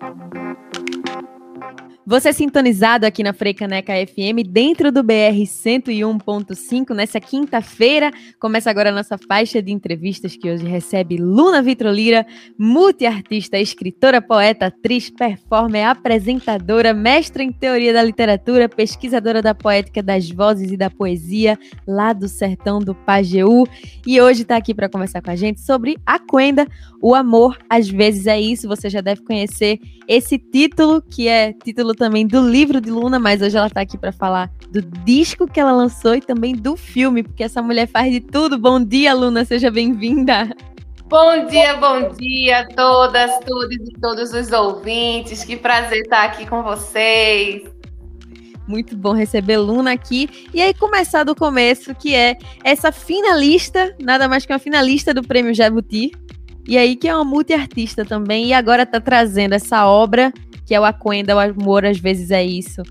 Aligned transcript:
Thank 0.00 0.34
you. 0.34 1.47
Você 2.08 2.30
é 2.30 2.32
sintonizado 2.32 3.04
aqui 3.04 3.22
na 3.22 3.34
Freicaneca 3.34 3.92
FM, 3.92 4.48
dentro 4.48 4.90
do 4.90 5.02
BR 5.02 5.42
101.5, 5.44 6.94
nessa 6.94 7.20
quinta-feira. 7.20 8.10
Começa 8.40 8.70
agora 8.70 8.88
a 8.88 8.94
nossa 8.94 9.18
faixa 9.18 9.60
de 9.60 9.70
entrevistas 9.70 10.34
que 10.34 10.50
hoje 10.50 10.64
recebe 10.64 11.18
Luna 11.18 11.60
Vitrolira, 11.60 12.26
multiartista, 12.58 13.58
escritora, 13.58 14.22
poeta, 14.22 14.68
atriz, 14.68 15.10
performer, 15.10 15.86
apresentadora, 15.86 16.94
mestra 16.94 17.42
em 17.42 17.52
teoria 17.52 17.92
da 17.92 18.02
literatura, 18.02 18.70
pesquisadora 18.70 19.42
da 19.42 19.54
poética 19.54 20.02
das 20.02 20.30
vozes 20.30 20.72
e 20.72 20.78
da 20.78 20.88
poesia, 20.88 21.58
lá 21.86 22.14
do 22.14 22.26
sertão 22.26 22.78
do 22.78 22.94
Pajeú. 22.94 23.66
E 24.06 24.18
hoje 24.18 24.42
está 24.42 24.56
aqui 24.56 24.72
para 24.72 24.88
conversar 24.88 25.20
com 25.20 25.30
a 25.30 25.36
gente 25.36 25.60
sobre 25.60 25.98
a 26.06 26.18
Quenda, 26.18 26.66
o 27.02 27.14
amor 27.14 27.58
às 27.68 27.88
vezes 27.88 28.26
é 28.26 28.40
isso. 28.40 28.66
Você 28.66 28.88
já 28.88 29.00
deve 29.00 29.22
conhecer 29.22 29.78
esse 30.08 30.38
título, 30.38 31.02
que 31.02 31.28
é 31.28 31.47
título 31.52 31.94
também 31.94 32.26
do 32.26 32.40
livro 32.40 32.80
de 32.80 32.90
Luna, 32.90 33.18
mas 33.18 33.42
hoje 33.42 33.56
ela 33.56 33.66
está 33.66 33.80
aqui 33.80 33.96
para 33.96 34.12
falar 34.12 34.50
do 34.70 34.82
disco 34.82 35.46
que 35.46 35.60
ela 35.60 35.72
lançou 35.72 36.14
e 36.14 36.20
também 36.20 36.54
do 36.54 36.76
filme, 36.76 37.22
porque 37.22 37.44
essa 37.44 37.62
mulher 37.62 37.86
faz 37.86 38.12
de 38.12 38.20
tudo. 38.20 38.58
Bom 38.58 38.82
dia, 38.82 39.14
Luna, 39.14 39.44
seja 39.44 39.70
bem-vinda. 39.70 40.48
Bom 41.08 41.46
dia, 41.46 41.74
bom 41.76 42.10
dia 42.12 42.60
a 42.60 42.66
todas, 42.66 43.30
todos 43.46 43.76
e 43.76 43.98
todos 43.98 44.32
os 44.34 44.52
ouvintes. 44.52 45.42
Que 45.42 45.56
prazer 45.56 46.02
estar 46.02 46.24
aqui 46.24 46.44
com 46.44 46.62
vocês. 46.62 47.62
Muito 48.66 48.94
bom 48.94 49.14
receber 49.14 49.56
Luna 49.56 49.92
aqui. 49.92 50.28
E 50.52 50.60
aí, 50.60 50.74
começar 50.74 51.24
do 51.24 51.34
começo, 51.34 51.94
que 51.94 52.14
é 52.14 52.36
essa 52.62 52.92
finalista, 52.92 53.96
nada 53.98 54.28
mais 54.28 54.44
que 54.44 54.52
uma 54.52 54.58
finalista 54.58 55.14
do 55.14 55.22
Prêmio 55.22 55.54
Jabuti. 55.54 56.12
E 56.66 56.76
aí, 56.76 56.94
que 56.94 57.08
é 57.08 57.14
uma 57.14 57.24
multiartista 57.24 58.04
também, 58.04 58.48
e 58.48 58.52
agora 58.52 58.82
está 58.82 59.00
trazendo 59.00 59.54
essa 59.54 59.86
obra 59.86 60.30
que 60.68 60.74
é 60.74 60.80
o 60.80 60.84
Aquenda, 60.84 61.34
o 61.34 61.38
amor 61.38 61.86
às 61.86 61.98
vezes 61.98 62.30
é 62.30 62.44
isso. 62.44 62.82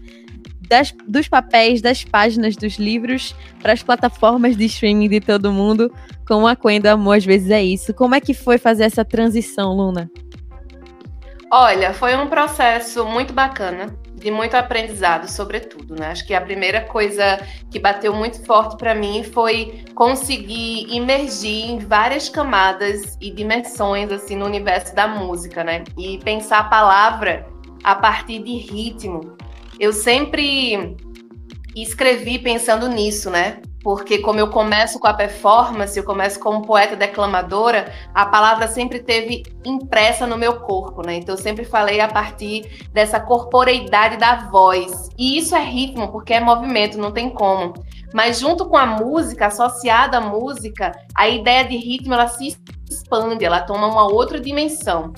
Das, 0.67 0.91
dos 1.07 1.27
papéis, 1.29 1.79
das 1.79 2.03
páginas 2.03 2.55
dos 2.55 2.77
livros 2.77 3.35
para 3.61 3.71
as 3.71 3.83
plataformas 3.83 4.57
de 4.57 4.65
streaming 4.65 5.07
de 5.07 5.21
todo 5.21 5.53
mundo, 5.53 5.93
com 6.27 6.41
o 6.41 6.47
Aquenda, 6.47 6.89
o 6.89 6.93
amor 6.93 7.17
às 7.17 7.25
vezes 7.25 7.51
é 7.51 7.63
isso. 7.63 7.93
Como 7.93 8.15
é 8.15 8.19
que 8.19 8.33
foi 8.33 8.57
fazer 8.57 8.85
essa 8.85 9.05
transição, 9.05 9.73
Luna? 9.73 10.09
Olha, 11.51 11.93
foi 11.93 12.17
um 12.17 12.27
processo 12.27 13.05
muito 13.05 13.31
bacana, 13.31 13.95
de 14.15 14.31
muito 14.31 14.55
aprendizado, 14.55 15.29
sobretudo, 15.29 15.95
né? 15.95 16.07
Acho 16.07 16.25
que 16.25 16.33
a 16.33 16.41
primeira 16.41 16.81
coisa 16.81 17.39
que 17.69 17.79
bateu 17.79 18.13
muito 18.13 18.43
forte 18.43 18.75
para 18.75 18.95
mim 18.95 19.23
foi 19.23 19.85
conseguir 19.93 20.93
imergir 20.93 21.69
em 21.69 21.77
várias 21.77 22.27
camadas 22.27 23.15
e 23.21 23.29
dimensões 23.31 24.11
assim 24.11 24.35
no 24.35 24.45
universo 24.45 24.95
da 24.95 25.07
música, 25.07 25.63
né? 25.63 25.83
E 25.95 26.17
pensar 26.17 26.59
a 26.59 26.63
palavra 26.63 27.47
a 27.87 27.95
partir 27.95 28.39
de 28.39 28.57
ritmo. 28.57 29.37
Eu 29.79 29.93
sempre 29.93 30.97
escrevi 31.73 32.37
pensando 32.37 32.89
nisso, 32.89 33.29
né? 33.29 33.61
Porque 33.81 34.17
como 34.17 34.41
eu 34.41 34.49
começo 34.49 34.99
com 34.99 35.07
a 35.07 35.13
performance, 35.13 35.97
eu 35.97 36.03
começo 36.03 36.37
como 36.37 36.67
poeta 36.67 36.97
declamadora, 36.97 37.89
a 38.13 38.25
palavra 38.25 38.67
sempre 38.67 38.99
teve 38.99 39.43
impressa 39.63 40.27
no 40.27 40.37
meu 40.37 40.59
corpo, 40.59 41.01
né? 41.01 41.15
Então 41.15 41.35
eu 41.35 41.41
sempre 41.41 41.63
falei 41.63 42.01
a 42.01 42.09
partir 42.09 42.89
dessa 42.91 43.21
corporeidade 43.21 44.17
da 44.17 44.49
voz. 44.49 45.07
E 45.17 45.37
isso 45.37 45.55
é 45.55 45.63
ritmo, 45.63 46.11
porque 46.11 46.33
é 46.33 46.41
movimento, 46.41 46.97
não 46.97 47.13
tem 47.13 47.29
como. 47.29 47.73
Mas 48.13 48.37
junto 48.37 48.65
com 48.65 48.75
a 48.75 48.85
música, 48.85 49.45
associada 49.45 50.17
à 50.17 50.21
música, 50.21 50.91
a 51.15 51.29
ideia 51.29 51.63
de 51.63 51.77
ritmo 51.77 52.15
ela 52.15 52.27
se 52.27 52.57
expande, 52.89 53.45
ela 53.45 53.61
toma 53.61 53.87
uma 53.87 54.11
outra 54.11 54.41
dimensão. 54.41 55.13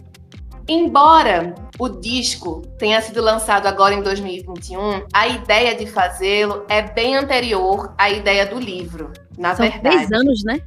Embora 0.68 1.56
o 1.80 1.88
disco 1.88 2.62
tenha 2.78 3.02
sido 3.02 3.22
lançado 3.22 3.66
agora 3.66 3.96
em 3.96 4.04
2021, 4.04 5.06
a 5.14 5.28
ideia 5.30 5.74
de 5.74 5.88
fazê-lo 5.88 6.66
é 6.68 6.82
bem 6.82 7.16
anterior 7.16 7.94
à 7.98 8.10
ideia 8.10 8.46
do 8.46 8.60
livro, 8.60 9.14
na 9.38 9.56
São 9.56 9.66
verdade. 9.66 9.96
três 9.96 10.12
anos, 10.12 10.44
né? 10.44 10.62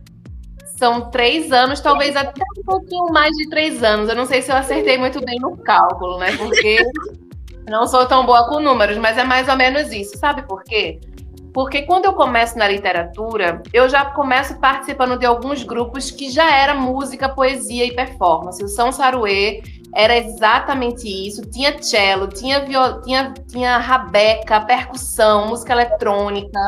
São 0.79 1.11
três 1.11 1.53
anos, 1.53 1.81
talvez 1.81 2.17
até 2.17 2.43
um 2.59 2.65
pouquinho 2.65 3.13
mais 3.13 3.31
de 3.37 3.49
três 3.51 3.85
anos. 3.85 4.09
Eu 4.09 4.17
não 4.17 4.27
sei 4.27 4.41
se 4.41 4.51
eu 4.51 4.57
acertei 4.57 4.97
muito 4.97 5.23
bem 5.25 5.39
no 5.39 5.57
cálculo, 5.59 6.19
né? 6.19 6.35
Porque 6.37 6.79
não 7.69 7.87
sou 7.87 8.07
tão 8.07 8.25
boa 8.25 8.49
com 8.49 8.59
números, 8.59 8.97
mas 8.97 9.19
é 9.19 9.23
mais 9.23 9.47
ou 9.49 9.57
menos 9.57 9.93
isso. 9.93 10.17
Sabe 10.19 10.43
por 10.43 10.65
quê? 10.65 10.99
Porque 11.53 11.83
quando 11.83 12.07
eu 12.07 12.15
começo 12.15 12.59
na 12.59 12.67
literatura, 12.67 13.63
eu 13.73 13.89
já 13.89 14.07
começo 14.07 14.59
participando 14.59 15.19
de 15.19 15.27
alguns 15.27 15.63
grupos 15.63 16.11
que 16.11 16.31
já 16.31 16.51
era 16.51 16.75
música, 16.75 17.29
poesia 17.29 17.85
e 17.85 17.95
performance. 17.95 18.63
O 18.65 18.69
São 18.69 18.91
Saruê 18.91 19.63
era 19.95 20.17
exatamente 20.17 21.07
isso. 21.07 21.43
Tinha 21.43 21.81
cello, 21.83 22.27
tinha, 22.29 22.65
viol... 22.65 23.03
tinha, 23.03 23.35
tinha 23.49 23.77
rabeca, 23.77 24.61
percussão, 24.61 25.49
música 25.49 25.73
eletrônica. 25.73 26.59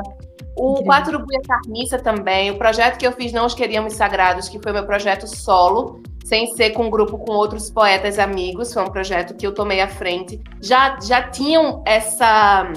O 0.56 0.84
Quatro 0.84 1.18
Buia 1.18 1.40
Carniça 1.48 1.98
também. 1.98 2.50
O 2.50 2.58
projeto 2.58 2.98
que 2.98 3.06
eu 3.06 3.12
fiz 3.12 3.32
Não 3.32 3.46
Os 3.46 3.54
Queríamos 3.54 3.94
Sagrados, 3.94 4.48
que 4.48 4.60
foi 4.62 4.72
meu 4.72 4.84
projeto 4.84 5.26
solo, 5.26 6.00
sem 6.24 6.54
ser 6.54 6.70
com 6.70 6.84
um 6.84 6.90
grupo 6.90 7.18
com 7.18 7.32
outros 7.32 7.70
poetas 7.70 8.18
amigos. 8.18 8.72
Foi 8.72 8.82
um 8.82 8.90
projeto 8.90 9.34
que 9.34 9.46
eu 9.46 9.52
tomei 9.52 9.80
à 9.80 9.88
frente. 9.88 10.40
Já, 10.60 10.98
já 11.00 11.22
tinham 11.22 11.82
essa 11.86 12.70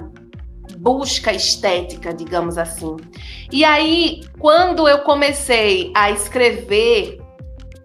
busca 0.78 1.34
estética, 1.34 2.14
digamos 2.14 2.58
assim. 2.58 2.96
E 3.52 3.64
aí, 3.64 4.22
quando 4.40 4.88
eu 4.88 5.00
comecei 5.00 5.92
a 5.96 6.12
escrever 6.12 7.17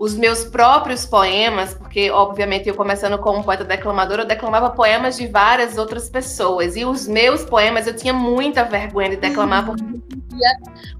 os 0.03 0.15
meus 0.17 0.45
próprios 0.45 1.07
poemas, 1.07 1.75
porque 1.75 2.11
obviamente 2.11 2.69
eu 2.69 2.75
começando 2.75 3.17
como 3.19 3.45
poeta 3.45 3.63
declamadora, 3.63 4.23
eu 4.23 4.27
declamava 4.27 4.71
poemas 4.71 5.17
de 5.17 5.29
várias 5.29 5.79
outras 5.79 6.11
pessoas. 6.11 6.75
E 6.75 6.85
os 6.85 7.07
meus 7.07 7.45
poemas 7.45 7.87
eu 7.87 7.95
tinha 7.95 8.13
muita 8.13 8.65
vergonha 8.65 9.11
de 9.11 9.17
declamar, 9.17 9.65
porque 9.65 9.85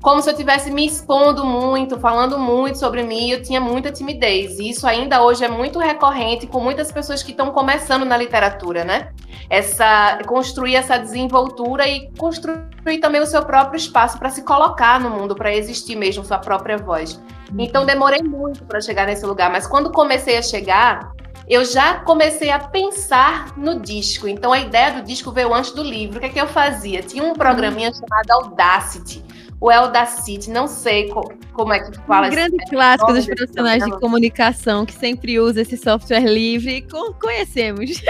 como 0.01 0.23
se 0.23 0.29
eu 0.29 0.35
estivesse 0.35 0.71
me 0.71 0.87
expondo 0.87 1.45
muito, 1.45 1.99
falando 1.99 2.39
muito 2.39 2.79
sobre 2.79 3.03
mim, 3.03 3.31
eu 3.31 3.43
tinha 3.43 3.61
muita 3.61 3.91
timidez. 3.91 4.61
E 4.61 4.71
isso 4.71 4.87
ainda 4.87 5.21
hoje 5.21 5.45
é 5.45 5.49
muito 5.49 5.81
recorrente 5.81 6.47
com 6.47 6.61
muitas 6.61 6.93
pessoas 6.93 7.25
que 7.25 7.33
estão 7.33 7.51
começando 7.51 8.05
na 8.05 8.17
literatura, 8.17 8.85
né? 8.85 9.09
Essa 9.51 10.21
construir 10.29 10.77
essa 10.77 10.97
desenvoltura 10.97 11.89
e 11.89 12.09
construir 12.17 12.99
também 13.01 13.21
o 13.21 13.27
seu 13.27 13.45
próprio 13.45 13.79
espaço 13.79 14.17
para 14.17 14.31
se 14.31 14.45
colocar 14.45 15.01
no 15.01 15.11
mundo, 15.11 15.35
para 15.35 15.53
existir 15.53 15.97
mesmo 15.97 16.25
sua 16.25 16.39
própria 16.39 16.79
voz. 16.79 17.21
Então 17.59 17.85
demorei 17.85 18.23
muito 18.23 18.65
para 18.65 18.81
chegar 18.81 19.07
nesse 19.07 19.25
lugar, 19.27 19.51
mas 19.51 19.67
quando 19.67 19.91
comecei 19.91 20.39
a 20.39 20.43
chegar, 20.43 21.13
eu 21.49 21.65
já 21.65 21.97
comecei 22.01 22.51
a 22.51 22.59
pensar 22.59 23.57
no 23.57 23.81
disco. 23.81 24.29
Então 24.29 24.53
a 24.53 24.61
ideia 24.61 24.93
do 24.93 25.03
disco 25.03 25.31
veio 25.31 25.53
antes 25.53 25.73
do 25.73 25.83
livro. 25.83 26.17
O 26.17 26.21
que 26.21 26.27
é 26.27 26.29
que 26.29 26.41
eu 26.41 26.47
fazia? 26.47 27.03
Tinha 27.03 27.23
um 27.23 27.35
programinha 27.35 27.89
uhum. 27.89 27.95
chamado 27.95 28.45
Audacity. 28.45 29.25
O 29.61 29.71
Audacity, 29.71 30.51
não 30.51 30.67
sei 30.67 31.09
co 31.09 31.23
como 31.53 31.73
é 31.73 31.79
que 31.79 31.97
fala. 32.01 32.27
Um 32.27 32.31
grande 32.31 32.57
clássico 32.69 33.13
dos 33.13 33.27
profissionais 33.27 33.85
de 33.85 33.91
comunicação 34.01 34.85
que 34.85 34.95
sempre 34.95 35.39
usa 35.39 35.61
esse 35.61 35.77
software 35.77 36.25
livre 36.25 36.79
e 36.79 36.87
conhecemos. 37.21 38.03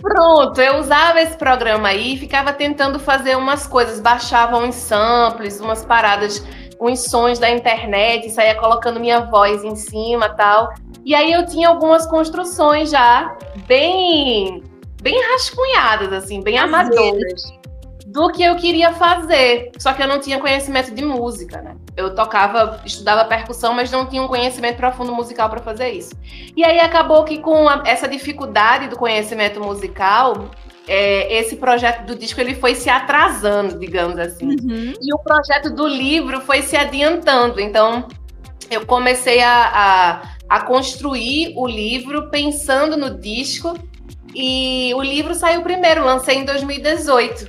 Pronto, 0.00 0.60
eu 0.60 0.78
usava 0.78 1.20
esse 1.20 1.36
programa 1.36 1.88
aí 1.88 2.14
e 2.14 2.18
ficava 2.18 2.52
tentando 2.52 2.98
fazer 2.98 3.36
umas 3.36 3.66
coisas, 3.66 3.98
baixava 3.98 4.58
uns 4.58 4.74
samples, 4.74 5.58
umas 5.58 5.84
paradas 5.84 6.42
uns 6.80 7.04
sons 7.04 7.38
da 7.38 7.50
internet, 7.50 8.30
saía 8.30 8.54
colocando 8.54 9.00
minha 9.00 9.20
voz 9.20 9.64
em 9.64 9.76
cima 9.76 10.28
tal. 10.30 10.72
E 11.04 11.14
aí 11.14 11.32
eu 11.32 11.46
tinha 11.46 11.68
algumas 11.68 12.06
construções 12.06 12.90
já 12.90 13.36
bem 13.66 14.62
bem 15.02 15.20
rascunhadas, 15.32 16.12
assim, 16.12 16.42
bem 16.42 16.58
amadoras 16.58 17.56
do 18.06 18.30
que 18.30 18.42
eu 18.42 18.56
queria 18.56 18.92
fazer. 18.94 19.72
Só 19.78 19.92
que 19.92 20.02
eu 20.02 20.08
não 20.08 20.18
tinha 20.18 20.38
conhecimento 20.38 20.94
de 20.94 21.04
música, 21.04 21.60
né? 21.60 21.76
Eu 21.96 22.14
tocava, 22.14 22.80
estudava 22.84 23.24
percussão, 23.26 23.74
mas 23.74 23.90
não 23.90 24.06
tinha 24.06 24.22
um 24.22 24.28
conhecimento 24.28 24.76
profundo 24.76 25.14
musical 25.14 25.50
para 25.50 25.60
fazer 25.60 25.90
isso. 25.90 26.14
E 26.56 26.64
aí 26.64 26.80
acabou 26.80 27.24
que 27.24 27.38
com 27.38 27.68
a, 27.68 27.82
essa 27.84 28.08
dificuldade 28.08 28.88
do 28.88 28.96
conhecimento 28.96 29.60
musical, 29.60 30.48
é, 30.86 31.38
esse 31.38 31.56
projeto 31.56 32.06
do 32.06 32.14
disco 32.14 32.40
ele 32.40 32.54
foi 32.54 32.74
se 32.74 32.88
atrasando, 32.88 33.78
digamos 33.78 34.18
assim. 34.18 34.46
Uhum. 34.46 34.92
E 35.00 35.14
o 35.14 35.18
projeto 35.18 35.70
do 35.70 35.86
livro 35.86 36.40
foi 36.40 36.62
se 36.62 36.76
adiantando. 36.76 37.60
Então, 37.60 38.06
eu 38.70 38.86
comecei 38.86 39.42
a, 39.42 40.22
a, 40.48 40.56
a, 40.56 40.60
construir 40.60 41.52
o 41.56 41.66
livro 41.66 42.30
pensando 42.30 42.96
no 42.96 43.18
disco. 43.18 43.76
E 44.34 44.92
o 44.94 45.02
livro 45.02 45.34
saiu 45.34 45.62
primeiro, 45.62 46.04
lancei 46.04 46.36
em 46.36 46.44
2018. 46.44 47.48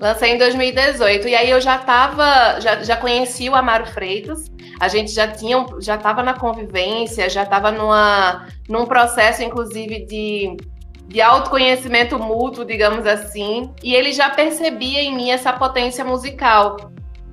Lancei 0.00 0.34
em 0.34 0.38
2018. 0.38 1.28
E 1.28 1.34
aí 1.34 1.50
eu 1.50 1.60
já 1.60 1.76
estava, 1.76 2.60
já, 2.60 2.82
já 2.82 2.96
conheci 2.96 3.48
o 3.48 3.54
Amaro 3.54 3.86
Freitas. 3.86 4.50
A 4.80 4.88
gente 4.88 5.10
já 5.10 5.26
tinha, 5.28 5.64
já 5.80 5.96
estava 5.96 6.22
na 6.22 6.34
convivência, 6.34 7.28
já 7.28 7.42
estava 7.42 7.70
numa, 7.70 8.46
num 8.68 8.84
processo, 8.86 9.42
inclusive, 9.42 10.04
de 10.04 10.56
de 11.06 11.20
autoconhecimento 11.20 12.18
mútuo, 12.18 12.64
digamos 12.64 13.06
assim, 13.06 13.72
e 13.82 13.94
ele 13.94 14.12
já 14.12 14.28
percebia 14.30 15.00
em 15.00 15.14
mim 15.14 15.30
essa 15.30 15.52
potência 15.52 16.04
musical. 16.04 16.76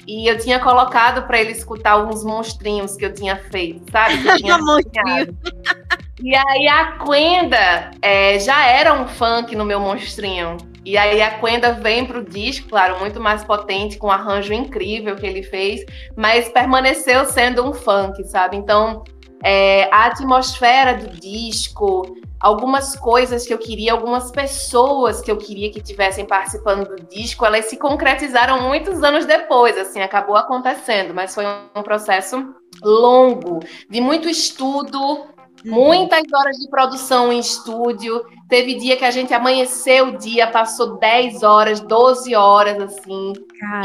e 0.05 0.29
eu 0.29 0.37
tinha 0.37 0.59
colocado 0.59 1.25
para 1.25 1.39
ele 1.39 1.53
escutar 1.53 1.91
alguns 1.91 2.25
monstrinhos 2.25 2.97
que 2.97 3.05
eu 3.05 3.13
tinha 3.13 3.37
feito, 3.37 3.89
sabe? 3.89 4.21
Que 4.21 4.27
eu 4.27 4.35
tinha 4.35 4.57
e 6.21 6.35
aí 6.35 6.67
a 6.67 6.97
Quenda 6.97 7.91
é, 8.01 8.37
já 8.37 8.65
era 8.65 8.93
um 8.93 9.07
funk 9.07 9.55
no 9.55 9.63
meu 9.63 9.79
monstrinho. 9.79 10.57
E 10.85 10.97
aí 10.97 11.21
a 11.21 11.39
Quenda 11.39 11.71
vem 11.71 12.05
pro 12.05 12.23
disco, 12.23 12.67
claro, 12.67 12.99
muito 12.99 13.19
mais 13.21 13.45
potente, 13.45 13.97
com 13.97 14.07
um 14.07 14.11
arranjo 14.11 14.53
incrível 14.53 15.15
que 15.15 15.25
ele 15.25 15.41
fez, 15.41 15.85
mas 16.17 16.49
permaneceu 16.49 17.23
sendo 17.25 17.65
um 17.65 17.73
funk, 17.73 18.21
sabe? 18.25 18.57
Então, 18.57 19.03
é, 19.43 19.89
a 19.93 20.05
atmosfera 20.05 20.95
do 20.95 21.09
disco, 21.17 22.15
algumas 22.43 22.93
coisas 22.93 23.47
que 23.47 23.53
eu 23.53 23.57
queria, 23.57 23.93
algumas 23.93 24.29
pessoas 24.29 25.21
que 25.21 25.31
eu 25.31 25.37
queria 25.37 25.71
que 25.71 25.81
tivessem 25.81 26.25
participando 26.25 26.85
do 26.89 27.01
disco, 27.07 27.45
elas 27.45 27.65
se 27.65 27.77
concretizaram 27.77 28.61
muitos 28.61 29.01
anos 29.01 29.25
depois, 29.25 29.77
assim, 29.77 30.01
acabou 30.01 30.35
acontecendo, 30.35 31.13
mas 31.13 31.33
foi 31.33 31.45
um 31.73 31.81
processo 31.81 32.53
longo, 32.83 33.61
de 33.89 34.01
muito 34.01 34.27
estudo, 34.27 34.99
uhum. 34.99 35.25
muitas 35.63 36.21
horas 36.35 36.57
de 36.57 36.69
produção 36.69 37.31
em 37.31 37.39
estúdio. 37.39 38.21
Teve 38.49 38.75
dia 38.75 38.97
que 38.97 39.05
a 39.05 39.11
gente 39.11 39.33
amanheceu 39.33 40.09
o 40.09 40.17
dia, 40.17 40.45
passou 40.45 40.97
10 40.97 41.43
horas, 41.43 41.79
12 41.79 42.35
horas, 42.35 42.77
assim, 42.81 43.31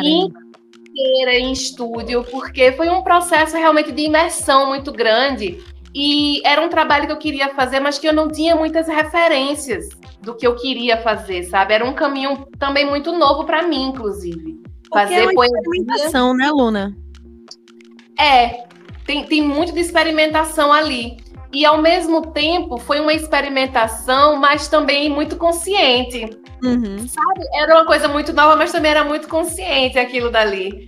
inteira 0.01 1.39
em 1.39 1.53
estúdio, 1.53 2.25
porque 2.25 2.73
foi 2.73 2.89
um 2.89 3.03
processo 3.03 3.57
realmente 3.57 3.93
de 3.93 4.03
imersão 4.03 4.67
muito 4.67 4.91
grande 4.91 5.65
e 5.95 6.41
era 6.47 6.61
um 6.61 6.69
trabalho 6.69 7.07
que 7.07 7.13
eu 7.13 7.19
queria 7.19 7.49
fazer, 7.55 7.81
mas 7.81 7.99
que 7.99 8.07
eu 8.07 8.13
não 8.13 8.29
tinha 8.29 8.55
muitas 8.55 8.87
referências 8.87 9.89
do 10.21 10.35
que 10.35 10.47
eu 10.47 10.55
queria 10.55 10.99
fazer, 10.99 11.45
sabe? 11.45 11.75
Era 11.75 11.85
um 11.85 11.95
caminho 11.95 12.47
também 12.59 12.87
muito 12.87 13.13
novo 13.13 13.45
para 13.45 13.63
mim, 13.63 13.89
inclusive. 13.89 14.61
Porque 14.83 14.99
fazer 14.99 15.15
é 15.15 15.23
uma 15.25 15.35
poesia. 15.35 15.59
experimentação, 15.59 16.35
né, 16.35 16.51
Luna? 16.51 16.97
É, 18.19 18.65
tem, 19.07 19.25
tem 19.25 19.43
muito 19.43 19.73
de 19.73 19.81
experimentação 19.81 20.73
ali. 20.73 21.17
E 21.53 21.65
ao 21.65 21.81
mesmo 21.81 22.31
tempo 22.33 22.77
foi 22.77 23.01
uma 23.01 23.15
experimentação, 23.15 24.37
mas 24.37 24.69
também 24.69 25.09
muito 25.09 25.37
consciente. 25.37 26.29
Uhum. 26.63 27.09
Sabe? 27.09 27.41
Era 27.55 27.77
uma 27.77 27.87
coisa 27.87 28.07
muito 28.07 28.35
nova, 28.35 28.55
mas 28.57 28.71
também 28.71 28.91
era 28.91 29.05
muito 29.05 29.29
consciente 29.29 29.99
aquilo 29.99 30.31
dali. 30.31 30.87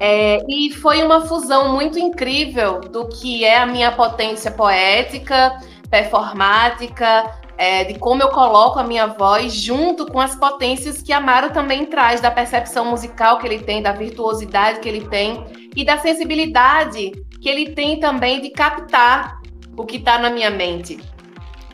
É, 0.00 0.44
e 0.48 0.70
foi 0.72 1.02
uma 1.02 1.22
fusão 1.22 1.74
muito 1.74 1.98
incrível 1.98 2.80
do 2.80 3.08
que 3.08 3.44
é 3.44 3.58
a 3.58 3.66
minha 3.66 3.90
potência 3.90 4.50
poética, 4.50 5.58
performática, 5.90 7.30
é, 7.56 7.82
de 7.82 7.98
como 7.98 8.22
eu 8.22 8.28
coloco 8.28 8.78
a 8.78 8.84
minha 8.84 9.08
voz 9.08 9.52
junto 9.52 10.06
com 10.06 10.20
as 10.20 10.36
potências 10.36 11.02
que 11.02 11.12
Amaro 11.12 11.50
também 11.50 11.84
traz, 11.86 12.20
da 12.20 12.30
percepção 12.30 12.84
musical 12.84 13.38
que 13.38 13.46
ele 13.46 13.58
tem, 13.58 13.82
da 13.82 13.90
virtuosidade 13.90 14.78
que 14.78 14.88
ele 14.88 15.08
tem 15.08 15.44
e 15.74 15.84
da 15.84 15.98
sensibilidade 15.98 17.10
que 17.40 17.48
ele 17.48 17.70
tem 17.70 17.98
também 17.98 18.40
de 18.40 18.50
captar 18.50 19.40
o 19.76 19.84
que 19.84 19.96
está 19.96 20.18
na 20.18 20.30
minha 20.30 20.50
mente. 20.50 20.98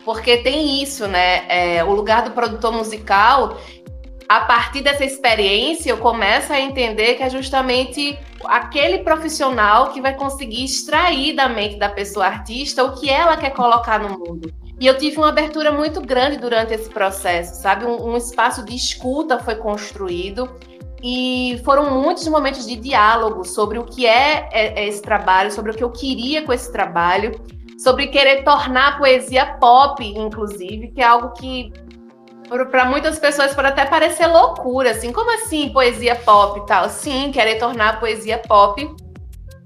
Porque 0.04 0.38
tem 0.38 0.82
isso, 0.82 1.06
né? 1.06 1.44
É, 1.48 1.84
o 1.84 1.92
lugar 1.92 2.22
do 2.22 2.30
produtor 2.30 2.72
musical 2.72 3.58
a 4.28 4.40
partir 4.40 4.80
dessa 4.82 5.04
experiência, 5.04 5.90
eu 5.90 5.98
começo 5.98 6.52
a 6.52 6.60
entender 6.60 7.14
que 7.14 7.22
é 7.22 7.30
justamente 7.30 8.18
aquele 8.44 8.98
profissional 8.98 9.90
que 9.90 10.00
vai 10.00 10.14
conseguir 10.14 10.64
extrair 10.64 11.34
da 11.34 11.48
mente 11.48 11.76
da 11.76 11.88
pessoa 11.88 12.26
artista 12.26 12.84
o 12.84 12.94
que 12.94 13.10
ela 13.10 13.36
quer 13.36 13.50
colocar 13.50 13.98
no 13.98 14.18
mundo. 14.18 14.52
E 14.80 14.86
eu 14.86 14.98
tive 14.98 15.18
uma 15.18 15.28
abertura 15.28 15.70
muito 15.70 16.00
grande 16.00 16.36
durante 16.36 16.74
esse 16.74 16.90
processo, 16.90 17.62
sabe? 17.62 17.84
Um, 17.84 18.12
um 18.12 18.16
espaço 18.16 18.64
de 18.64 18.74
escuta 18.74 19.38
foi 19.38 19.54
construído 19.54 20.50
e 21.02 21.60
foram 21.64 22.00
muitos 22.00 22.26
momentos 22.26 22.66
de 22.66 22.76
diálogo 22.76 23.44
sobre 23.44 23.78
o 23.78 23.84
que 23.84 24.06
é, 24.06 24.48
é, 24.52 24.80
é 24.80 24.88
esse 24.88 25.02
trabalho, 25.02 25.52
sobre 25.52 25.70
o 25.70 25.74
que 25.74 25.84
eu 25.84 25.90
queria 25.90 26.42
com 26.42 26.52
esse 26.52 26.72
trabalho, 26.72 27.40
sobre 27.78 28.08
querer 28.08 28.42
tornar 28.42 28.88
a 28.88 28.98
poesia 28.98 29.46
pop, 29.60 30.02
inclusive, 30.02 30.88
que 30.88 31.00
é 31.00 31.04
algo 31.04 31.34
que 31.34 31.72
para 32.70 32.84
muitas 32.84 33.18
pessoas 33.18 33.54
pode 33.54 33.68
até 33.68 33.84
parecer 33.84 34.26
loucura, 34.26 34.90
assim, 34.90 35.12
como 35.12 35.32
assim 35.34 35.70
poesia 35.70 36.14
pop 36.14 36.60
e 36.60 36.66
tal? 36.66 36.88
Sim, 36.88 37.30
querer 37.32 37.56
tornar 37.56 37.90
a 37.90 37.96
poesia 37.96 38.38
pop 38.38 38.94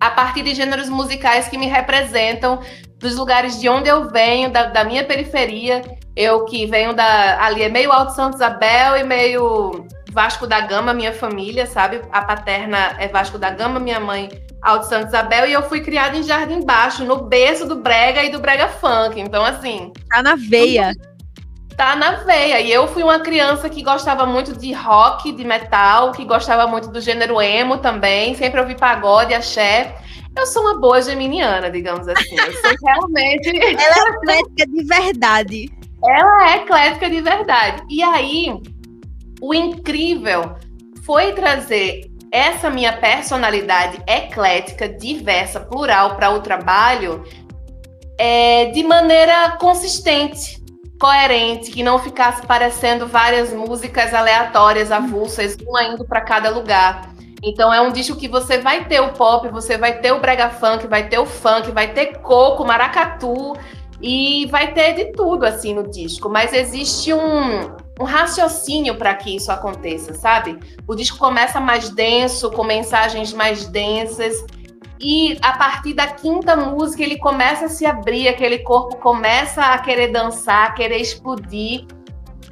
a 0.00 0.10
partir 0.10 0.42
de 0.42 0.54
gêneros 0.54 0.88
musicais 0.88 1.48
que 1.48 1.58
me 1.58 1.66
representam, 1.66 2.60
dos 2.98 3.16
lugares 3.16 3.60
de 3.60 3.68
onde 3.68 3.88
eu 3.88 4.08
venho, 4.10 4.50
da, 4.50 4.64
da 4.64 4.84
minha 4.84 5.04
periferia. 5.04 5.82
Eu 6.16 6.44
que 6.44 6.66
venho 6.66 6.94
da. 6.94 7.44
Ali 7.44 7.62
é 7.62 7.68
meio 7.68 7.92
Alto 7.92 8.12
Santo 8.12 8.34
Isabel 8.34 8.96
e 8.96 9.04
meio 9.04 9.86
Vasco 10.10 10.46
da 10.46 10.60
Gama, 10.60 10.92
minha 10.92 11.12
família, 11.12 11.66
sabe? 11.66 12.02
A 12.10 12.22
paterna 12.22 12.96
é 12.98 13.06
Vasco 13.06 13.38
da 13.38 13.50
Gama, 13.50 13.78
minha 13.78 14.00
mãe 14.00 14.28
Alto 14.60 14.86
Santo 14.86 15.08
Isabel, 15.08 15.46
e 15.46 15.52
eu 15.52 15.62
fui 15.62 15.80
criada 15.80 16.16
em 16.16 16.24
Jardim 16.24 16.64
Baixo, 16.64 17.04
no 17.04 17.24
berço 17.24 17.66
do 17.66 17.76
Brega 17.76 18.24
e 18.24 18.30
do 18.30 18.40
Brega 18.40 18.66
Funk. 18.66 19.20
Então, 19.20 19.44
assim. 19.44 19.92
Tá 20.08 20.22
na 20.22 20.34
veia. 20.34 20.92
Tudo 20.92 21.17
tá 21.78 21.94
na 21.94 22.10
veia. 22.24 22.60
E 22.60 22.72
eu 22.72 22.88
fui 22.88 23.04
uma 23.04 23.20
criança 23.20 23.70
que 23.70 23.84
gostava 23.84 24.26
muito 24.26 24.52
de 24.58 24.72
rock, 24.72 25.30
de 25.30 25.44
metal, 25.44 26.10
que 26.10 26.24
gostava 26.24 26.66
muito 26.66 26.88
do 26.88 27.00
gênero 27.00 27.40
emo 27.40 27.78
também, 27.78 28.34
sempre 28.34 28.60
ouvi 28.60 28.74
pagode, 28.74 29.32
axé. 29.32 29.96
Eu 30.36 30.44
sou 30.44 30.62
uma 30.62 30.80
boa 30.80 31.00
geminiana, 31.00 31.70
digamos 31.70 32.06
assim. 32.08 32.36
Eu 32.36 32.52
sou 32.52 32.72
realmente. 32.84 33.48
Ela 33.56 33.70
é 33.70 34.10
eclética 34.10 34.66
de 34.66 34.84
verdade. 34.84 35.70
Ela 36.04 36.50
é 36.50 36.56
eclética 36.56 37.08
de 37.08 37.20
verdade. 37.20 37.82
E 37.88 38.02
aí, 38.02 38.60
o 39.40 39.54
incrível 39.54 40.56
foi 41.06 41.32
trazer 41.32 42.10
essa 42.32 42.68
minha 42.68 42.92
personalidade 42.92 44.02
eclética, 44.06 44.88
diversa, 44.88 45.60
plural 45.60 46.16
para 46.16 46.30
o 46.30 46.40
trabalho 46.40 47.24
é, 48.18 48.66
de 48.66 48.82
maneira 48.82 49.56
consistente 49.58 50.57
coerente, 50.98 51.70
que 51.70 51.82
não 51.82 51.98
ficasse 51.98 52.46
parecendo 52.46 53.06
várias 53.06 53.52
músicas 53.52 54.12
aleatórias, 54.12 54.90
avulsas, 54.90 55.56
uma 55.66 55.84
indo 55.84 56.04
para 56.04 56.20
cada 56.20 56.50
lugar. 56.50 57.12
Então 57.42 57.72
é 57.72 57.80
um 57.80 57.92
disco 57.92 58.16
que 58.16 58.26
você 58.26 58.58
vai 58.58 58.86
ter 58.86 59.00
o 59.00 59.12
pop, 59.12 59.48
você 59.48 59.78
vai 59.78 60.00
ter 60.00 60.12
o 60.12 60.18
brega 60.18 60.50
funk, 60.50 60.86
vai 60.88 61.08
ter 61.08 61.18
o 61.18 61.26
funk, 61.26 61.70
vai 61.70 61.92
ter 61.92 62.18
coco, 62.18 62.64
maracatu 62.64 63.56
e 64.00 64.46
vai 64.46 64.72
ter 64.72 64.94
de 64.94 65.12
tudo 65.12 65.44
assim 65.44 65.72
no 65.72 65.88
disco. 65.88 66.28
Mas 66.28 66.52
existe 66.52 67.14
um, 67.14 67.76
um 68.00 68.04
raciocínio 68.04 68.96
para 68.96 69.14
que 69.14 69.36
isso 69.36 69.52
aconteça, 69.52 70.14
sabe? 70.14 70.58
O 70.86 70.96
disco 70.96 71.16
começa 71.16 71.60
mais 71.60 71.90
denso, 71.90 72.50
com 72.50 72.64
mensagens 72.64 73.32
mais 73.32 73.68
densas 73.68 74.44
e 75.00 75.38
a 75.42 75.52
partir 75.52 75.94
da 75.94 76.06
quinta 76.08 76.56
música 76.56 77.02
ele 77.02 77.18
começa 77.18 77.66
a 77.66 77.68
se 77.68 77.86
abrir, 77.86 78.28
aquele 78.28 78.58
corpo 78.58 78.96
começa 78.96 79.62
a 79.62 79.78
querer 79.78 80.08
dançar, 80.08 80.68
a 80.68 80.72
querer 80.72 80.98
explodir. 80.98 81.86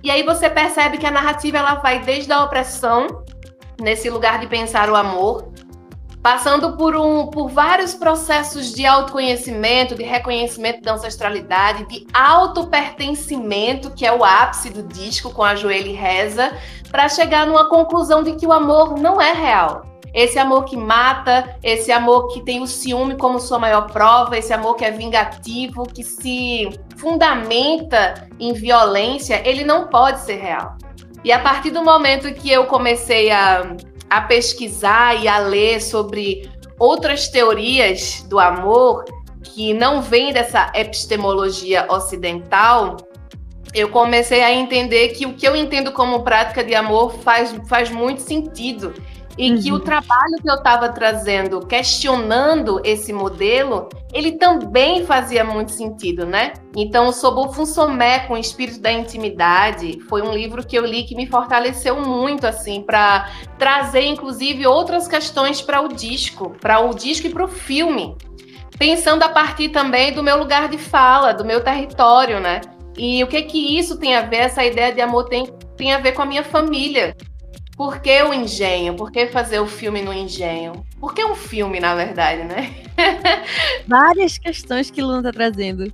E 0.03 0.11
aí 0.11 0.23
você 0.23 0.49
percebe 0.49 0.99
que 0.99 1.07
a 1.07 1.11
narrativa 1.11 1.59
ela 1.59 1.75
vai 1.77 2.01
desde 2.01 2.33
a 2.33 2.45
opressão, 2.45 3.25
nesse 3.81 4.09
lugar 4.09 4.39
de 4.39 4.47
pensar 4.47 4.89
o 4.89 4.95
amor, 4.95 5.53
passando 6.23 6.77
por, 6.77 6.97
um, 6.97 7.27
por 7.27 7.49
vários 7.49 7.95
processos 7.95 8.73
de 8.73 8.87
autoconhecimento, 8.87 9.97
de 9.97 10.05
reconhecimento 10.05 10.83
da 10.83 10.95
ancestralidade, 10.95 11.87
de 11.89 12.07
autopertencimento, 12.15 13.91
que 13.91 14.07
é 14.07 14.13
o 14.13 14.25
ápice 14.25 14.71
do 14.71 14.85
disco 14.85 15.33
com 15.33 15.43
a 15.43 15.57
Joelho 15.57 15.95
Reza, 15.95 16.57
para 16.91 17.09
chegar 17.09 17.45
numa 17.45 17.69
conclusão 17.69 18.23
de 18.23 18.37
que 18.37 18.47
o 18.47 18.53
amor 18.53 18.97
não 18.97 19.21
é 19.21 19.33
real 19.33 19.96
esse 20.17 20.39
amor 20.39 20.65
que 20.65 20.79
mata, 20.79 21.59
esse 21.63 21.93
amor 21.93 22.29
que 22.29 22.41
tem 22.41 22.63
o 22.63 22.67
ciúme 22.67 23.19
como 23.19 23.39
sua 23.39 23.59
maior 23.59 23.93
prova, 23.93 24.39
esse 24.39 24.51
amor 24.51 24.75
que 24.75 24.83
é 24.83 24.91
vingativo, 24.91 25.87
que 25.87 26.03
se 26.03 26.71
fundamenta 26.97 28.27
em 28.41 28.55
violência, 28.55 29.47
ele 29.47 29.63
não 29.63 29.89
pode 29.89 30.21
ser 30.21 30.37
real. 30.37 30.79
E 31.23 31.31
a 31.31 31.39
partir 31.39 31.71
do 31.71 31.85
momento 31.85 32.33
que 32.33 32.51
eu 32.51 32.65
comecei 32.65 33.31
a, 33.31 33.77
a 34.09 34.23
pesquisar 34.23 35.23
e 35.23 35.29
a 35.29 35.37
ler 35.37 35.83
sobre 35.83 36.51
outras 36.79 37.29
teorias 37.29 38.25
do 38.27 38.41
amor 38.41 39.05
que 39.43 39.75
não 39.75 40.01
vêm 40.01 40.33
dessa 40.33 40.73
epistemologia 40.75 41.87
ocidental, 41.91 42.97
eu 43.75 43.91
comecei 43.91 44.43
a 44.43 44.51
entender 44.51 45.09
que 45.09 45.27
o 45.27 45.35
que 45.35 45.47
eu 45.47 45.55
entendo 45.55 45.93
como 45.93 46.23
prática 46.23 46.65
de 46.65 46.75
amor 46.75 47.13
faz, 47.19 47.55
faz 47.69 47.91
muito 47.91 48.23
sentido 48.23 48.95
e 49.39 49.51
uhum. 49.51 49.61
que 49.61 49.71
o 49.71 49.75
uhum. 49.75 49.81
trabalho 49.81 50.37
que 50.41 50.51
eu 50.51 50.55
estava 50.55 50.89
trazendo, 50.89 51.61
questionando 51.61 52.81
esse 52.83 53.13
modelo, 53.13 53.89
ele 54.13 54.33
também 54.33 55.05
fazia 55.05 55.45
muito 55.45 55.73
sentido, 55.73 56.25
né? 56.25 56.55
Então, 56.75 57.13
Sob 57.13 57.41
o 57.41 57.53
Funsomé, 57.53 58.21
com 58.21 58.35
o 58.35 58.39
Espírito 58.39 58.81
da 58.81 58.91
Intimidade, 58.91 60.01
foi 60.09 60.23
um 60.23 60.33
livro 60.33 60.67
que 60.67 60.77
eu 60.77 60.87
li 60.87 61.05
que 61.05 61.15
me 61.15 61.27
fortaleceu 61.27 62.01
muito, 62.01 62.47
assim, 62.47 62.83
para 62.83 63.31
trazer, 63.59 64.07
inclusive, 64.07 64.67
outras 64.67 65.07
questões 65.07 65.61
para 65.61 65.83
o 65.83 65.89
disco, 65.89 66.57
para 66.61 66.81
o 66.81 66.95
disco 66.95 67.27
e 67.27 67.31
para 67.31 67.45
o 67.45 67.49
filme. 67.49 68.17
Pensando 68.79 69.23
a 69.23 69.29
partir 69.29 69.69
também 69.71 70.13
do 70.13 70.23
meu 70.23 70.39
lugar 70.39 70.69
de 70.69 70.79
fala, 70.79 71.33
do 71.33 71.45
meu 71.45 71.63
território, 71.63 72.41
né? 72.41 72.61
E 72.97 73.23
o 73.23 73.27
que 73.27 73.43
que 73.43 73.79
isso 73.79 73.99
tem 73.99 74.15
a 74.15 74.23
ver, 74.23 74.37
essa 74.37 74.65
ideia 74.65 74.93
de 74.93 75.01
amor 75.03 75.25
tem, 75.25 75.47
tem 75.77 75.93
a 75.93 75.99
ver 75.99 76.13
com 76.13 76.23
a 76.23 76.27
minha 76.27 76.43
família 76.43 77.15
Por 77.77 78.01
que 78.01 78.23
o 78.23 78.33
engenho? 78.33 78.95
Por 78.95 79.13
que 79.13 79.27
fazer 79.27 79.61
o 79.61 79.67
filme 79.67 80.01
no 80.01 80.13
engenho? 80.13 80.87
Por 80.99 81.13
que 81.13 81.23
um 81.23 81.35
filme, 81.35 81.79
na 81.79 81.95
verdade, 81.95 82.43
né? 82.45 82.75
Várias 83.87 84.39
questões 84.39 84.91
que 84.91 85.03
Luna 85.03 85.19
está 85.19 85.33
trazendo. 85.33 85.93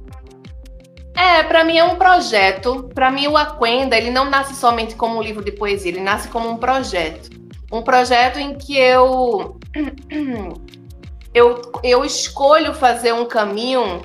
É, 1.15 1.43
para 1.43 1.65
mim 1.65 1.77
é 1.77 1.85
um 1.85 1.97
projeto. 1.97 2.89
Para 2.95 3.11
mim 3.11 3.27
o 3.27 3.37
Aquenda, 3.37 3.97
ele 3.97 4.11
não 4.11 4.31
nasce 4.31 4.55
somente 4.55 4.95
como 4.95 5.19
um 5.19 5.23
livro 5.23 5.45
de 5.45 5.51
poesia, 5.51 5.91
ele 5.91 6.01
nasce 6.01 6.29
como 6.29 6.49
um 6.49 6.57
projeto. 6.57 7.31
Um 7.71 7.83
projeto 7.83 8.39
em 8.39 8.55
que 8.55 8.79
eu 8.79 9.59
eu, 11.35 11.63
eu 11.83 12.05
escolho 12.05 12.75
fazer 12.75 13.13
um 13.13 13.25
caminho 13.25 14.03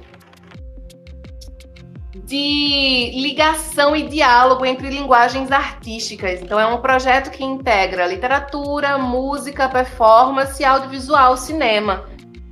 de 2.23 3.11
ligação 3.15 3.95
e 3.95 4.03
diálogo 4.03 4.65
entre 4.65 4.89
linguagens 4.89 5.51
artísticas. 5.51 6.41
Então, 6.41 6.59
é 6.59 6.65
um 6.65 6.81
projeto 6.81 7.31
que 7.31 7.43
integra 7.43 8.07
literatura, 8.07 8.97
música, 8.97 9.69
performance, 9.69 10.63
audiovisual, 10.63 11.37
cinema. 11.37 12.05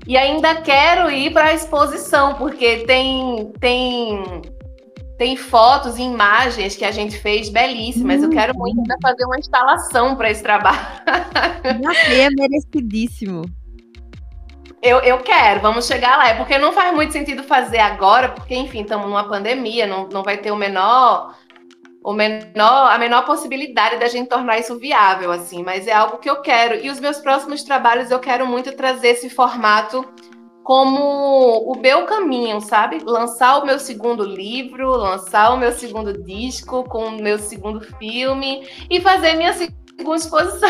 E 0.07 0.17
ainda 0.17 0.55
quero 0.61 1.09
ir 1.09 1.33
para 1.33 1.45
a 1.45 1.53
exposição, 1.53 2.35
porque 2.35 2.85
tem, 2.85 3.51
tem, 3.59 4.41
tem 5.17 5.35
fotos 5.35 5.97
e 5.97 6.03
imagens 6.03 6.75
que 6.75 6.85
a 6.85 6.91
gente 6.91 7.17
fez 7.17 7.49
belíssimas. 7.49 8.21
Hum. 8.21 8.25
Eu 8.25 8.29
quero 8.29 8.57
muito 8.57 8.81
fazer 9.01 9.25
uma 9.25 9.39
instalação 9.39 10.15
para 10.15 10.29
esse 10.29 10.43
trabalho. 10.43 10.79
é 12.11 12.29
merecidíssimo. 12.29 13.43
Eu, 14.85 14.99
eu 14.99 15.17
quero, 15.17 15.61
vamos 15.61 15.87
chegar 15.87 16.15
lá. 16.15 16.27
É 16.29 16.35
porque 16.35 16.59
não 16.59 16.71
faz 16.71 16.93
muito 16.93 17.11
sentido 17.11 17.41
fazer 17.43 17.79
agora, 17.79 18.29
porque, 18.29 18.53
enfim, 18.53 18.81
estamos 18.81 19.07
numa 19.07 19.27
pandemia, 19.27 19.87
não, 19.87 20.07
não 20.07 20.21
vai 20.21 20.37
ter 20.37 20.51
o 20.51 20.55
menor, 20.55 21.35
o 22.03 22.13
menor, 22.13 22.91
a 22.91 22.97
menor 22.99 23.25
possibilidade 23.25 23.97
da 23.97 24.07
gente 24.07 24.29
tornar 24.29 24.59
isso 24.59 24.77
viável, 24.77 25.31
assim, 25.31 25.63
mas 25.63 25.87
é 25.87 25.91
algo 25.91 26.19
que 26.19 26.29
eu 26.29 26.39
quero. 26.39 26.75
E 26.75 26.91
os 26.91 26.99
meus 26.99 27.17
próximos 27.17 27.63
trabalhos 27.63 28.11
eu 28.11 28.19
quero 28.19 28.45
muito 28.45 28.73
trazer 28.73 29.07
esse 29.07 29.27
formato 29.27 30.07
como 30.63 31.63
o 31.63 31.75
meu 31.79 32.05
caminho, 32.05 32.61
sabe? 32.61 32.99
Lançar 33.03 33.57
o 33.57 33.65
meu 33.65 33.79
segundo 33.79 34.23
livro, 34.23 34.87
lançar 34.89 35.51
o 35.51 35.57
meu 35.57 35.71
segundo 35.71 36.13
disco 36.23 36.83
com 36.83 37.05
o 37.05 37.21
meu 37.21 37.39
segundo 37.39 37.81
filme 37.81 38.67
e 38.87 39.01
fazer 39.01 39.33
minha 39.33 39.53
com 40.03 40.15
exposição. 40.15 40.69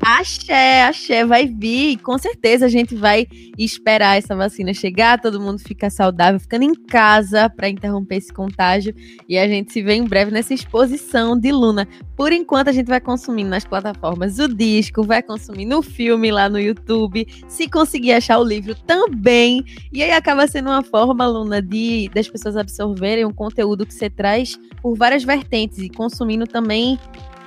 Axé, 0.00 0.84
axé, 0.84 1.24
vai 1.24 1.46
vir. 1.46 1.98
Com 1.98 2.16
certeza 2.16 2.66
a 2.66 2.68
gente 2.68 2.94
vai 2.94 3.26
esperar 3.58 4.16
essa 4.16 4.36
vacina 4.36 4.72
chegar, 4.72 5.20
todo 5.20 5.40
mundo 5.40 5.58
fica 5.58 5.90
saudável, 5.90 6.38
ficando 6.38 6.62
em 6.62 6.74
casa 6.74 7.50
para 7.50 7.68
interromper 7.68 8.16
esse 8.16 8.32
contágio. 8.32 8.94
E 9.28 9.36
a 9.36 9.46
gente 9.48 9.72
se 9.72 9.82
vê 9.82 9.94
em 9.94 10.04
breve 10.04 10.30
nessa 10.30 10.54
exposição 10.54 11.38
de 11.38 11.50
Luna. 11.50 11.88
Por 12.16 12.32
enquanto, 12.32 12.68
a 12.68 12.72
gente 12.72 12.86
vai 12.86 13.00
consumindo 13.00 13.50
nas 13.50 13.64
plataformas 13.64 14.38
o 14.38 14.48
disco, 14.48 15.02
vai 15.02 15.22
consumindo 15.22 15.78
o 15.78 15.82
filme 15.82 16.30
lá 16.30 16.48
no 16.48 16.58
YouTube. 16.58 17.26
Se 17.48 17.68
conseguir 17.68 18.12
achar 18.12 18.38
o 18.38 18.44
livro 18.44 18.74
também. 18.74 19.64
E 19.92 20.02
aí 20.02 20.12
acaba 20.12 20.46
sendo 20.46 20.70
uma 20.70 20.82
forma, 20.82 21.26
Luna, 21.26 21.60
de 21.60 22.08
das 22.14 22.28
pessoas 22.28 22.56
absorverem 22.56 23.24
um 23.24 23.32
conteúdo 23.32 23.84
que 23.84 23.92
você 23.92 24.08
traz 24.08 24.58
por 24.80 24.96
várias 24.96 25.24
vertentes 25.24 25.78
e 25.78 25.88
consumindo 25.88 26.46
também 26.46 26.98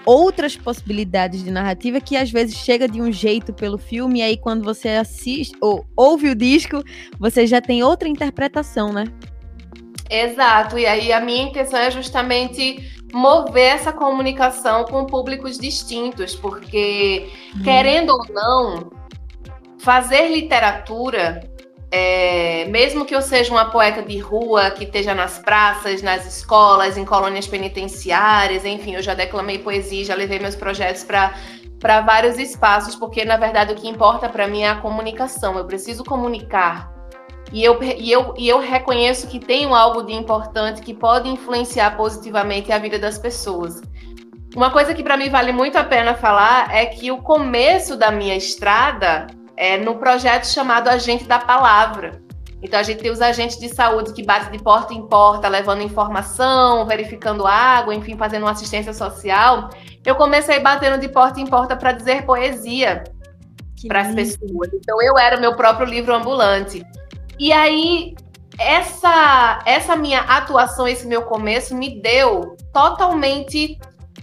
outras 0.05 0.55
possibilidades 0.55 1.43
de 1.43 1.51
narrativa 1.51 1.99
que 1.99 2.17
às 2.17 2.31
vezes 2.31 2.55
chega 2.55 2.87
de 2.87 3.01
um 3.01 3.11
jeito 3.11 3.53
pelo 3.53 3.77
filme 3.77 4.19
e 4.19 4.21
aí 4.23 4.37
quando 4.37 4.63
você 4.63 4.89
assiste 4.89 5.55
ou 5.61 5.85
ouve 5.95 6.29
o 6.29 6.35
disco, 6.35 6.83
você 7.19 7.45
já 7.45 7.61
tem 7.61 7.83
outra 7.83 8.07
interpretação, 8.07 8.91
né? 8.91 9.05
Exato, 10.09 10.77
e 10.77 10.85
aí 10.85 11.13
a 11.13 11.21
minha 11.21 11.43
intenção 11.43 11.79
é 11.79 11.91
justamente 11.91 12.99
mover 13.13 13.75
essa 13.75 13.93
comunicação 13.93 14.85
com 14.85 15.05
públicos 15.05 15.57
distintos, 15.57 16.35
porque 16.35 17.29
hum. 17.55 17.63
querendo 17.63 18.09
ou 18.09 18.25
não, 18.33 18.91
fazer 19.79 20.29
literatura 20.29 21.41
é, 21.91 22.65
mesmo 22.65 23.03
que 23.03 23.15
eu 23.15 23.21
seja 23.21 23.51
uma 23.51 23.65
poeta 23.65 24.03
de 24.03 24.19
rua, 24.19 24.69
que 24.69 24.83
esteja 24.83 25.15
nas 25.15 25.39
praças, 25.39 26.01
nas 26.03 26.25
escolas, 26.25 26.97
em 26.97 27.05
colônias 27.05 27.47
penitenciárias, 27.47 28.63
enfim, 28.63 28.95
eu 28.95 29.01
já 29.01 29.15
declamei 29.15 29.57
poesia, 29.57 30.05
já 30.05 30.13
levei 30.15 30.37
meus 30.37 30.55
projetos 30.55 31.03
para 31.03 32.01
vários 32.01 32.37
espaços, 32.37 32.95
porque 32.95 33.25
na 33.25 33.37
verdade 33.37 33.73
o 33.73 33.75
que 33.75 33.87
importa 33.87 34.29
para 34.29 34.47
mim 34.47 34.61
é 34.61 34.69
a 34.69 34.75
comunicação. 34.75 35.57
Eu 35.57 35.65
preciso 35.65 36.03
comunicar. 36.03 36.93
E 37.51 37.63
eu, 37.63 37.81
e, 37.81 38.11
eu, 38.11 38.35
e 38.37 38.47
eu 38.47 38.59
reconheço 38.59 39.27
que 39.27 39.39
tenho 39.39 39.73
algo 39.73 40.03
de 40.03 40.13
importante 40.13 40.81
que 40.81 40.93
pode 40.93 41.27
influenciar 41.27 41.97
positivamente 41.97 42.71
a 42.71 42.77
vida 42.77 42.99
das 42.99 43.17
pessoas. 43.17 43.81
Uma 44.55 44.69
coisa 44.69 44.93
que 44.93 45.01
para 45.01 45.17
mim 45.17 45.29
vale 45.29 45.51
muito 45.51 45.75
a 45.75 45.83
pena 45.83 46.13
falar 46.13 46.75
é 46.75 46.85
que 46.85 47.11
o 47.11 47.17
começo 47.17 47.95
da 47.95 48.11
minha 48.11 48.35
estrada 48.35 49.25
é, 49.59 49.77
no 49.77 49.95
projeto 49.97 50.45
chamado 50.45 50.87
Agente 50.87 51.25
da 51.25 51.37
Palavra. 51.37 52.21
Então, 52.61 52.79
a 52.79 52.83
gente 52.83 53.01
tem 53.01 53.11
os 53.11 53.21
agentes 53.21 53.59
de 53.59 53.67
saúde 53.67 54.13
que 54.13 54.23
batem 54.23 54.51
de 54.51 54.63
porta 54.63 54.93
em 54.93 55.05
porta, 55.05 55.49
levando 55.49 55.81
informação, 55.81 56.85
verificando 56.85 57.45
água, 57.45 57.93
enfim, 57.93 58.17
fazendo 58.17 58.43
uma 58.43 58.51
assistência 58.51 58.93
social. 58.93 59.69
Eu 60.05 60.15
comecei 60.15 60.59
batendo 60.61 60.97
de 60.97 61.09
porta 61.09 61.41
em 61.41 61.45
porta 61.45 61.75
para 61.75 61.91
dizer 61.91 62.25
poesia 62.25 63.03
para 63.85 64.01
as 64.01 64.15
pessoas. 64.15 64.69
Então, 64.73 65.01
eu 65.01 65.17
era 65.17 65.37
meu 65.37 65.55
próprio 65.55 65.85
livro 65.85 66.13
ambulante. 66.13 66.81
E 67.37 67.51
aí, 67.51 68.15
essa, 68.57 69.61
essa 69.65 69.95
minha 69.95 70.21
atuação, 70.21 70.87
esse 70.87 71.05
meu 71.05 71.23
começo, 71.23 71.75
me 71.75 72.01
deu 72.01 72.55
totalmente 72.73 73.77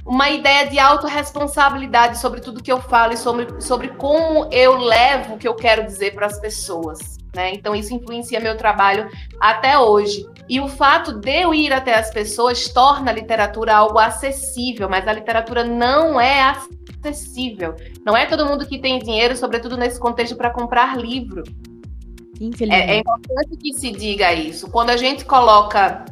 uma 0.06 0.30
ideia 0.30 0.68
de 0.68 0.78
autorresponsabilidade 0.78 2.18
sobre 2.18 2.40
tudo 2.40 2.62
que 2.62 2.70
eu 2.70 2.80
falo 2.80 3.12
e 3.12 3.16
sobre, 3.16 3.60
sobre 3.60 3.88
como 3.88 4.48
eu 4.52 4.76
levo 4.76 5.34
o 5.34 5.38
que 5.38 5.48
eu 5.48 5.54
quero 5.54 5.84
dizer 5.84 6.14
para 6.14 6.26
as 6.26 6.40
pessoas. 6.40 7.16
Né? 7.34 7.52
Então, 7.52 7.74
isso 7.74 7.92
influencia 7.92 8.40
meu 8.40 8.56
trabalho 8.56 9.10
até 9.40 9.78
hoje. 9.78 10.24
E 10.48 10.60
o 10.60 10.68
fato 10.68 11.12
de 11.12 11.42
eu 11.42 11.52
ir 11.52 11.72
até 11.72 11.94
as 11.94 12.10
pessoas 12.10 12.68
torna 12.68 13.10
a 13.10 13.14
literatura 13.14 13.74
algo 13.74 13.98
acessível, 13.98 14.88
mas 14.88 15.06
a 15.08 15.12
literatura 15.12 15.64
não 15.64 16.20
é 16.20 16.54
acessível. 17.04 17.74
Não 18.04 18.16
é 18.16 18.26
todo 18.26 18.46
mundo 18.46 18.64
que 18.64 18.78
tem 18.78 19.00
dinheiro, 19.00 19.36
sobretudo 19.36 19.76
nesse 19.76 19.98
contexto, 19.98 20.36
para 20.36 20.50
comprar 20.50 20.96
livro. 20.96 21.42
É, 22.70 22.96
é 22.96 22.98
importante 22.98 23.56
que 23.56 23.72
se 23.72 23.90
diga 23.90 24.32
isso. 24.32 24.70
Quando 24.70 24.90
a 24.90 24.96
gente 24.96 25.24
coloca 25.24 26.04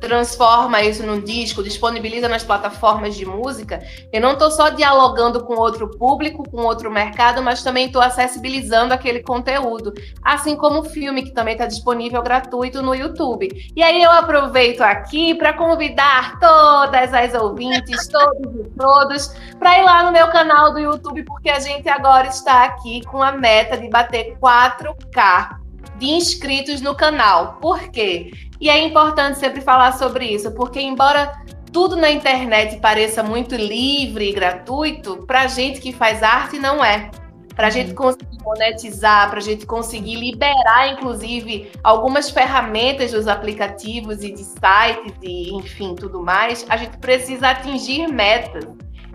transforma 0.00 0.82
isso 0.82 1.04
num 1.04 1.20
disco, 1.20 1.62
disponibiliza 1.62 2.28
nas 2.28 2.44
plataformas 2.44 3.16
de 3.16 3.24
música, 3.26 3.82
eu 4.12 4.20
não 4.20 4.32
estou 4.32 4.50
só 4.50 4.68
dialogando 4.68 5.44
com 5.44 5.54
outro 5.54 5.88
público, 5.98 6.48
com 6.48 6.62
outro 6.62 6.90
mercado, 6.90 7.42
mas 7.42 7.62
também 7.62 7.86
estou 7.86 8.02
acessibilizando 8.02 8.94
aquele 8.94 9.22
conteúdo, 9.22 9.92
assim 10.22 10.56
como 10.56 10.80
o 10.80 10.84
filme 10.84 11.22
que 11.22 11.32
também 11.32 11.52
está 11.52 11.66
disponível 11.66 12.22
gratuito 12.22 12.82
no 12.82 12.94
YouTube. 12.94 13.48
E 13.74 13.82
aí 13.82 14.02
eu 14.02 14.10
aproveito 14.10 14.80
aqui 14.80 15.34
para 15.34 15.52
convidar 15.52 16.38
todas 16.38 17.12
as 17.12 17.34
ouvintes, 17.34 18.06
todos 18.08 18.66
e 18.66 18.70
todos, 18.70 19.28
para 19.58 19.78
ir 19.78 19.84
lá 19.84 20.02
no 20.04 20.12
meu 20.12 20.28
canal 20.28 20.72
do 20.72 20.78
YouTube, 20.78 21.24
porque 21.24 21.50
a 21.50 21.60
gente 21.60 21.88
agora 21.88 22.28
está 22.28 22.64
aqui 22.64 23.04
com 23.06 23.22
a 23.22 23.32
meta 23.32 23.76
de 23.76 23.88
bater 23.88 24.36
4K 24.38 25.67
de 25.96 26.06
inscritos 26.06 26.80
no 26.80 26.94
canal. 26.94 27.58
Por 27.60 27.90
quê? 27.90 28.30
E 28.60 28.68
é 28.68 28.78
importante 28.84 29.38
sempre 29.38 29.60
falar 29.60 29.92
sobre 29.92 30.26
isso, 30.26 30.50
porque 30.52 30.80
embora 30.80 31.32
tudo 31.72 31.96
na 31.96 32.10
internet 32.10 32.80
pareça 32.80 33.22
muito 33.22 33.54
livre 33.54 34.30
e 34.30 34.32
gratuito, 34.32 35.24
para 35.26 35.46
gente 35.46 35.80
que 35.80 35.92
faz 35.92 36.22
arte 36.22 36.58
não 36.58 36.84
é. 36.84 37.10
Para 37.54 37.70
gente 37.70 37.92
conseguir 37.92 38.38
monetizar, 38.42 39.28
para 39.30 39.40
gente 39.40 39.66
conseguir 39.66 40.14
liberar, 40.14 40.92
inclusive, 40.92 41.70
algumas 41.82 42.30
ferramentas 42.30 43.10
dos 43.10 43.26
aplicativos 43.26 44.22
e 44.22 44.32
de 44.32 44.44
sites 44.44 45.14
e, 45.22 45.52
enfim, 45.52 45.94
tudo 45.94 46.22
mais, 46.22 46.64
a 46.68 46.76
gente 46.76 46.96
precisa 46.98 47.50
atingir 47.50 48.06
metas. 48.06 48.64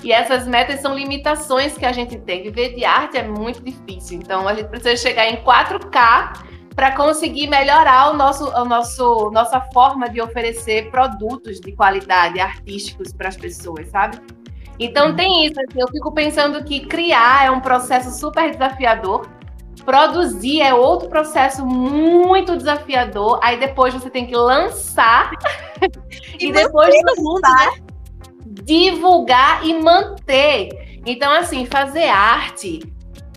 E 0.04 0.12
essas 0.12 0.46
metas 0.46 0.82
são 0.82 0.94
limitações 0.94 1.78
que 1.78 1.86
a 1.86 1.94
gente 1.94 2.20
tem. 2.20 2.44
Viver 2.44 2.76
de 2.76 2.84
arte 2.84 3.18
é 3.18 3.24
muito 3.24 3.64
difícil. 3.64 4.20
Então, 4.22 4.46
a 4.46 4.54
gente 4.54 4.68
precisa 4.68 4.98
chegar 4.98 5.30
em 5.30 5.38
4K 5.38 6.44
para 6.76 6.92
conseguir 6.92 7.48
melhorar 7.48 8.12
o 8.12 8.18
nosso, 8.18 8.50
o 8.50 8.66
nosso, 8.66 9.32
nossa 9.32 9.62
forma 9.74 10.10
de 10.10 10.22
oferecer 10.22 10.90
produtos 10.90 11.60
de 11.60 11.72
qualidade 11.72 12.40
artísticos 12.40 13.14
para 13.14 13.30
as 13.30 13.38
pessoas, 13.38 13.90
sabe? 13.90 14.20
Então 14.80 15.10
uhum. 15.10 15.16
tem 15.16 15.46
isso, 15.46 15.60
assim, 15.60 15.80
eu 15.80 15.88
fico 15.88 16.12
pensando 16.12 16.64
que 16.64 16.82
criar 16.82 17.46
é 17.46 17.52
um 17.52 17.60
processo 17.60 18.12
super 18.20 18.50
desafiador, 18.52 19.28
produzir 19.86 20.62
é 20.62 20.74
outro 20.74 21.10
processo 21.10 21.66
muito 21.66 22.58
desafiador, 22.58 23.40
aí 23.44 23.60
depois 23.60 23.94
você 23.94 24.10
tem 24.10 24.26
que 24.26 24.36
lançar 24.36 25.32
e, 26.40 26.48
e 26.48 26.52
depois 26.52 26.94
lançar, 27.06 27.22
mundo, 27.22 27.42
né? 27.42 27.94
divulgar 28.46 29.66
e 29.66 29.80
manter. 29.80 31.02
Então, 31.06 31.32
assim, 31.32 31.66
fazer 31.66 32.06
arte 32.06 32.80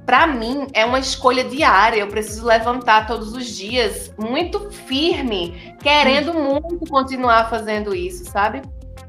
para 0.06 0.26
mim 0.26 0.68
é 0.72 0.84
uma 0.84 1.00
escolha 1.00 1.44
diária. 1.44 2.00
Eu 2.00 2.08
preciso 2.08 2.46
levantar 2.46 3.06
todos 3.06 3.32
os 3.32 3.44
dias 3.44 4.14
muito 4.16 4.70
firme, 4.70 5.74
querendo 5.82 6.32
muito 6.32 6.88
continuar 6.88 7.50
fazendo 7.50 7.94
isso, 7.94 8.24
sabe? 8.24 8.62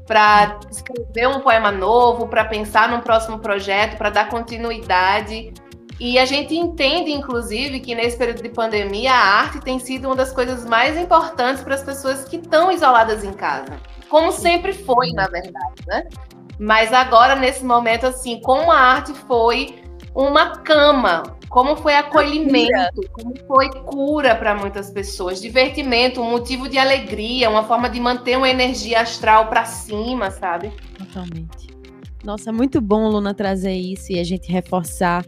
para 0.08 0.58
escrever 0.70 1.28
um 1.28 1.40
poema 1.40 1.70
novo, 1.70 2.26
para 2.26 2.42
pensar 2.42 2.88
num 2.88 3.00
próximo 3.00 3.38
projeto, 3.38 3.98
para 3.98 4.08
dar 4.08 4.30
continuidade. 4.30 5.52
E 6.00 6.18
a 6.18 6.24
gente 6.24 6.56
entende, 6.56 7.12
inclusive, 7.12 7.78
que 7.80 7.94
nesse 7.94 8.16
período 8.16 8.42
de 8.42 8.48
pandemia 8.48 9.12
a 9.12 9.40
arte 9.40 9.60
tem 9.60 9.78
sido 9.78 10.06
uma 10.06 10.16
das 10.16 10.32
coisas 10.32 10.64
mais 10.64 10.96
importantes 10.96 11.62
para 11.62 11.74
as 11.74 11.82
pessoas 11.82 12.24
que 12.24 12.36
estão 12.36 12.72
isoladas 12.72 13.22
em 13.22 13.32
casa. 13.32 13.78
Como 14.08 14.32
sempre 14.32 14.72
foi, 14.72 15.12
na 15.12 15.26
verdade, 15.26 15.82
né? 15.86 16.08
Mas 16.58 16.92
agora, 16.92 17.36
nesse 17.36 17.62
momento, 17.62 18.06
assim, 18.06 18.40
como 18.40 18.72
a 18.72 18.78
arte 18.78 19.12
foi 19.12 19.74
uma 20.14 20.56
cama, 20.58 21.22
como 21.48 21.76
foi 21.76 21.94
acolhimento, 21.94 23.08
como 23.12 23.34
foi 23.46 23.70
cura 23.84 24.34
para 24.34 24.54
muitas 24.54 24.90
pessoas, 24.90 25.40
divertimento, 25.40 26.20
um 26.20 26.30
motivo 26.30 26.68
de 26.68 26.78
alegria, 26.78 27.48
uma 27.48 27.64
forma 27.64 27.88
de 27.88 28.00
manter 28.00 28.36
uma 28.36 28.48
energia 28.48 29.00
astral 29.00 29.46
para 29.46 29.64
cima, 29.64 30.30
sabe? 30.30 30.72
Totalmente. 30.96 31.68
Nossa, 32.24 32.52
muito 32.52 32.80
bom, 32.80 33.08
Luna, 33.08 33.32
trazer 33.32 33.74
isso 33.74 34.12
e 34.12 34.18
a 34.18 34.24
gente 34.24 34.50
reforçar 34.50 35.24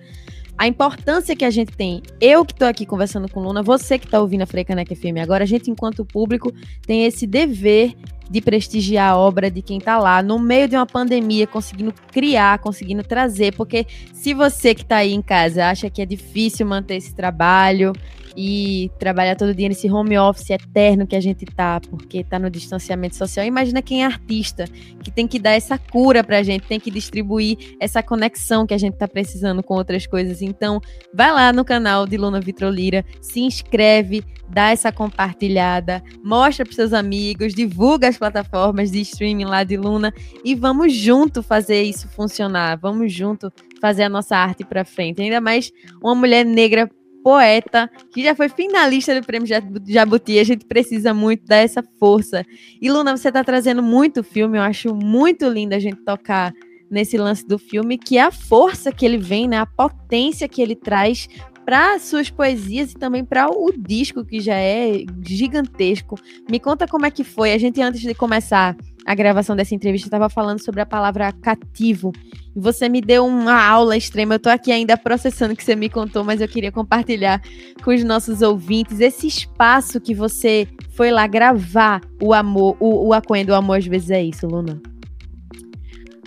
a 0.61 0.69
importância 0.69 1.35
que 1.35 1.47
a 1.47 1.49
gente 1.49 1.73
tem. 1.73 2.03
Eu 2.21 2.45
que 2.45 2.53
estou 2.53 2.69
aqui 2.69 2.85
conversando 2.85 3.27
com 3.31 3.41
Luna, 3.41 3.63
você 3.63 3.99
que 3.99 4.05
está 4.05 4.21
ouvindo 4.21 4.43
a 4.43 4.47
Freicaneca 4.47 4.95
FM 4.95 5.17
agora, 5.23 5.45
a 5.45 5.47
gente, 5.47 5.71
enquanto 5.71 6.05
público, 6.05 6.53
tem 6.87 7.07
esse 7.07 7.27
dever 7.27 7.95
de 8.31 8.43
prestigiar 8.43 9.13
a 9.13 9.17
obra 9.17 9.51
de 9.51 9.63
quem 9.63 9.79
está 9.79 9.99
lá, 9.99 10.23
no 10.23 10.39
meio 10.39 10.69
de 10.69 10.77
uma 10.77 10.85
pandemia, 10.85 11.47
conseguindo 11.47 11.95
criar, 12.13 12.59
conseguindo 12.59 13.03
trazer, 13.03 13.55
porque 13.57 13.87
se 14.13 14.35
você 14.35 14.75
que 14.75 14.83
está 14.83 14.97
aí 14.97 15.15
em 15.15 15.23
casa 15.23 15.65
acha 15.65 15.89
que 15.89 16.03
é 16.03 16.05
difícil 16.05 16.67
manter 16.67 16.97
esse 16.97 17.15
trabalho, 17.15 17.95
e 18.37 18.91
trabalhar 18.99 19.37
todo 19.37 19.55
dia 19.55 19.69
nesse 19.69 19.91
home 19.91 20.17
office 20.19 20.51
eterno 20.51 21.07
que 21.07 21.17
a 21.17 21.21
gente 21.21 21.45
tá, 21.47 21.81
porque 21.81 22.25
tá 22.25 22.39
no 22.39 22.51
distanciamento 22.51 23.17
social. 23.17 23.45
Imagina 23.45 23.83
quem 23.83 24.03
é 24.03 24.07
artista, 24.07 24.65
que 25.03 25.11
tem 25.11 25.27
que 25.27 25.39
dar 25.39 25.53
essa 25.53 25.79
cura 25.79 26.23
pra 26.23 26.43
gente, 26.43 26.67
tem 26.67 26.81
que 26.81 26.91
distribuir 26.91 27.77
essa 27.81 28.03
conexão 28.03 28.67
que 28.67 28.75
a 28.75 28.79
gente 28.79 28.97
tá 28.97 29.09
precisando 29.09 29.63
com 29.63 29.75
outras 29.75 30.07
coisas. 30.07 30.43
Então, 30.43 30.81
vai 31.13 31.33
lá 31.33 31.53
no 31.53 31.65
canal 31.65 32.07
de 32.07 32.17
Luna 32.17 32.41
Vitrolira, 32.41 33.05
se 33.21 33.41
inscreve, 33.41 34.25
dá 34.49 34.71
essa 34.71 34.91
compartilhada, 34.91 36.03
mostra 36.23 36.65
para 36.65 36.75
seus 36.75 36.93
amigos, 36.93 37.55
divulga 37.55 38.09
as 38.09 38.19
plataformas 38.19 38.91
de 38.91 39.01
streaming 39.01 39.45
lá 39.45 39.65
de 39.65 39.77
Luna 39.77 40.13
e 40.45 40.55
vamos 40.55 40.93
junto 40.93 41.43
fazer 41.43 41.83
isso 41.83 42.09
funcionar. 42.09 42.79
Vamos 42.79 43.13
junto 43.13 43.53
fazer 43.81 44.05
a 44.05 44.09
nossa 44.09 44.37
arte 44.37 44.65
para 44.65 44.85
frente. 44.85 45.23
Ainda 45.23 45.41
mais 45.41 45.73
uma 46.03 46.15
mulher 46.15 46.45
negra 46.45 46.91
poeta, 47.23 47.91
que 48.13 48.23
já 48.23 48.35
foi 48.35 48.49
finalista 48.49 49.19
do 49.19 49.27
Prêmio 49.27 49.49
Jabuti. 49.87 50.39
A 50.39 50.45
gente 50.45 50.65
precisa 50.65 51.13
muito 51.15 51.45
dar 51.45 51.57
essa 51.57 51.83
força. 51.99 52.45
E 52.81 52.91
Luna, 52.91 53.17
você 53.17 53.29
está 53.29 53.45
trazendo 53.45 53.83
muito 53.83 54.23
filme, 54.23 54.59
eu 54.59 54.63
acho 54.63 54.95
muito 54.95 55.49
lindo 55.49 55.75
a 55.75 55.79
gente 55.79 56.03
tocar 56.05 56.53
nesse 56.91 57.17
lance 57.17 57.47
do 57.47 57.59
filme, 57.59 57.97
que 57.97 58.19
é 58.19 58.23
a 58.23 58.33
força 58.33 58.91
que 58.91 59.07
ele 59.07 59.17
vem, 59.17 59.47
né, 59.47 59.59
a 59.59 59.67
potência 59.67 60.49
que 60.49 60.61
ele 60.61 60.75
traz 60.75 61.29
para 61.65 61.99
suas 61.99 62.31
poesias 62.31 62.93
e 62.93 62.95
também 62.95 63.25
para 63.25 63.49
o 63.49 63.73
disco 63.77 64.25
que 64.25 64.41
já 64.41 64.57
é 64.57 65.05
gigantesco. 65.27 66.19
Me 66.51 66.59
conta 66.59 66.87
como 66.87 67.07
é 67.07 67.11
que 67.11 67.25
foi. 67.25 67.53
A 67.53 67.59
gente 67.59 67.81
antes 67.81 68.01
de 68.01 68.15
começar 68.15 68.77
a 69.07 69.15
gravação 69.15 69.57
dessa 69.57 69.75
entrevista 69.75 70.07
estava 70.07 70.29
falando 70.29 70.63
sobre 70.63 70.81
a 70.81 70.87
palavra 70.87 71.33
cativo. 71.33 72.13
Você 72.55 72.89
me 72.89 73.01
deu 73.01 73.27
uma 73.27 73.63
aula 73.63 73.97
extrema. 73.97 74.35
Eu 74.35 74.37
estou 74.37 74.53
aqui 74.53 74.71
ainda 74.71 74.97
processando 74.97 75.55
o 75.55 75.57
que 75.57 75.65
você 75.65 75.75
me 75.75 75.89
contou, 75.89 76.25
mas 76.25 76.41
eu 76.41 76.49
queria 76.49 76.71
compartilhar 76.71 77.41
com 77.83 77.93
os 77.93 78.05
nossos 78.05 78.43
ouvintes 78.43 79.01
esse 79.01 79.27
espaço 79.27 80.01
que 80.01 80.15
você 80.15 80.69
foi 80.95 81.11
lá 81.11 81.27
gravar 81.27 82.01
o 82.23 82.35
amor, 82.35 82.77
o, 82.79 83.09
o 83.11 83.45
do 83.45 83.55
Amor 83.55 83.79
às 83.79 83.87
vezes 83.87 84.11
é 84.11 84.23
isso, 84.23 84.47
Luna. 84.47 84.81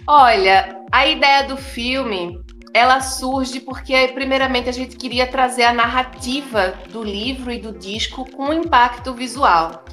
Olha, 0.07 0.83
a 0.91 1.07
ideia 1.07 1.47
do 1.47 1.55
filme 1.55 2.42
ela 2.73 2.99
surge 3.01 3.59
porque, 3.59 4.07
primeiramente, 4.09 4.67
a 4.67 4.73
gente 4.73 4.95
queria 4.95 5.27
trazer 5.27 5.63
a 5.63 5.73
narrativa 5.73 6.73
do 6.89 7.03
livro 7.03 7.51
e 7.51 7.59
do 7.59 7.71
disco 7.71 8.29
com 8.31 8.51
impacto 8.51 9.13
visual. 9.13 9.85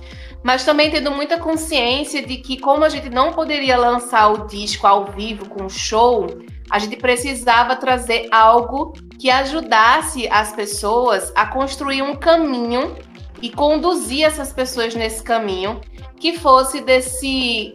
Mas 0.42 0.64
também 0.64 0.90
tendo 0.90 1.10
muita 1.10 1.38
consciência 1.38 2.26
de 2.26 2.38
que, 2.38 2.58
como 2.58 2.82
a 2.82 2.88
gente 2.88 3.10
não 3.10 3.32
poderia 3.32 3.76
lançar 3.76 4.28
o 4.28 4.46
disco 4.46 4.86
ao 4.86 5.06
vivo 5.06 5.46
com 5.48 5.68
show, 5.68 6.26
a 6.70 6.78
gente 6.78 6.96
precisava 6.96 7.76
trazer 7.76 8.28
algo 8.30 8.94
que 9.18 9.28
ajudasse 9.28 10.26
as 10.28 10.52
pessoas 10.52 11.30
a 11.34 11.44
construir 11.44 12.00
um 12.00 12.16
caminho 12.16 12.96
e 13.42 13.50
conduzir 13.50 14.24
essas 14.24 14.52
pessoas 14.52 14.94
nesse 14.94 15.22
caminho 15.22 15.80
que 16.18 16.38
fosse 16.38 16.80
desse 16.80 17.74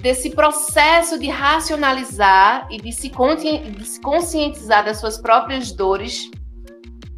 desse 0.00 0.30
processo 0.30 1.18
de 1.18 1.28
racionalizar 1.28 2.66
e 2.70 2.78
de 2.78 2.92
se, 2.92 3.10
de 3.10 3.84
se 3.84 4.00
conscientizar 4.00 4.84
das 4.84 4.98
suas 4.98 5.18
próprias 5.18 5.72
dores 5.72 6.30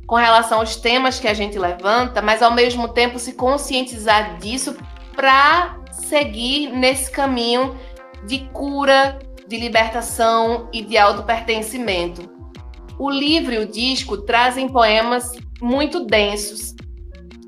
com 0.07 0.17
relação 0.17 0.59
aos 0.59 0.77
temas 0.77 1.19
que 1.19 1.29
a 1.29 1.35
gente 1.35 1.59
levanta, 1.59 2.21
mas 2.21 2.43
ao 2.43 2.53
mesmo 2.53 2.89
tempo 2.89 3.19
se 3.19 3.35
conscientizar 3.35 4.37
disso 4.39 4.77
para 5.15 5.79
seguir 5.93 6.71
nesse 6.71 7.11
caminho 7.11 7.79
de 8.27 8.41
cura, 8.53 9.19
de 9.47 9.57
libertação 9.57 10.69
e 10.73 10.83
de 10.83 10.99
autopertencimento. 10.99 12.31
O 12.99 13.11
livro 13.11 13.55
e 13.55 13.59
o 13.59 13.67
disco 13.67 14.19
trazem 14.19 14.69
poemas 14.69 15.33
muito 15.61 16.05
densos, 16.05 16.75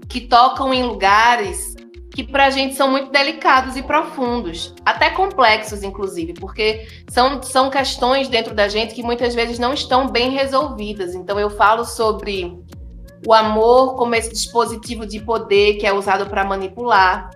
que 0.09 0.23
tocam 0.23 0.73
em 0.73 0.85
lugares 0.85 1.74
que 2.15 2.23
para 2.23 2.47
a 2.47 2.51
gente 2.51 2.77
são 2.77 2.89
muito 2.89 3.11
delicados 3.11 3.77
e 3.77 3.83
profundos, 3.83 4.73
até 4.85 5.11
complexos, 5.11 5.83
inclusive, 5.83 6.33
porque 6.35 6.87
são, 7.11 7.43
são 7.43 7.69
questões 7.69 8.29
dentro 8.29 8.55
da 8.55 8.69
gente 8.69 8.95
que 8.95 9.03
muitas 9.03 9.35
vezes 9.35 9.59
não 9.59 9.75
estão 9.75 10.09
bem 10.09 10.31
resolvidas. 10.31 11.13
Então, 11.17 11.41
eu 11.41 11.51
falo 11.51 11.85
sobre 11.85 12.57
o 13.27 13.35
amor 13.35 13.97
como 13.97 14.15
esse 14.15 14.31
dispositivo 14.31 15.05
de 15.05 15.19
poder 15.19 15.75
que 15.75 15.89
é 15.89 15.93
usado 15.93 16.27
para 16.27 16.45
manipular, 16.45 17.31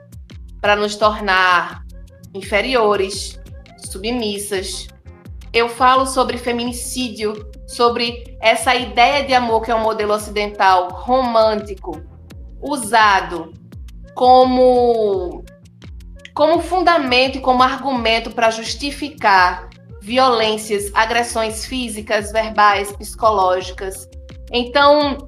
para 0.61 0.77
nos 0.77 0.95
tornar 0.95 1.83
inferiores, 2.33 3.37
submissas. 3.79 4.87
Eu 5.53 5.69
falo 5.69 6.07
sobre 6.07 6.39
feminicídio, 6.39 7.51
sobre 7.67 8.37
essa 8.41 8.77
ideia 8.77 9.27
de 9.27 9.35
amor 9.35 9.61
que 9.63 9.73
é 9.73 9.75
um 9.75 9.83
modelo 9.83 10.15
ocidental 10.15 10.89
romântico, 10.93 12.01
usado 12.63 13.58
como, 14.19 15.45
como 16.35 16.61
fundamento 16.61 17.39
e 17.39 17.41
como 17.41 17.63
argumento 17.63 18.33
para 18.33 18.51
justificar 18.51 19.69
violências, 20.03 20.91
agressões 20.93 21.65
físicas, 21.65 22.33
verbais, 22.33 22.91
psicológicas. 22.91 24.09
Então, 24.51 25.19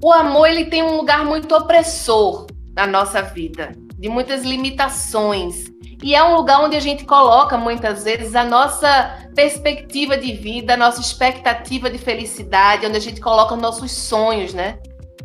o 0.00 0.12
amor 0.12 0.46
ele 0.46 0.66
tem 0.66 0.84
um 0.84 0.96
lugar 0.96 1.24
muito 1.24 1.52
opressor 1.52 2.46
na 2.76 2.86
nossa 2.86 3.20
vida, 3.20 3.72
de 3.98 4.08
muitas 4.08 4.44
limitações. 4.44 5.64
E 6.00 6.14
é 6.14 6.22
um 6.22 6.36
lugar 6.36 6.60
onde 6.60 6.76
a 6.76 6.80
gente 6.80 7.04
coloca 7.04 7.58
muitas 7.58 8.04
vezes 8.04 8.36
a 8.36 8.44
nossa 8.44 9.18
perspectiva 9.34 10.16
de 10.16 10.32
vida, 10.32 10.74
a 10.74 10.76
nossa 10.76 11.00
expectativa 11.00 11.90
de 11.90 11.98
felicidade, 11.98 12.86
onde 12.86 12.98
a 12.98 13.00
gente 13.00 13.20
coloca 13.20 13.56
nossos 13.56 13.90
sonhos, 13.90 14.54
né? 14.54 14.78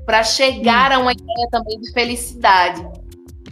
Para 0.07 0.23
chegar 0.23 0.93
a 0.93 0.99
uma 0.99 1.11
ideia 1.11 1.47
também 1.51 1.81
de 1.81 1.91
felicidade. 1.91 2.87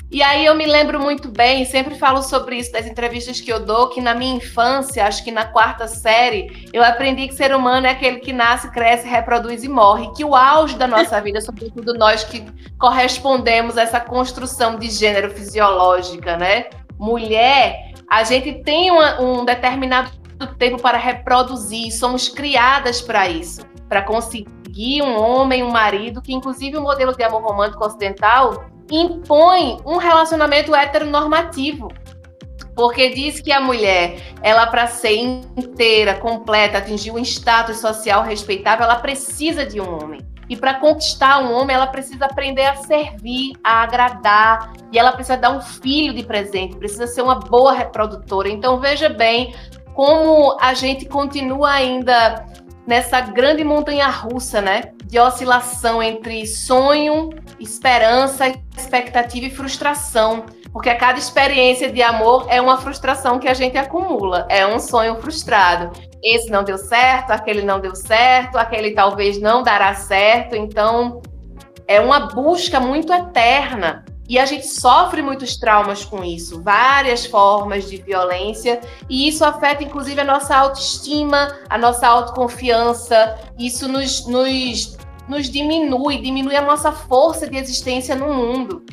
E 0.09 0.23
aí 0.23 0.45
eu 0.45 0.55
me 0.55 0.65
lembro 0.65 1.01
muito 1.01 1.27
bem, 1.27 1.65
sempre 1.65 1.95
falo 1.95 2.23
sobre 2.23 2.55
isso 2.55 2.71
das 2.71 2.85
entrevistas 2.85 3.41
que 3.41 3.51
eu 3.51 3.59
dou, 3.59 3.89
que 3.89 3.99
na 3.99 4.15
minha 4.15 4.37
infância, 4.37 5.05
acho 5.05 5.21
que 5.21 5.31
na 5.31 5.43
quarta 5.43 5.85
série, 5.85 6.69
eu 6.71 6.81
aprendi 6.81 7.27
que 7.27 7.35
ser 7.35 7.53
humano 7.53 7.87
é 7.87 7.89
aquele 7.89 8.19
que 8.19 8.31
nasce, 8.31 8.71
cresce, 8.71 9.05
reproduz 9.05 9.65
e 9.65 9.67
morre, 9.67 10.09
que 10.15 10.23
o 10.23 10.33
auge 10.33 10.77
da 10.77 10.87
nossa 10.87 11.19
vida, 11.19 11.41
sobretudo 11.41 11.93
nós 11.95 12.23
que 12.23 12.45
correspondemos 12.79 13.77
a 13.77 13.81
essa 13.81 13.99
construção 13.99 14.77
de 14.77 14.89
gênero 14.89 15.31
fisiológica, 15.31 16.37
né? 16.37 16.67
Mulher, 16.97 17.91
a 18.09 18.23
gente 18.23 18.63
tem 18.63 18.91
uma, 18.91 19.19
um 19.19 19.43
determinado 19.43 20.09
tempo 20.57 20.81
para 20.81 20.97
reproduzir, 20.97 21.91
somos 21.91 22.29
criadas 22.29 23.01
para 23.01 23.27
isso, 23.27 23.65
para 23.89 24.01
conseguir 24.01 24.64
conseguir 24.75 25.01
um 25.01 25.17
homem, 25.17 25.63
um 25.63 25.71
marido, 25.71 26.21
que 26.21 26.33
inclusive 26.33 26.77
o 26.77 26.81
modelo 26.81 27.15
de 27.15 27.23
amor 27.23 27.41
romântico 27.41 27.85
ocidental 27.85 28.65
impõe 28.91 29.79
um 29.85 29.97
relacionamento 29.97 30.75
heteronormativo. 30.75 31.87
Porque 32.75 33.09
diz 33.09 33.39
que 33.39 33.53
a 33.53 33.61
mulher, 33.61 34.33
ela 34.41 34.67
para 34.67 34.85
ser 34.87 35.15
inteira, 35.15 36.15
completa, 36.15 36.77
atingir 36.77 37.11
um 37.11 37.19
status 37.19 37.79
social 37.79 38.21
respeitável, 38.21 38.83
ela 38.83 38.97
precisa 38.97 39.65
de 39.65 39.79
um 39.79 40.03
homem. 40.03 40.19
E 40.49 40.57
para 40.57 40.75
conquistar 40.75 41.39
um 41.39 41.53
homem, 41.53 41.75
ela 41.75 41.87
precisa 41.87 42.25
aprender 42.25 42.65
a 42.65 42.75
servir, 42.75 43.53
a 43.63 43.81
agradar, 43.81 44.73
e 44.91 44.99
ela 44.99 45.13
precisa 45.13 45.37
dar 45.37 45.51
um 45.51 45.61
filho 45.61 46.13
de 46.13 46.23
presente, 46.23 46.75
precisa 46.75 47.07
ser 47.07 47.21
uma 47.21 47.35
boa 47.35 47.71
reprodutora. 47.71 48.49
Então 48.49 48.79
veja 48.79 49.07
bem 49.07 49.55
como 49.95 50.57
a 50.59 50.73
gente 50.73 51.05
continua 51.05 51.71
ainda 51.71 52.45
nessa 52.87 53.21
grande 53.21 53.63
montanha 53.63 54.07
russa, 54.07 54.61
né? 54.61 54.91
De 55.05 55.19
oscilação 55.19 56.01
entre 56.01 56.45
sonho, 56.45 57.29
esperança, 57.59 58.47
expectativa 58.77 59.47
e 59.47 59.49
frustração. 59.49 60.45
Porque 60.71 60.89
a 60.89 60.97
cada 60.97 61.17
experiência 61.17 61.91
de 61.91 62.01
amor 62.01 62.47
é 62.49 62.59
uma 62.59 62.77
frustração 62.77 63.39
que 63.39 63.47
a 63.47 63.53
gente 63.53 63.77
acumula, 63.77 64.45
é 64.49 64.67
um 64.67 64.77
sonho 64.77 65.15
frustrado. 65.21 65.91
Esse 66.21 66.49
não 66.49 66.63
deu 66.63 66.77
certo, 66.77 67.31
aquele 67.31 67.61
não 67.61 67.79
deu 67.79 67.95
certo, 67.95 68.57
aquele 68.57 68.91
talvez 68.91 69.39
não 69.39 69.63
dará 69.63 69.93
certo. 69.93 70.55
Então, 70.55 71.21
é 71.87 71.99
uma 71.99 72.27
busca 72.27 72.79
muito 72.79 73.13
eterna. 73.13 74.04
E 74.27 74.39
a 74.39 74.45
gente 74.45 74.67
sofre 74.67 75.21
muitos 75.21 75.55
traumas 75.55 76.03
com 76.03 76.23
isso, 76.23 76.61
várias 76.61 77.25
formas 77.25 77.87
de 77.87 77.97
violência, 77.97 78.81
e 79.07 79.27
isso 79.27 79.45
afeta 79.45 79.83
inclusive 79.83 80.19
a 80.19 80.23
nossa 80.23 80.55
autoestima, 80.55 81.55
a 81.69 81.77
nossa 81.77 82.07
autoconfiança. 82.07 83.37
Isso 83.57 83.87
nos, 83.87 84.25
nos, 84.25 84.97
nos 85.27 85.49
diminui, 85.49 86.17
diminui 86.17 86.55
a 86.55 86.61
nossa 86.61 86.91
força 86.91 87.47
de 87.47 87.57
existência 87.57 88.15
no 88.15 88.33
mundo. 88.33 88.83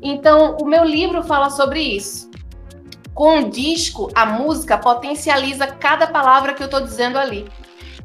Então, 0.00 0.56
o 0.60 0.64
meu 0.64 0.84
livro 0.84 1.22
fala 1.22 1.50
sobre 1.50 1.80
isso. 1.80 2.30
Com 3.12 3.40
o 3.40 3.50
disco, 3.50 4.10
a 4.14 4.24
música 4.24 4.78
potencializa 4.78 5.66
cada 5.66 6.06
palavra 6.06 6.54
que 6.54 6.62
eu 6.62 6.66
estou 6.66 6.80
dizendo 6.80 7.18
ali. 7.18 7.46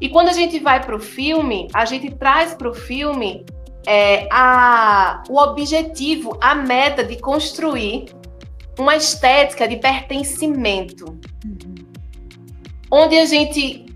E 0.00 0.08
quando 0.08 0.28
a 0.28 0.32
gente 0.32 0.58
vai 0.58 0.84
para 0.84 0.96
o 0.96 1.00
filme, 1.00 1.68
a 1.72 1.84
gente 1.84 2.10
traz 2.10 2.52
para 2.52 2.68
o 2.68 2.74
filme 2.74 3.46
é, 3.86 4.26
a, 4.30 5.22
o 5.28 5.38
objetivo, 5.38 6.38
a 6.40 6.54
meta 6.54 7.04
de 7.04 7.18
construir 7.20 8.06
uma 8.78 8.96
estética 8.96 9.68
de 9.68 9.76
pertencimento. 9.76 11.18
Uhum. 11.44 11.74
Onde 12.90 13.18
a 13.18 13.26
gente, 13.26 13.86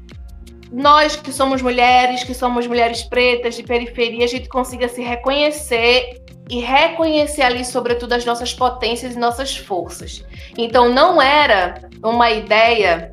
nós 0.70 1.16
que 1.16 1.32
somos 1.32 1.62
mulheres, 1.62 2.24
que 2.24 2.34
somos 2.34 2.66
mulheres 2.66 3.02
pretas 3.02 3.56
de 3.56 3.62
periferia, 3.62 4.24
a 4.24 4.28
gente 4.28 4.48
consiga 4.48 4.88
se 4.88 5.02
reconhecer 5.02 6.22
e 6.50 6.60
reconhecer 6.60 7.42
ali, 7.42 7.64
sobretudo, 7.64 8.14
as 8.14 8.24
nossas 8.24 8.54
potências 8.54 9.14
e 9.14 9.18
nossas 9.18 9.56
forças. 9.56 10.24
Então, 10.56 10.88
não 10.88 11.20
era 11.20 11.88
uma 12.02 12.30
ideia 12.30 13.12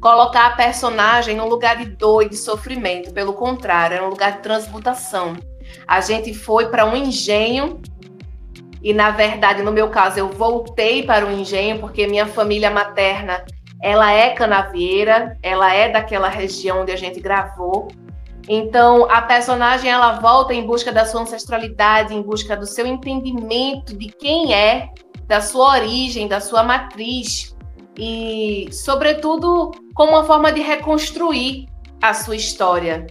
colocar 0.00 0.46
a 0.46 0.50
personagem 0.50 1.36
num 1.36 1.48
lugar 1.48 1.76
de 1.76 1.86
dor 1.86 2.24
e 2.24 2.28
de 2.28 2.36
sofrimento, 2.36 3.12
pelo 3.12 3.32
contrário, 3.32 3.96
era 3.96 4.06
um 4.06 4.10
lugar 4.10 4.36
de 4.36 4.42
transmutação. 4.42 5.36
A 5.86 6.00
gente 6.00 6.32
foi 6.32 6.68
para 6.68 6.84
um 6.84 6.96
engenho 6.96 7.80
e, 8.82 8.92
na 8.92 9.10
verdade, 9.10 9.62
no 9.62 9.72
meu 9.72 9.88
caso, 9.88 10.18
eu 10.18 10.28
voltei 10.28 11.02
para 11.02 11.26
o 11.26 11.32
engenho 11.32 11.80
porque 11.80 12.06
minha 12.06 12.26
família 12.26 12.70
materna 12.70 13.44
ela 13.82 14.12
é 14.12 14.30
canavieira, 14.30 15.36
ela 15.42 15.72
é 15.72 15.90
daquela 15.90 16.28
região 16.28 16.82
onde 16.82 16.92
a 16.92 16.96
gente 16.96 17.20
gravou. 17.20 17.88
Então, 18.48 19.10
a 19.10 19.20
personagem 19.22 19.90
ela 19.90 20.20
volta 20.20 20.54
em 20.54 20.64
busca 20.64 20.92
da 20.92 21.04
sua 21.04 21.22
ancestralidade, 21.22 22.14
em 22.14 22.22
busca 22.22 22.56
do 22.56 22.64
seu 22.64 22.86
entendimento 22.86 23.96
de 23.96 24.06
quem 24.06 24.54
é, 24.54 24.88
da 25.26 25.40
sua 25.40 25.80
origem, 25.80 26.28
da 26.28 26.40
sua 26.40 26.62
matriz 26.62 27.56
e, 27.98 28.68
sobretudo, 28.70 29.72
como 29.94 30.12
uma 30.12 30.24
forma 30.24 30.52
de 30.52 30.60
reconstruir 30.60 31.66
a 32.00 32.14
sua 32.14 32.36
história, 32.36 33.06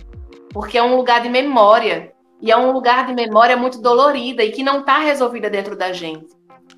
porque 0.52 0.78
é 0.78 0.84
um 0.84 0.96
lugar 0.96 1.22
de 1.22 1.30
memória. 1.30 2.14
E 2.46 2.52
é 2.52 2.56
um 2.56 2.72
lugar 2.72 3.08
de 3.08 3.14
memória 3.16 3.58
muito 3.58 3.82
dolorida 3.82 4.44
e 4.44 4.52
que 4.52 4.62
não 4.62 4.82
está 4.82 5.00
resolvida 5.00 5.50
dentro 5.50 5.76
da 5.76 5.92
gente. 5.92 6.28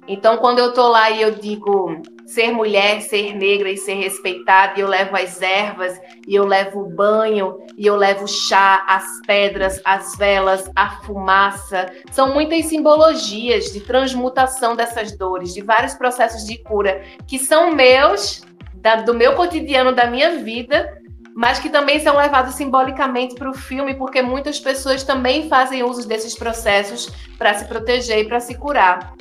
Então, 0.08 0.38
quando 0.38 0.60
eu 0.60 0.70
estou 0.70 0.88
lá 0.88 1.12
e 1.12 1.22
eu 1.22 1.32
digo 1.32 2.02
ser 2.26 2.54
mulher, 2.54 3.02
ser 3.02 3.36
negra 3.36 3.70
e 3.70 3.76
ser 3.76 3.96
respeitada, 3.96 4.76
e 4.78 4.82
eu 4.82 4.88
levo 4.88 5.18
as 5.18 5.42
ervas, 5.42 6.00
e 6.26 6.34
eu 6.34 6.46
levo 6.46 6.84
o 6.84 6.90
banho, 6.90 7.58
e 7.78 7.86
eu 7.86 7.98
levo 7.98 8.24
o 8.24 8.28
chá, 8.30 8.86
as 8.88 9.04
pedras, 9.28 9.82
as 9.84 10.16
velas, 10.16 10.72
a 10.74 11.02
fumaça, 11.02 11.92
são 12.12 12.34
muitas 12.34 12.66
simbologias 12.68 13.74
de 13.74 13.82
transmutação 13.82 14.74
dessas 14.74 15.18
dores, 15.18 15.54
de 15.54 15.62
vários 15.62 15.96
processos 15.96 16.46
de 16.46 16.58
cura 16.60 17.04
que 17.28 17.38
são 17.38 17.74
meus, 17.74 18.42
da, 18.76 18.96
do 18.96 19.14
meu 19.14 19.36
cotidiano, 19.36 19.92
da 19.92 20.08
minha 20.08 20.38
vida, 20.38 20.98
mas 21.38 21.60
que 21.60 21.69
também 21.69 22.00
são 22.00 22.17
levados 22.17 22.56
simbolicamente 22.56 23.36
para 23.36 23.47
o 23.47 23.54
filme, 23.54 23.93
porque 23.93 24.23
muitas 24.23 24.60
pessoas 24.60 25.04
também 25.04 25.47
fazem 25.47 25.84
uso 25.84 26.08
desses 26.08 26.34
processos 26.34 27.12
para 27.38 27.54
se 27.54 27.65
proteger 27.65 28.17
e 28.17 28.28
para 28.28 28.39
se 28.39 28.56
curar. 28.56 29.13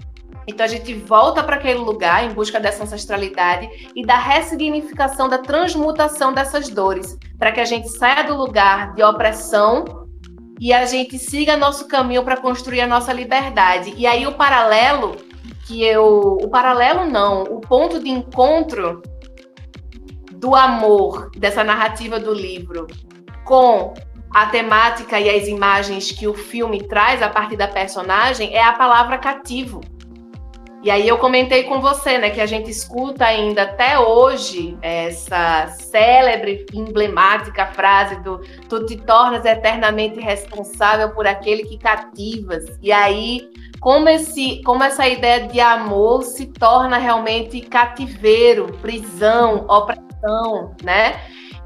Então 0.46 0.64
a 0.64 0.68
gente 0.68 0.94
volta 0.94 1.44
para 1.44 1.56
aquele 1.56 1.78
lugar 1.78 2.24
em 2.24 2.32
busca 2.32 2.58
dessa 2.58 2.84
ancestralidade 2.84 3.68
e 3.94 4.02
da 4.02 4.16
ressignificação, 4.16 5.28
da 5.28 5.36
transmutação 5.36 6.32
dessas 6.32 6.70
dores, 6.70 7.18
para 7.38 7.52
que 7.52 7.60
a 7.60 7.66
gente 7.66 7.90
saia 7.90 8.24
do 8.24 8.34
lugar 8.34 8.94
de 8.94 9.02
opressão 9.02 9.84
e 10.58 10.72
a 10.72 10.86
gente 10.86 11.18
siga 11.18 11.54
nosso 11.54 11.86
caminho 11.86 12.24
para 12.24 12.38
construir 12.38 12.80
a 12.80 12.86
nossa 12.86 13.12
liberdade. 13.12 13.92
E 13.94 14.06
aí 14.06 14.26
o 14.26 14.32
paralelo 14.32 15.16
que 15.66 15.84
eu, 15.84 16.38
o 16.40 16.48
paralelo 16.48 17.04
não, 17.04 17.42
o 17.42 17.60
ponto 17.60 18.02
de 18.02 18.08
encontro 18.08 19.02
do 20.36 20.54
amor 20.54 21.30
dessa 21.36 21.64
narrativa 21.64 22.18
do 22.18 22.32
livro 22.32 22.86
com 23.44 23.94
a 24.34 24.46
temática 24.46 25.18
e 25.18 25.30
as 25.30 25.48
imagens 25.48 26.12
que 26.12 26.26
o 26.26 26.34
filme 26.34 26.86
traz 26.86 27.22
a 27.22 27.28
partir 27.28 27.56
da 27.56 27.68
personagem 27.68 28.54
é 28.54 28.62
a 28.62 28.72
palavra 28.72 29.18
cativo. 29.18 29.80
E 30.82 30.90
aí 30.90 31.08
eu 31.08 31.18
comentei 31.18 31.64
com 31.64 31.80
você, 31.80 32.16
né, 32.16 32.30
que 32.30 32.40
a 32.40 32.46
gente 32.46 32.70
escuta 32.70 33.24
ainda 33.24 33.62
até 33.62 33.98
hoje 33.98 34.78
essa 34.80 35.66
célebre, 35.68 36.64
emblemática 36.72 37.66
frase 37.66 38.22
do 38.22 38.38
tu 38.68 38.86
te 38.86 38.96
tornas 38.98 39.44
eternamente 39.44 40.20
responsável 40.20 41.10
por 41.10 41.26
aquele 41.26 41.64
que 41.64 41.78
cativas. 41.78 42.64
E 42.80 42.92
aí 42.92 43.50
como 43.80 44.08
esse, 44.08 44.62
como 44.62 44.84
essa 44.84 45.08
ideia 45.08 45.48
de 45.48 45.60
amor 45.60 46.22
se 46.22 46.46
torna 46.46 46.98
realmente 46.98 47.60
cativeiro, 47.62 48.72
prisão, 48.80 49.66
opressão 49.68 50.05
né? 50.82 51.20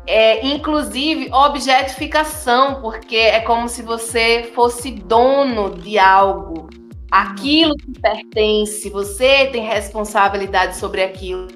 É, 0.06 0.44
inclusive 0.46 1.30
objetificação, 1.32 2.80
porque 2.80 3.16
é 3.16 3.40
como 3.40 3.68
se 3.68 3.82
você 3.82 4.50
fosse 4.54 4.90
dono 4.90 5.70
de 5.76 5.98
algo. 5.98 6.68
Aquilo 7.10 7.74
que 7.76 8.00
pertence, 8.00 8.88
você 8.88 9.46
tem 9.46 9.66
responsabilidade 9.66 10.76
sobre 10.76 11.02
aquilo. 11.02 11.48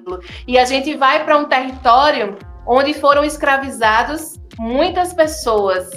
E 0.46 0.58
a 0.58 0.64
gente 0.64 0.94
vai 0.96 1.24
para 1.24 1.36
um 1.38 1.44
território 1.44 2.36
onde 2.66 2.94
foram 2.94 3.22
escravizados 3.24 4.34
muitas 4.58 5.12
pessoas 5.12 5.90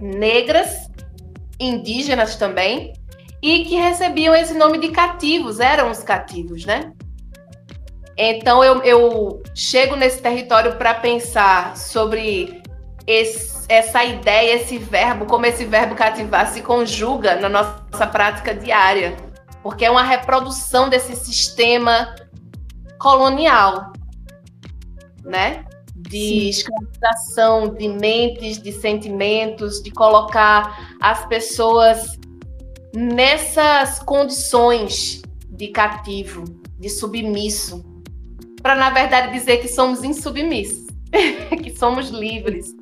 negras, 0.00 0.88
indígenas 1.58 2.36
também, 2.36 2.92
e 3.42 3.64
que 3.64 3.76
recebiam 3.76 4.34
esse 4.34 4.54
nome 4.54 4.78
de 4.78 4.88
cativos, 4.88 5.60
eram 5.60 5.90
os 5.90 6.02
cativos, 6.02 6.64
né? 6.64 6.93
Então 8.16 8.62
eu, 8.62 8.82
eu 8.82 9.42
chego 9.54 9.96
nesse 9.96 10.22
território 10.22 10.76
para 10.76 10.94
pensar 10.94 11.76
sobre 11.76 12.62
esse, 13.06 13.66
essa 13.68 14.04
ideia, 14.04 14.54
esse 14.54 14.78
verbo, 14.78 15.26
como 15.26 15.46
esse 15.46 15.64
verbo 15.64 15.94
cativar 15.94 16.52
se 16.52 16.62
conjuga 16.62 17.36
na 17.36 17.48
nossa 17.48 18.06
prática 18.06 18.54
diária, 18.54 19.16
porque 19.62 19.84
é 19.84 19.90
uma 19.90 20.02
reprodução 20.02 20.88
desse 20.88 21.16
sistema 21.16 22.14
colonial, 22.98 23.92
né? 25.24 25.64
De 25.96 26.50
escravização 26.50 27.68
de 27.74 27.88
mentes, 27.88 28.62
de 28.62 28.72
sentimentos, 28.72 29.82
de 29.82 29.90
colocar 29.90 30.96
as 31.00 31.26
pessoas 31.26 32.18
nessas 32.94 33.98
condições 34.00 35.22
de 35.50 35.68
cativo, 35.68 36.44
de 36.78 36.88
submisso 36.88 37.93
para 38.64 38.76
na 38.76 38.88
verdade 38.88 39.30
dizer 39.30 39.58
que 39.58 39.68
somos 39.68 40.02
insubmissos, 40.02 40.86
que 41.62 41.76
somos 41.76 42.08
livres. 42.08 42.74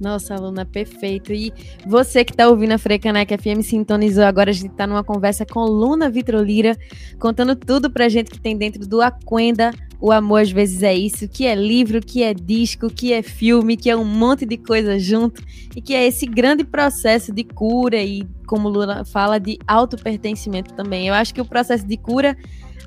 Nossa, 0.00 0.34
aluna, 0.34 0.64
perfeito. 0.64 1.30
E 1.30 1.52
você 1.84 2.24
que 2.24 2.32
está 2.32 2.48
ouvindo 2.48 2.72
a 2.72 2.78
Frecanec 2.78 3.36
FM 3.36 3.60
sintonizou 3.62 4.24
agora, 4.24 4.48
a 4.48 4.54
gente 4.54 4.70
está 4.70 4.86
numa 4.86 5.04
conversa 5.04 5.44
com 5.44 5.60
Luna 5.60 6.08
Vitrolira, 6.08 6.74
contando 7.18 7.54
tudo 7.54 7.90
para 7.90 8.08
gente 8.08 8.30
que 8.30 8.40
tem 8.40 8.56
dentro 8.56 8.86
do 8.86 9.02
Aquenda. 9.02 9.72
O 10.00 10.10
amor 10.10 10.40
às 10.40 10.50
vezes 10.50 10.82
é 10.82 10.94
isso, 10.94 11.28
que 11.28 11.44
é 11.44 11.54
livro, 11.54 12.00
que 12.00 12.22
é 12.22 12.32
disco, 12.32 12.88
que 12.88 13.12
é 13.12 13.20
filme, 13.20 13.76
que 13.76 13.90
é 13.90 13.96
um 13.96 14.04
monte 14.04 14.46
de 14.46 14.56
coisa 14.56 14.98
junto 14.98 15.42
e 15.76 15.82
que 15.82 15.92
é 15.92 16.06
esse 16.06 16.24
grande 16.24 16.64
processo 16.64 17.30
de 17.30 17.44
cura 17.44 18.00
e, 18.00 18.26
como 18.46 18.70
Luna 18.70 19.04
fala, 19.04 19.38
de 19.38 19.58
auto-pertencimento 19.66 20.72
também. 20.72 21.08
Eu 21.08 21.14
acho 21.14 21.34
que 21.34 21.40
o 21.42 21.44
processo 21.44 21.84
de 21.86 21.96
cura 21.98 22.34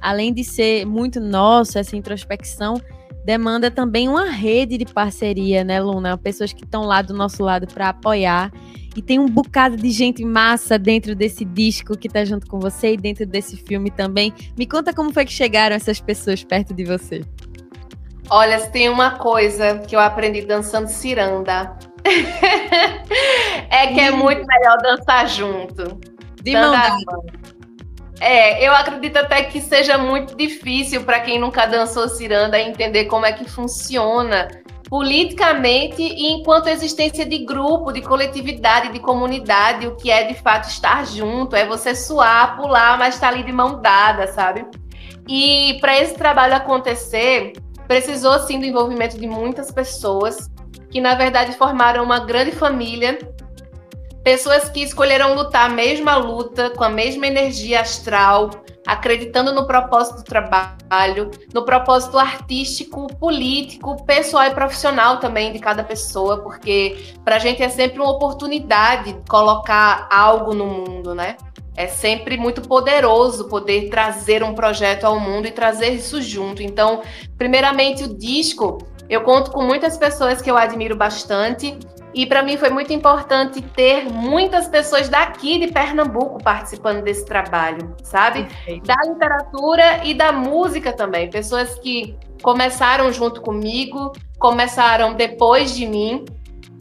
além 0.01 0.33
de 0.33 0.43
ser 0.43 0.85
muito 0.85 1.19
nosso, 1.19 1.77
essa 1.77 1.95
introspecção, 1.95 2.81
demanda 3.23 3.69
também 3.69 4.09
uma 4.09 4.25
rede 4.25 4.77
de 4.77 4.85
parceria, 4.85 5.63
né, 5.63 5.79
Luna? 5.79 6.17
Pessoas 6.17 6.51
que 6.51 6.63
estão 6.63 6.83
lá 6.83 7.01
do 7.01 7.13
nosso 7.13 7.43
lado 7.43 7.67
para 7.67 7.89
apoiar. 7.89 8.51
E 8.95 9.01
tem 9.01 9.19
um 9.19 9.27
bocado 9.27 9.77
de 9.77 9.89
gente 9.89 10.25
massa 10.25 10.77
dentro 10.77 11.15
desse 11.15 11.45
disco 11.45 11.97
que 11.97 12.07
está 12.07 12.25
junto 12.25 12.45
com 12.47 12.59
você 12.59 12.93
e 12.93 12.97
dentro 12.97 13.25
desse 13.25 13.55
filme 13.55 13.89
também. 13.89 14.33
Me 14.57 14.65
conta 14.65 14.93
como 14.93 15.13
foi 15.13 15.23
que 15.23 15.31
chegaram 15.31 15.75
essas 15.75 16.01
pessoas 16.01 16.43
perto 16.43 16.73
de 16.73 16.83
você. 16.83 17.21
Olha, 18.29 18.59
tem 18.67 18.89
uma 18.89 19.11
coisa 19.11 19.79
que 19.79 19.95
eu 19.95 19.99
aprendi 19.99 20.41
dançando 20.41 20.87
ciranda. 20.87 21.77
é 23.69 23.87
que 23.87 23.99
é 23.99 24.11
muito 24.11 24.45
melhor 24.45 24.77
dançar 24.81 25.27
junto. 25.27 25.99
De 26.41 26.53
mão 26.53 26.73
É, 28.21 28.63
eu 28.63 28.71
acredito 28.71 29.17
até 29.17 29.41
que 29.41 29.59
seja 29.59 29.97
muito 29.97 30.37
difícil 30.37 31.03
para 31.03 31.21
quem 31.21 31.39
nunca 31.39 31.65
dançou 31.65 32.07
ciranda 32.07 32.61
entender 32.61 33.05
como 33.05 33.25
é 33.25 33.33
que 33.33 33.49
funciona 33.49 34.47
politicamente 34.87 36.03
e 36.03 36.31
enquanto 36.33 36.67
existência 36.67 37.25
de 37.25 37.39
grupo, 37.39 37.91
de 37.91 37.99
coletividade, 38.01 38.93
de 38.93 38.99
comunidade, 38.99 39.87
o 39.87 39.95
que 39.95 40.11
é 40.11 40.25
de 40.25 40.35
fato 40.35 40.69
estar 40.69 41.03
junto, 41.07 41.55
é 41.55 41.65
você 41.65 41.95
suar, 41.95 42.57
pular, 42.57 42.95
mas 42.95 43.15
estar 43.15 43.29
tá 43.29 43.33
ali 43.33 43.43
de 43.43 43.51
mão 43.51 43.81
dada, 43.81 44.27
sabe? 44.27 44.67
E 45.27 45.79
para 45.81 45.97
esse 45.97 46.13
trabalho 46.13 46.53
acontecer, 46.53 47.53
precisou 47.87 48.37
sim 48.41 48.59
do 48.59 48.65
envolvimento 48.67 49.17
de 49.17 49.25
muitas 49.25 49.71
pessoas 49.71 50.47
que 50.91 51.01
na 51.01 51.15
verdade 51.15 51.57
formaram 51.57 52.03
uma 52.03 52.19
grande 52.19 52.51
família 52.51 53.17
Pessoas 54.23 54.69
que 54.69 54.83
escolheram 54.83 55.33
lutar 55.33 55.65
a 55.65 55.73
mesma 55.73 56.15
luta, 56.15 56.69
com 56.69 56.83
a 56.83 56.89
mesma 56.89 57.25
energia 57.25 57.81
astral, 57.81 58.51
acreditando 58.85 59.51
no 59.51 59.65
propósito 59.65 60.17
do 60.17 60.23
trabalho, 60.23 61.31
no 61.51 61.65
propósito 61.65 62.19
artístico, 62.19 63.07
político, 63.15 64.05
pessoal 64.05 64.45
e 64.45 64.51
profissional 64.51 65.17
também 65.17 65.51
de 65.51 65.57
cada 65.57 65.83
pessoa, 65.83 66.37
porque 66.43 67.15
para 67.25 67.37
a 67.37 67.39
gente 67.39 67.63
é 67.63 67.69
sempre 67.69 67.99
uma 67.99 68.11
oportunidade 68.11 69.17
colocar 69.27 70.07
algo 70.11 70.53
no 70.53 70.67
mundo, 70.67 71.15
né? 71.15 71.35
É 71.75 71.87
sempre 71.87 72.37
muito 72.37 72.61
poderoso 72.61 73.47
poder 73.47 73.89
trazer 73.89 74.43
um 74.43 74.53
projeto 74.53 75.05
ao 75.05 75.19
mundo 75.19 75.47
e 75.47 75.51
trazer 75.51 75.89
isso 75.93 76.21
junto. 76.21 76.61
Então, 76.61 77.01
primeiramente, 77.39 78.03
o 78.03 78.15
disco, 78.15 78.77
eu 79.09 79.21
conto 79.21 79.49
com 79.49 79.63
muitas 79.63 79.97
pessoas 79.97 80.43
que 80.43 80.51
eu 80.51 80.57
admiro 80.57 80.95
bastante 80.95 81.75
e 82.13 82.25
para 82.25 82.43
mim 82.43 82.57
foi 82.57 82.69
muito 82.69 82.91
importante 82.91 83.61
ter 83.61 84.05
muitas 84.11 84.67
pessoas 84.67 85.07
daqui 85.07 85.59
de 85.59 85.71
Pernambuco 85.71 86.43
participando 86.43 87.01
desse 87.01 87.25
trabalho, 87.25 87.95
sabe? 88.03 88.43
Perfeito. 88.43 88.85
Da 88.85 88.95
literatura 89.05 90.05
e 90.05 90.13
da 90.13 90.31
música 90.31 90.91
também. 90.91 91.29
Pessoas 91.29 91.77
que 91.79 92.17
começaram 92.41 93.11
junto 93.11 93.41
comigo, 93.41 94.11
começaram 94.37 95.13
depois 95.13 95.75
de 95.75 95.85
mim, 95.85 96.25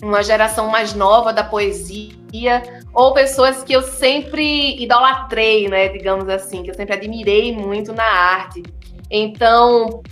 uma 0.03 0.23
geração 0.23 0.69
mais 0.69 0.95
nova 0.95 1.33
da 1.33 1.45
poesia, 1.45 2.62
ou 2.93 3.12
pessoas 3.12 3.62
que 3.62 3.73
eu 3.73 3.83
sempre 3.83 4.83
idolatrei, 4.83 5.69
né, 5.69 5.88
digamos 5.88 6.29
assim, 6.29 6.62
que 6.62 6.71
eu 6.71 6.75
sempre 6.75 6.95
admirei 6.95 7.55
muito 7.55 7.93
na 7.93 8.05
arte. 8.05 8.62
Então, 9.11 10.03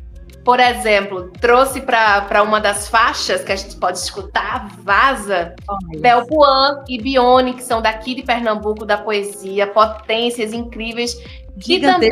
por 0.49 0.61
exemplo, 0.61 1.31
trouxe 1.43 1.79
para 1.83 2.43
uma 2.43 2.59
das 2.59 2.89
faixas 2.89 3.45
que 3.45 3.53
a 3.53 3.57
gente 3.57 3.77
pode 3.77 3.99
escutar, 3.99 4.67
Vaza, 4.83 5.55
oh, 5.69 6.01
Belpuan 6.01 6.85
e 6.89 6.99
Bione, 6.99 7.53
que 7.53 7.63
são 7.63 7.83
daqui 7.83 8.15
de 8.15 8.23
Pernambuco, 8.23 8.87
da 8.87 8.97
poesia, 8.97 9.67
potências 9.67 10.55
incríveis, 10.55 11.15
que 11.61 11.79
também 11.79 12.09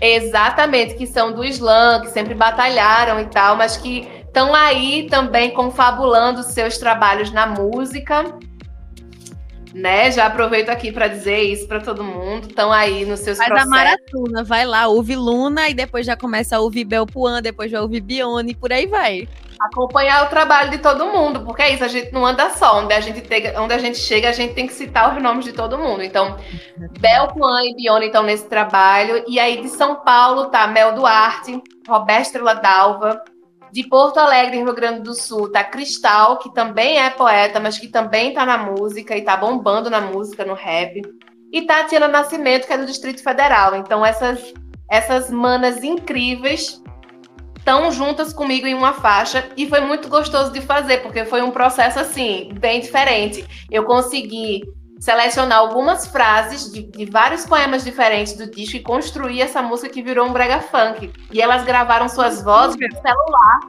Exatamente, 0.00 0.94
que 0.94 1.08
são 1.08 1.32
do 1.32 1.44
Islã, 1.44 2.00
que 2.02 2.10
sempre 2.10 2.34
batalharam 2.36 3.18
e 3.18 3.24
tal, 3.24 3.56
mas 3.56 3.76
que 3.76 4.08
estão 4.24 4.54
aí 4.54 5.08
também 5.10 5.50
confabulando 5.50 6.44
seus 6.44 6.78
trabalhos 6.78 7.32
na 7.32 7.48
música 7.48 8.32
né? 9.74 10.10
Já 10.12 10.26
aproveito 10.26 10.68
aqui 10.70 10.92
para 10.92 11.08
dizer 11.08 11.42
isso 11.42 11.66
para 11.66 11.80
todo 11.80 12.04
mundo. 12.04 12.48
Estão 12.48 12.70
aí 12.70 13.04
nos 13.04 13.20
seus 13.20 13.36
Faz 13.36 13.48
processos. 13.48 13.72
a 13.72 13.76
maratona, 13.76 14.44
vai 14.44 14.64
lá, 14.64 14.86
ouve 14.86 15.16
Luna 15.16 15.68
e 15.68 15.74
depois 15.74 16.06
já 16.06 16.16
começa 16.16 16.56
a 16.56 16.60
ouvir 16.60 16.84
Belpuan, 16.84 17.42
depois 17.42 17.70
já 17.70 17.82
ouve 17.82 18.00
Bione 18.00 18.52
e 18.52 18.54
por 18.54 18.72
aí 18.72 18.86
vai. 18.86 19.28
Acompanhar 19.60 20.24
o 20.24 20.28
trabalho 20.28 20.70
de 20.70 20.78
todo 20.78 21.06
mundo, 21.06 21.40
porque 21.40 21.62
é 21.62 21.74
isso, 21.74 21.84
a 21.84 21.88
gente 21.88 22.12
não 22.12 22.24
anda 22.24 22.50
só. 22.50 22.80
Onde 22.80 22.92
a 22.92 23.00
gente, 23.00 23.20
tem, 23.20 23.56
onde 23.58 23.74
a 23.74 23.78
gente 23.78 23.98
chega, 23.98 24.28
a 24.28 24.32
gente 24.32 24.54
tem 24.54 24.66
que 24.66 24.72
citar 24.72 25.14
os 25.14 25.22
nomes 25.22 25.44
de 25.44 25.52
todo 25.52 25.78
mundo. 25.78 26.02
Então, 26.02 26.36
Belpuan 27.00 27.64
e 27.64 27.74
Bione 27.74 28.06
estão 28.06 28.22
nesse 28.22 28.46
trabalho. 28.46 29.24
E 29.26 29.40
aí 29.40 29.60
de 29.60 29.68
São 29.68 29.96
Paulo 29.96 30.46
tá 30.46 30.66
Mel 30.66 30.94
Duarte, 30.94 31.60
Roberto 31.88 32.26
Estrela 32.26 32.54
Dalva, 32.54 33.20
de 33.74 33.82
Porto 33.88 34.18
Alegre, 34.18 34.58
Rio 34.58 34.72
Grande 34.72 35.00
do 35.00 35.12
Sul, 35.14 35.50
tá 35.50 35.64
Cristal, 35.64 36.38
que 36.38 36.54
também 36.54 36.96
é 36.96 37.10
poeta, 37.10 37.58
mas 37.58 37.76
que 37.76 37.88
também 37.88 38.32
tá 38.32 38.46
na 38.46 38.56
música 38.56 39.16
e 39.16 39.22
tá 39.22 39.36
bombando 39.36 39.90
na 39.90 40.00
música, 40.00 40.44
no 40.44 40.54
rap. 40.54 41.02
E 41.50 41.62
Tatiana 41.62 42.06
Nascimento, 42.06 42.68
que 42.68 42.72
é 42.72 42.78
do 42.78 42.86
Distrito 42.86 43.20
Federal. 43.20 43.74
Então, 43.74 44.06
essas, 44.06 44.54
essas 44.88 45.28
manas 45.28 45.82
incríveis 45.82 46.80
estão 47.58 47.90
juntas 47.90 48.32
comigo 48.32 48.64
em 48.64 48.74
uma 48.74 48.92
faixa 48.92 49.44
e 49.56 49.68
foi 49.68 49.80
muito 49.80 50.08
gostoso 50.08 50.52
de 50.52 50.60
fazer, 50.60 50.98
porque 50.98 51.24
foi 51.24 51.42
um 51.42 51.50
processo 51.50 51.98
assim, 51.98 52.50
bem 52.60 52.78
diferente. 52.78 53.44
Eu 53.68 53.82
consegui 53.82 54.62
selecionar 55.04 55.58
algumas 55.58 56.06
frases 56.06 56.72
de, 56.72 56.82
de, 56.82 57.04
vários 57.04 57.44
poemas 57.44 57.84
diferentes 57.84 58.32
do 58.38 58.50
disco 58.50 58.78
e 58.78 58.80
construir 58.80 59.42
essa 59.42 59.60
música 59.60 59.90
que 59.90 60.00
virou 60.00 60.26
um 60.26 60.32
brega 60.32 60.60
funk. 60.60 61.12
E 61.30 61.42
elas 61.42 61.62
gravaram 61.62 62.08
suas 62.08 62.42
vozes 62.42 62.74
no 62.80 63.02
celular. 63.02 63.60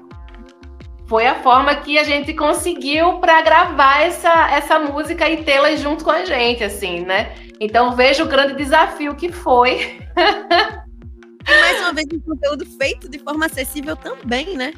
Foi 1.07 1.27
a 1.27 1.35
forma 1.35 1.75
que 1.75 1.99
a 1.99 2.05
gente 2.05 2.33
conseguiu 2.33 3.19
para 3.19 3.41
gravar 3.41 4.01
essa, 4.01 4.49
essa 4.49 4.79
música 4.79 5.29
e 5.29 5.43
tê-la 5.43 5.75
junto 5.75 6.05
com 6.05 6.11
a 6.11 6.23
gente, 6.23 6.63
assim, 6.63 7.01
né? 7.01 7.35
Então 7.59 7.93
vejo 7.97 8.23
o 8.23 8.27
grande 8.27 8.55
desafio 8.55 9.13
que 9.13 9.29
foi. 9.29 9.99
e 10.17 11.59
mais 11.59 11.81
uma 11.81 11.91
vez 11.91 12.07
um 12.13 12.19
conteúdo 12.21 12.65
feito 12.77 13.09
de 13.09 13.19
forma 13.19 13.47
acessível 13.47 13.97
também, 13.97 14.55
né? 14.55 14.73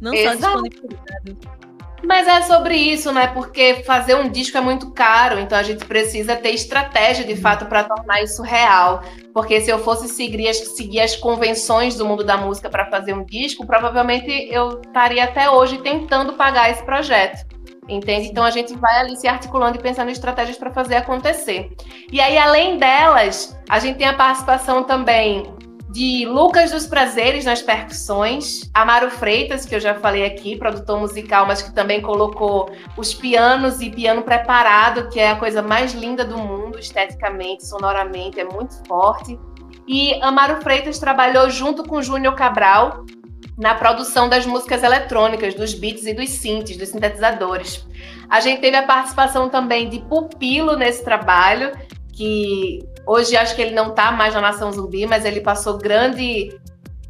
Não 0.00 0.12
Exato. 0.12 0.40
só 0.40 0.60
disponibilizado. 0.60 1.59
Mas 2.02 2.26
é 2.26 2.42
sobre 2.42 2.76
isso, 2.76 3.12
né? 3.12 3.26
Porque 3.28 3.82
fazer 3.84 4.14
um 4.14 4.28
disco 4.28 4.56
é 4.56 4.60
muito 4.60 4.90
caro, 4.92 5.38
então 5.38 5.58
a 5.58 5.62
gente 5.62 5.84
precisa 5.84 6.36
ter 6.36 6.50
estratégia 6.50 7.24
de 7.24 7.36
fato 7.36 7.66
para 7.66 7.84
tornar 7.84 8.22
isso 8.22 8.42
real. 8.42 9.02
Porque 9.32 9.60
se 9.60 9.70
eu 9.70 9.78
fosse 9.78 10.08
seguir 10.08 10.48
as, 10.48 10.56
seguir 10.76 11.00
as 11.00 11.14
convenções 11.16 11.96
do 11.96 12.06
mundo 12.06 12.24
da 12.24 12.36
música 12.36 12.68
para 12.68 12.86
fazer 12.86 13.14
um 13.14 13.24
disco, 13.24 13.66
provavelmente 13.66 14.30
eu 14.50 14.80
estaria 14.80 15.24
até 15.24 15.50
hoje 15.50 15.78
tentando 15.78 16.32
pagar 16.32 16.70
esse 16.70 16.82
projeto. 16.84 17.46
Entende? 17.88 18.28
Então 18.28 18.44
a 18.44 18.50
gente 18.50 18.74
vai 18.76 19.00
ali 19.00 19.16
se 19.16 19.26
articulando 19.26 19.76
e 19.76 19.82
pensando 19.82 20.08
em 20.08 20.12
estratégias 20.12 20.56
para 20.56 20.70
fazer 20.70 20.96
acontecer. 20.96 21.72
E 22.12 22.20
aí, 22.20 22.38
além 22.38 22.78
delas, 22.78 23.58
a 23.68 23.80
gente 23.80 23.98
tem 23.98 24.06
a 24.06 24.14
participação 24.14 24.84
também 24.84 25.59
de 25.90 26.24
Lucas 26.24 26.70
dos 26.70 26.86
Prazeres 26.86 27.44
nas 27.44 27.60
percussões, 27.60 28.70
Amaro 28.72 29.10
Freitas, 29.10 29.66
que 29.66 29.74
eu 29.74 29.80
já 29.80 29.94
falei 29.94 30.24
aqui, 30.24 30.56
produtor 30.56 31.00
musical, 31.00 31.46
mas 31.46 31.62
que 31.62 31.72
também 31.72 32.00
colocou 32.00 32.70
os 32.96 33.12
pianos 33.12 33.80
e 33.80 33.90
piano 33.90 34.22
preparado, 34.22 35.08
que 35.08 35.18
é 35.18 35.30
a 35.30 35.36
coisa 35.36 35.60
mais 35.60 35.92
linda 35.92 36.24
do 36.24 36.38
mundo, 36.38 36.78
esteticamente, 36.78 37.66
sonoramente, 37.66 38.38
é 38.38 38.44
muito 38.44 38.74
forte. 38.86 39.36
E 39.86 40.14
Amaro 40.22 40.62
Freitas 40.62 41.00
trabalhou 41.00 41.50
junto 41.50 41.82
com 41.82 42.00
Júnior 42.00 42.36
Cabral 42.36 43.04
na 43.58 43.74
produção 43.74 44.28
das 44.28 44.46
músicas 44.46 44.84
eletrônicas, 44.84 45.54
dos 45.54 45.74
beats 45.74 46.06
e 46.06 46.14
dos 46.14 46.30
synths, 46.30 46.76
dos 46.76 46.90
sintetizadores. 46.90 47.84
A 48.28 48.38
gente 48.38 48.60
teve 48.60 48.76
a 48.76 48.84
participação 48.84 49.48
também 49.48 49.88
de 49.88 49.98
Pupilo 50.02 50.76
nesse 50.76 51.04
trabalho, 51.04 51.72
que 52.12 52.78
hoje 53.10 53.36
acho 53.36 53.56
que 53.56 53.62
ele 53.62 53.74
não 53.74 53.88
está 53.88 54.12
mais 54.12 54.34
na 54.34 54.40
Nação 54.40 54.72
Zumbi, 54.72 55.04
mas 55.04 55.24
ele 55.24 55.40
passou 55.40 55.76
grande, 55.76 56.56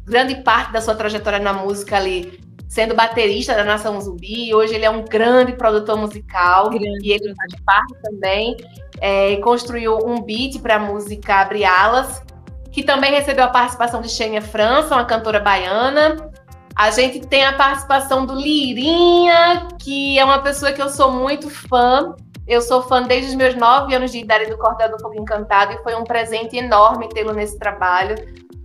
grande 0.03 0.35
parte 0.41 0.73
da 0.73 0.81
sua 0.81 0.95
trajetória 0.95 1.37
na 1.37 1.53
música 1.53 1.95
ali 1.97 2.39
sendo 2.67 2.95
baterista 2.95 3.53
da 3.53 3.63
Nação 3.63 3.99
Zumbi. 4.01 4.53
Hoje 4.55 4.73
ele 4.73 4.85
é 4.85 4.89
um 4.89 5.03
grande 5.05 5.53
produtor 5.53 5.97
musical 5.97 6.69
grande. 6.69 6.99
e 7.03 7.11
ele 7.11 7.35
faz 7.35 7.61
parte 7.63 7.93
também. 8.01 8.57
É, 8.99 9.35
construiu 9.37 9.97
um 9.97 10.21
beat 10.23 10.59
para 10.59 10.75
a 10.75 10.79
música 10.79 11.35
Abre 11.35 11.65
Alas, 11.65 12.23
que 12.71 12.81
também 12.81 13.11
recebeu 13.11 13.43
a 13.43 13.49
participação 13.49 14.01
de 14.01 14.09
Xênia 14.09 14.41
França, 14.41 14.95
uma 14.95 15.05
cantora 15.05 15.39
baiana. 15.39 16.31
A 16.75 16.89
gente 16.89 17.19
tem 17.27 17.45
a 17.45 17.53
participação 17.53 18.25
do 18.25 18.33
Lirinha, 18.33 19.67
que 19.79 20.17
é 20.17 20.23
uma 20.23 20.39
pessoa 20.39 20.71
que 20.71 20.81
eu 20.81 20.89
sou 20.89 21.11
muito 21.11 21.49
fã. 21.49 22.15
Eu 22.51 22.61
sou 22.61 22.81
fã 22.81 23.01
desde 23.03 23.29
os 23.29 23.35
meus 23.35 23.55
nove 23.55 23.95
anos 23.95 24.11
de 24.11 24.17
idade 24.17 24.49
do 24.49 24.57
Cordel 24.57 24.91
do 24.91 24.99
Fogo 24.99 25.17
Encantado 25.17 25.71
e 25.71 25.77
foi 25.83 25.95
um 25.95 26.03
presente 26.03 26.57
enorme 26.57 27.07
tê-lo 27.07 27.31
nesse 27.31 27.57
trabalho. 27.57 28.15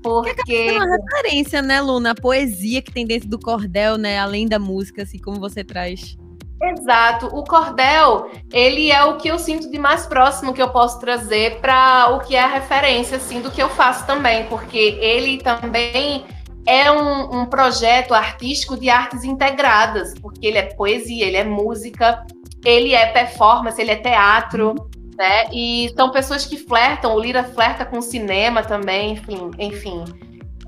Porque. 0.02 0.70
É 0.70 0.72
uma 0.72 0.96
referência, 0.96 1.62
né, 1.62 1.80
Luna? 1.80 2.10
A 2.10 2.14
poesia 2.16 2.82
que 2.82 2.92
tem 2.92 3.06
dentro 3.06 3.28
do 3.28 3.38
cordel, 3.38 3.96
né? 3.96 4.18
Além 4.18 4.48
da 4.48 4.58
música, 4.58 5.04
assim 5.04 5.20
como 5.20 5.38
você 5.38 5.62
traz. 5.62 6.16
Exato. 6.60 7.26
O 7.26 7.44
cordel, 7.44 8.28
ele 8.52 8.90
é 8.90 9.04
o 9.04 9.18
que 9.18 9.28
eu 9.28 9.38
sinto 9.38 9.70
de 9.70 9.78
mais 9.78 10.04
próximo 10.04 10.52
que 10.52 10.60
eu 10.60 10.70
posso 10.70 10.98
trazer 10.98 11.60
para 11.60 12.08
o 12.10 12.18
que 12.18 12.34
é 12.34 12.42
a 12.42 12.48
referência, 12.48 13.18
assim, 13.18 13.40
do 13.40 13.52
que 13.52 13.62
eu 13.62 13.68
faço 13.68 14.04
também, 14.04 14.46
porque 14.46 14.98
ele 15.00 15.38
também 15.38 16.24
é 16.66 16.90
um, 16.90 17.42
um 17.42 17.46
projeto 17.46 18.14
artístico 18.14 18.76
de 18.76 18.90
artes 18.90 19.22
integradas, 19.22 20.12
porque 20.20 20.44
ele 20.44 20.58
é 20.58 20.74
poesia, 20.74 21.24
ele 21.24 21.36
é 21.36 21.44
música, 21.44 22.26
ele 22.66 22.94
é 22.94 23.06
performance, 23.06 23.80
ele 23.80 23.92
é 23.92 23.96
teatro, 23.96 24.74
né? 25.16 25.44
E 25.52 25.92
são 25.96 26.10
pessoas 26.10 26.44
que 26.44 26.56
flertam, 26.56 27.14
o 27.14 27.20
Lira 27.20 27.44
flerta 27.44 27.84
com 27.84 28.02
cinema 28.02 28.62
também, 28.62 29.12
enfim, 29.12 29.50
enfim. 29.56 30.04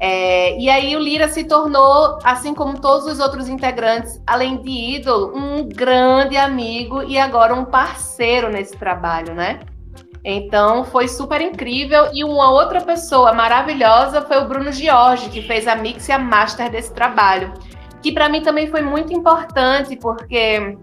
É, 0.01 0.57
e 0.57 0.71
aí 0.71 0.95
o 0.95 1.01
Lira 1.01 1.27
se 1.27 1.43
tornou, 1.43 2.21
assim 2.23 2.55
como 2.55 2.81
todos 2.81 3.05
os 3.07 3.19
outros 3.19 3.49
integrantes, 3.49 4.23
além 4.25 4.63
de 4.63 4.71
ídolo, 4.71 5.37
um 5.37 5.69
grande 5.69 6.37
amigo 6.37 7.03
e 7.03 7.19
agora 7.19 7.53
um 7.53 7.65
parceiro 7.65 8.49
nesse 8.49 8.77
trabalho, 8.77 9.35
né? 9.35 9.59
Então 10.25 10.85
foi 10.85 11.09
super 11.09 11.41
incrível. 11.41 12.11
E 12.13 12.23
uma 12.23 12.51
outra 12.53 12.81
pessoa 12.81 13.33
maravilhosa 13.33 14.23
foi 14.23 14.39
o 14.39 14.47
Bruno 14.47 14.71
Giorgi, 14.71 15.31
que 15.31 15.43
fez 15.43 15.67
a 15.67 15.75
mix 15.75 16.09
e 16.09 16.13
a 16.13 16.19
master 16.19 16.71
desse 16.71 16.95
trabalho. 16.95 17.53
Que 18.01 18.13
para 18.13 18.29
mim 18.29 18.41
também 18.41 18.69
foi 18.69 18.83
muito 18.83 19.13
importante, 19.13 19.97
porque 19.97 20.77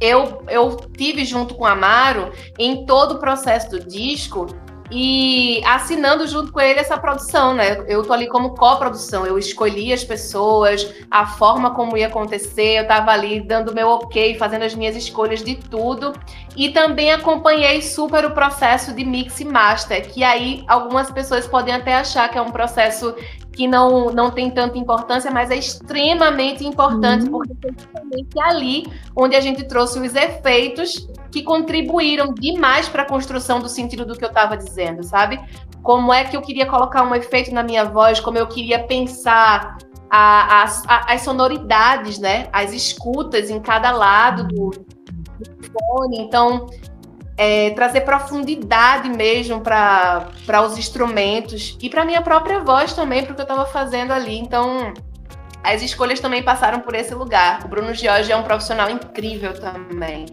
eu, 0.00 0.42
eu 0.48 0.76
tive 0.96 1.24
junto 1.24 1.54
com 1.54 1.64
o 1.64 1.66
Amaro 1.66 2.32
em 2.58 2.86
todo 2.86 3.16
o 3.16 3.18
processo 3.18 3.70
do 3.70 3.80
disco 3.80 4.46
e 4.90 5.62
assinando 5.66 6.26
junto 6.26 6.50
com 6.50 6.60
ele 6.60 6.80
essa 6.80 6.96
produção, 6.96 7.54
né? 7.54 7.84
Eu 7.86 8.02
tô 8.02 8.12
ali 8.12 8.26
como 8.26 8.54
coprodução, 8.54 9.26
eu 9.26 9.38
escolhi 9.38 9.92
as 9.92 10.02
pessoas, 10.02 10.94
a 11.10 11.26
forma 11.26 11.74
como 11.74 11.96
ia 11.96 12.06
acontecer, 12.06 12.80
eu 12.80 12.86
tava 12.86 13.10
ali 13.10 13.40
dando 13.40 13.74
meu 13.74 13.88
ok, 13.88 14.36
fazendo 14.36 14.62
as 14.62 14.74
minhas 14.74 14.96
escolhas 14.96 15.42
de 15.42 15.56
tudo, 15.56 16.14
e 16.56 16.70
também 16.70 17.12
acompanhei 17.12 17.82
super 17.82 18.24
o 18.24 18.30
processo 18.30 18.94
de 18.94 19.04
mix 19.04 19.40
e 19.40 19.44
master, 19.44 20.08
que 20.10 20.24
aí 20.24 20.64
algumas 20.66 21.10
pessoas 21.10 21.46
podem 21.46 21.74
até 21.74 21.94
achar 21.94 22.28
que 22.30 22.38
é 22.38 22.42
um 22.42 22.50
processo 22.50 23.14
que 23.58 23.66
não, 23.66 24.12
não 24.12 24.30
tem 24.30 24.52
tanta 24.52 24.78
importância, 24.78 25.32
mas 25.32 25.50
é 25.50 25.56
extremamente 25.56 26.64
importante, 26.64 27.24
uhum. 27.24 27.32
porque 27.32 27.52
foi 27.60 27.72
justamente 27.76 28.40
ali 28.40 28.86
onde 29.16 29.34
a 29.34 29.40
gente 29.40 29.66
trouxe 29.66 29.98
os 29.98 30.14
efeitos 30.14 31.08
que 31.32 31.42
contribuíram 31.42 32.32
demais 32.32 32.88
para 32.88 33.02
a 33.02 33.04
construção 33.04 33.58
do 33.58 33.68
sentido 33.68 34.06
do 34.06 34.16
que 34.16 34.24
eu 34.24 34.28
estava 34.28 34.56
dizendo, 34.56 35.02
sabe? 35.02 35.40
Como 35.82 36.12
é 36.12 36.22
que 36.22 36.36
eu 36.36 36.40
queria 36.40 36.66
colocar 36.66 37.02
um 37.02 37.12
efeito 37.16 37.52
na 37.52 37.64
minha 37.64 37.84
voz, 37.84 38.20
como 38.20 38.38
eu 38.38 38.46
queria 38.46 38.84
pensar 38.84 39.76
a, 40.08 40.62
a, 40.62 41.12
as 41.12 41.22
sonoridades, 41.22 42.20
né? 42.20 42.46
As 42.52 42.72
escutas 42.72 43.50
em 43.50 43.58
cada 43.58 43.90
lado 43.90 44.46
do, 44.46 44.70
do 44.70 45.72
fone. 45.72 46.20
Então, 46.20 46.68
é, 47.38 47.70
trazer 47.70 48.00
profundidade 48.00 49.08
mesmo 49.08 49.60
para 49.60 50.62
os 50.66 50.76
instrumentos 50.76 51.78
e 51.80 51.88
para 51.88 52.04
minha 52.04 52.20
própria 52.20 52.58
voz 52.58 52.92
também, 52.92 53.24
porque 53.24 53.40
eu 53.40 53.44
estava 53.44 53.64
fazendo 53.64 54.12
ali. 54.12 54.36
Então, 54.36 54.92
as 55.62 55.80
escolhas 55.80 56.18
também 56.18 56.42
passaram 56.42 56.80
por 56.80 56.96
esse 56.96 57.14
lugar. 57.14 57.64
O 57.64 57.68
Bruno 57.68 57.94
Giorgi 57.94 58.32
é 58.32 58.36
um 58.36 58.42
profissional 58.42 58.90
incrível 58.90 59.54
também. 59.54 60.26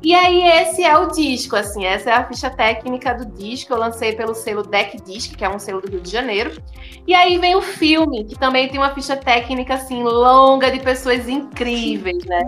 E 0.00 0.14
aí, 0.14 0.44
esse 0.44 0.84
é 0.84 0.96
o 0.96 1.08
disco, 1.08 1.56
assim, 1.56 1.84
essa 1.84 2.10
é 2.10 2.12
a 2.12 2.24
ficha 2.24 2.48
técnica 2.48 3.14
do 3.14 3.26
disco. 3.32 3.72
Eu 3.72 3.78
lancei 3.78 4.14
pelo 4.14 4.32
selo 4.32 4.62
Deck 4.62 5.02
Disc, 5.02 5.34
que 5.34 5.44
é 5.44 5.48
um 5.48 5.58
selo 5.58 5.80
do 5.80 5.90
Rio 5.90 6.00
de 6.00 6.10
Janeiro. 6.10 6.62
E 7.06 7.14
aí 7.14 7.36
vem 7.38 7.56
o 7.56 7.62
filme, 7.62 8.24
que 8.24 8.38
também 8.38 8.68
tem 8.68 8.78
uma 8.78 8.94
ficha 8.94 9.16
técnica, 9.16 9.74
assim, 9.74 10.02
longa 10.02 10.70
de 10.70 10.78
pessoas 10.78 11.26
incríveis, 11.28 12.24
né? 12.26 12.42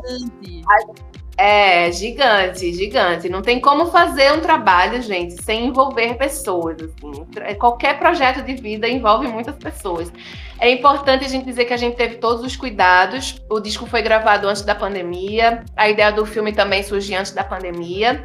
É, 1.42 1.90
gigante, 1.90 2.70
gigante. 2.70 3.26
Não 3.31 3.40
tem 3.40 3.59
como 3.59 3.87
fazer 3.87 4.31
um 4.31 4.40
trabalho, 4.40 5.00
gente, 5.00 5.42
sem 5.42 5.68
envolver 5.68 6.18
pessoas. 6.18 6.76
Assim. 6.83 7.55
Qualquer 7.59 7.98
projeto 7.98 8.44
de 8.44 8.53
vida 8.57 8.87
envolve 8.87 9.26
muitas 9.26 9.57
pessoas. 9.57 10.12
É 10.59 10.70
importante 10.70 11.24
a 11.24 11.29
gente 11.29 11.46
dizer 11.46 11.64
que 11.64 11.72
a 11.72 11.79
gente 11.79 11.96
teve 11.96 12.16
todos 12.16 12.44
os 12.44 12.57
cuidados. 12.57 13.42
O 13.48 13.59
disco 13.59 13.87
foi 13.87 14.03
gravado 14.03 14.46
antes 14.48 14.61
da 14.61 14.74
pandemia. 14.74 15.64
A 15.74 15.88
ideia 15.88 16.12
do 16.12 16.26
filme 16.26 16.53
também 16.53 16.83
surgiu 16.83 17.18
antes 17.18 17.33
da 17.33 17.42
pandemia. 17.42 18.22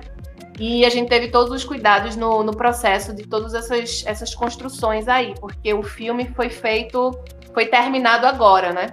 E 0.60 0.84
a 0.84 0.89
gente 0.89 1.08
teve 1.08 1.30
todos 1.30 1.54
os 1.54 1.63
cuidados 1.63 2.17
no, 2.17 2.43
no 2.43 2.51
processo 2.54 3.15
de 3.15 3.25
todas 3.25 3.54
essas, 3.54 4.04
essas 4.06 4.36
construções 4.36 5.08
aí, 5.08 5.34
porque 5.39 5.73
o 5.73 5.84
filme 5.84 6.30
foi 6.36 6.49
feito, 6.49 7.17
foi 7.54 7.65
terminado 7.65 8.28
agora, 8.28 8.73
né? 8.73 8.88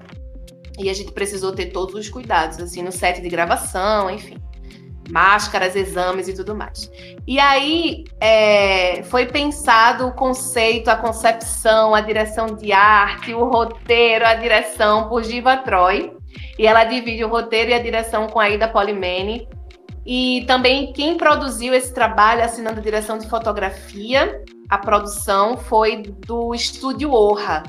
E 0.83 0.91
a 0.91 0.95
gente 0.95 1.13
precisou 1.13 1.53
ter 1.53 1.67
todos 1.67 1.95
os 1.95 2.09
cuidados, 2.09 2.59
assim, 2.59 2.83
no 2.83 2.91
set 2.91 3.23
de 3.23 3.29
gravação, 3.29 4.11
enfim. 4.11 4.37
Máscaras, 5.11 5.77
exames 5.77 6.27
e 6.27 6.35
tudo 6.35 6.55
mais. 6.57 6.91
E 7.27 7.39
aí 7.39 8.05
é, 8.21 9.03
foi 9.05 9.27
pensado 9.27 10.09
o 10.09 10.13
conceito, 10.13 10.89
a 10.89 10.97
concepção, 10.97 11.95
a 11.95 12.01
direção 12.01 12.47
de 12.47 12.73
arte, 12.73 13.33
o 13.33 13.45
roteiro, 13.45 14.27
a 14.27 14.35
direção 14.35 15.09
por 15.09 15.23
Giva 15.23 15.57
Troy. 15.59 16.13
E 16.59 16.67
ela 16.67 16.85
divide 16.85 17.25
o 17.25 17.29
roteiro 17.29 17.71
e 17.71 17.75
a 17.75 17.83
direção 17.83 18.27
com 18.27 18.41
a 18.41 18.51
Ida 18.51 18.67
Polimene. 18.67 19.49
E 20.05 20.45
também 20.49 20.93
quem 20.93 21.17
produziu 21.17 21.73
esse 21.75 21.95
trabalho, 21.95 22.43
assinando 22.43 22.81
a 22.81 22.83
direção 22.83 23.19
de 23.19 23.29
fotografia, 23.29 24.43
a 24.69 24.79
produção 24.79 25.57
foi 25.57 26.03
do 26.03 26.53
Estúdio 26.55 27.13
Orra. 27.13 27.63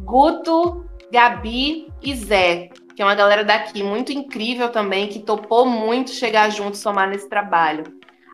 Guto 0.00 0.86
Gabi 1.12 1.89
e 2.02 2.14
Zé, 2.14 2.70
que 2.94 3.02
é 3.02 3.04
uma 3.04 3.14
galera 3.14 3.44
daqui 3.44 3.82
muito 3.82 4.12
incrível 4.12 4.70
também, 4.70 5.08
que 5.08 5.20
topou 5.20 5.66
muito 5.66 6.10
chegar 6.10 6.50
junto, 6.50 6.76
somar 6.76 7.08
nesse 7.08 7.28
trabalho. 7.28 7.84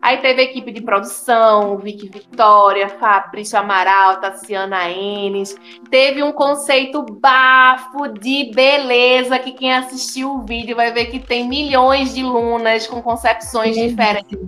Aí 0.03 0.19
teve 0.19 0.41
a 0.41 0.45
equipe 0.45 0.71
de 0.71 0.83
produção, 0.83 1.79
Vicky 1.79 2.09
Vitória, 2.09 2.89
Fabrício 2.89 3.59
Amaral, 3.59 4.21
Tassiana 4.21 4.89
Enes. 4.89 5.57
Teve 5.91 6.23
um 6.23 6.31
conceito 6.31 7.03
bafo 7.03 8.07
de 8.09 8.53
beleza, 8.55 9.39
que 9.39 9.53
quem 9.53 9.73
assistiu 9.73 10.35
o 10.35 10.45
vídeo 10.45 10.77
vai 10.77 10.93
ver 10.93 11.07
que 11.07 11.19
tem 11.19 11.49
milhões 11.49 12.15
de 12.15 12.23
lunas 12.23 12.87
com 12.87 13.03
concepções 13.03 13.75
diferentes. 13.75 14.39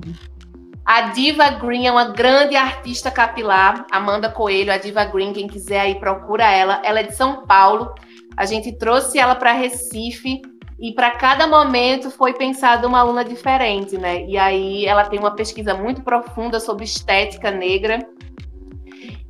A 0.84 1.02
Diva 1.10 1.50
Green 1.50 1.86
é 1.86 1.92
uma 1.92 2.12
grande 2.12 2.56
artista 2.56 3.10
capilar, 3.10 3.84
Amanda 3.90 4.30
Coelho, 4.30 4.72
a 4.72 4.78
Diva 4.78 5.04
Green, 5.04 5.32
quem 5.32 5.46
quiser 5.46 5.80
aí 5.80 5.94
procura 5.96 6.50
ela. 6.50 6.80
Ela 6.84 7.00
é 7.00 7.02
de 7.02 7.14
São 7.14 7.44
Paulo 7.46 7.94
a 8.38 8.46
gente 8.46 8.70
trouxe 8.70 9.18
ela 9.18 9.34
para 9.34 9.52
Recife 9.52 10.40
e 10.78 10.92
para 10.92 11.10
cada 11.10 11.44
momento 11.48 12.08
foi 12.08 12.32
pensada 12.32 12.86
uma 12.86 13.00
aluna 13.00 13.24
diferente, 13.24 13.98
né? 13.98 14.24
E 14.26 14.38
aí 14.38 14.86
ela 14.86 15.04
tem 15.04 15.18
uma 15.18 15.32
pesquisa 15.34 15.74
muito 15.74 16.02
profunda 16.02 16.60
sobre 16.60 16.84
estética 16.84 17.50
negra. 17.50 17.98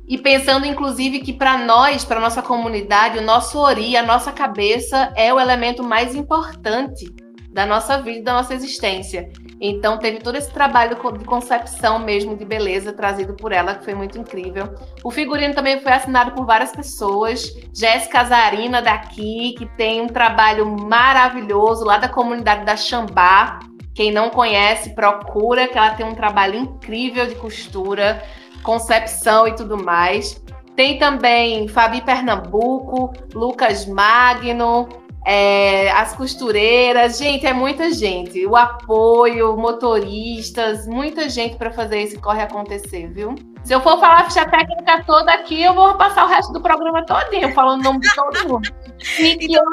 E 0.07 0.15
pensando, 0.15 0.67
inclusive, 0.67 1.21
que 1.21 1.33
para 1.33 1.57
nós, 1.57 2.05
para 2.05 2.19
nossa 2.19 2.43
comunidade, 2.43 3.17
o 3.17 3.23
nosso 3.23 3.57
ori, 3.57 3.97
a 3.97 4.03
nossa 4.03 4.31
cabeça 4.31 5.11
é 5.15 5.33
o 5.33 5.39
elemento 5.39 5.83
mais 5.83 6.13
importante 6.13 7.11
da 7.51 7.65
nossa 7.65 8.01
vida, 8.01 8.23
da 8.23 8.33
nossa 8.33 8.53
existência. 8.53 9.31
Então 9.59 9.97
teve 9.97 10.19
todo 10.19 10.35
esse 10.35 10.51
trabalho 10.51 10.95
de 11.17 11.25
concepção 11.25 11.99
mesmo 11.99 12.35
de 12.37 12.45
beleza 12.45 12.93
trazido 12.93 13.33
por 13.33 13.51
ela, 13.51 13.75
que 13.75 13.85
foi 13.85 13.95
muito 13.95 14.17
incrível. 14.17 14.73
O 15.03 15.11
figurino 15.11 15.53
também 15.53 15.79
foi 15.81 15.91
assinado 15.91 16.31
por 16.31 16.45
várias 16.45 16.71
pessoas. 16.71 17.53
Jéssica 17.73 18.23
Zarina 18.23 18.81
daqui, 18.81 19.55
que 19.57 19.65
tem 19.75 20.01
um 20.01 20.07
trabalho 20.07 20.65
maravilhoso 20.65 21.83
lá 21.83 21.97
da 21.97 22.07
comunidade 22.07 22.65
da 22.65 22.77
Xambá. 22.77 23.59
Quem 23.93 24.11
não 24.11 24.29
conhece, 24.29 24.95
procura, 24.95 25.67
que 25.67 25.77
ela 25.77 25.91
tem 25.91 26.05
um 26.05 26.15
trabalho 26.15 26.55
incrível 26.55 27.27
de 27.27 27.35
costura, 27.35 28.23
concepção 28.63 29.47
e 29.47 29.55
tudo 29.55 29.83
mais. 29.83 30.41
Tem 30.75 30.97
também 30.97 31.67
Fabi 31.67 31.99
Pernambuco, 31.99 33.11
Lucas 33.33 33.85
Magno, 33.85 34.87
é, 35.25 35.91
as 35.91 36.15
costureiras, 36.15 37.17
gente, 37.17 37.45
é 37.45 37.53
muita 37.53 37.91
gente. 37.91 38.45
O 38.45 38.55
apoio, 38.55 39.55
motoristas, 39.57 40.87
muita 40.87 41.29
gente 41.29 41.57
para 41.57 41.71
fazer 41.71 42.01
esse 42.01 42.17
corre 42.17 42.41
acontecer, 42.41 43.11
viu? 43.11 43.35
Se 43.63 43.73
eu 43.73 43.81
for 43.81 43.99
falar 43.99 44.21
a 44.21 44.23
ficha 44.25 44.47
técnica 44.49 45.03
toda 45.05 45.31
aqui, 45.33 45.61
eu 45.61 45.73
vou 45.73 45.95
passar 45.95 46.25
o 46.25 46.29
resto 46.29 46.53
do 46.53 46.61
programa 46.61 47.05
todinho 47.05 47.53
falando 47.53 47.81
o 47.81 47.83
nome 47.83 47.99
de 47.99 48.15
todo 48.15 48.47
mundo. 48.47 48.69
E 49.17 49.37
que, 49.37 49.53
eu, 49.53 49.63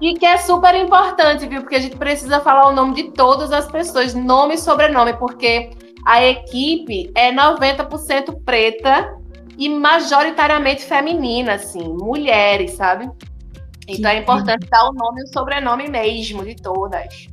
e 0.00 0.14
que 0.14 0.26
é 0.26 0.36
super 0.38 0.74
importante, 0.74 1.46
viu? 1.46 1.60
Porque 1.60 1.76
a 1.76 1.80
gente 1.80 1.96
precisa 1.96 2.40
falar 2.40 2.68
o 2.68 2.72
nome 2.72 2.94
de 2.94 3.12
todas 3.12 3.52
as 3.52 3.70
pessoas, 3.70 4.12
nome 4.12 4.54
e 4.54 4.58
sobrenome, 4.58 5.12
porque 5.14 5.70
a 6.04 6.24
equipe 6.24 7.12
é 7.14 7.32
90% 7.32 8.42
preta 8.44 9.16
e 9.56 9.68
majoritariamente 9.68 10.84
feminina, 10.84 11.54
assim, 11.54 11.88
mulheres, 11.88 12.72
sabe? 12.72 13.08
Então 13.88 14.10
é 14.10 14.18
importante 14.18 14.66
dar 14.68 14.88
o 14.88 14.92
nome 14.92 15.22
e 15.22 15.24
o 15.24 15.32
sobrenome 15.32 15.88
mesmo 15.88 16.44
de 16.44 16.54
todas. 16.54 17.28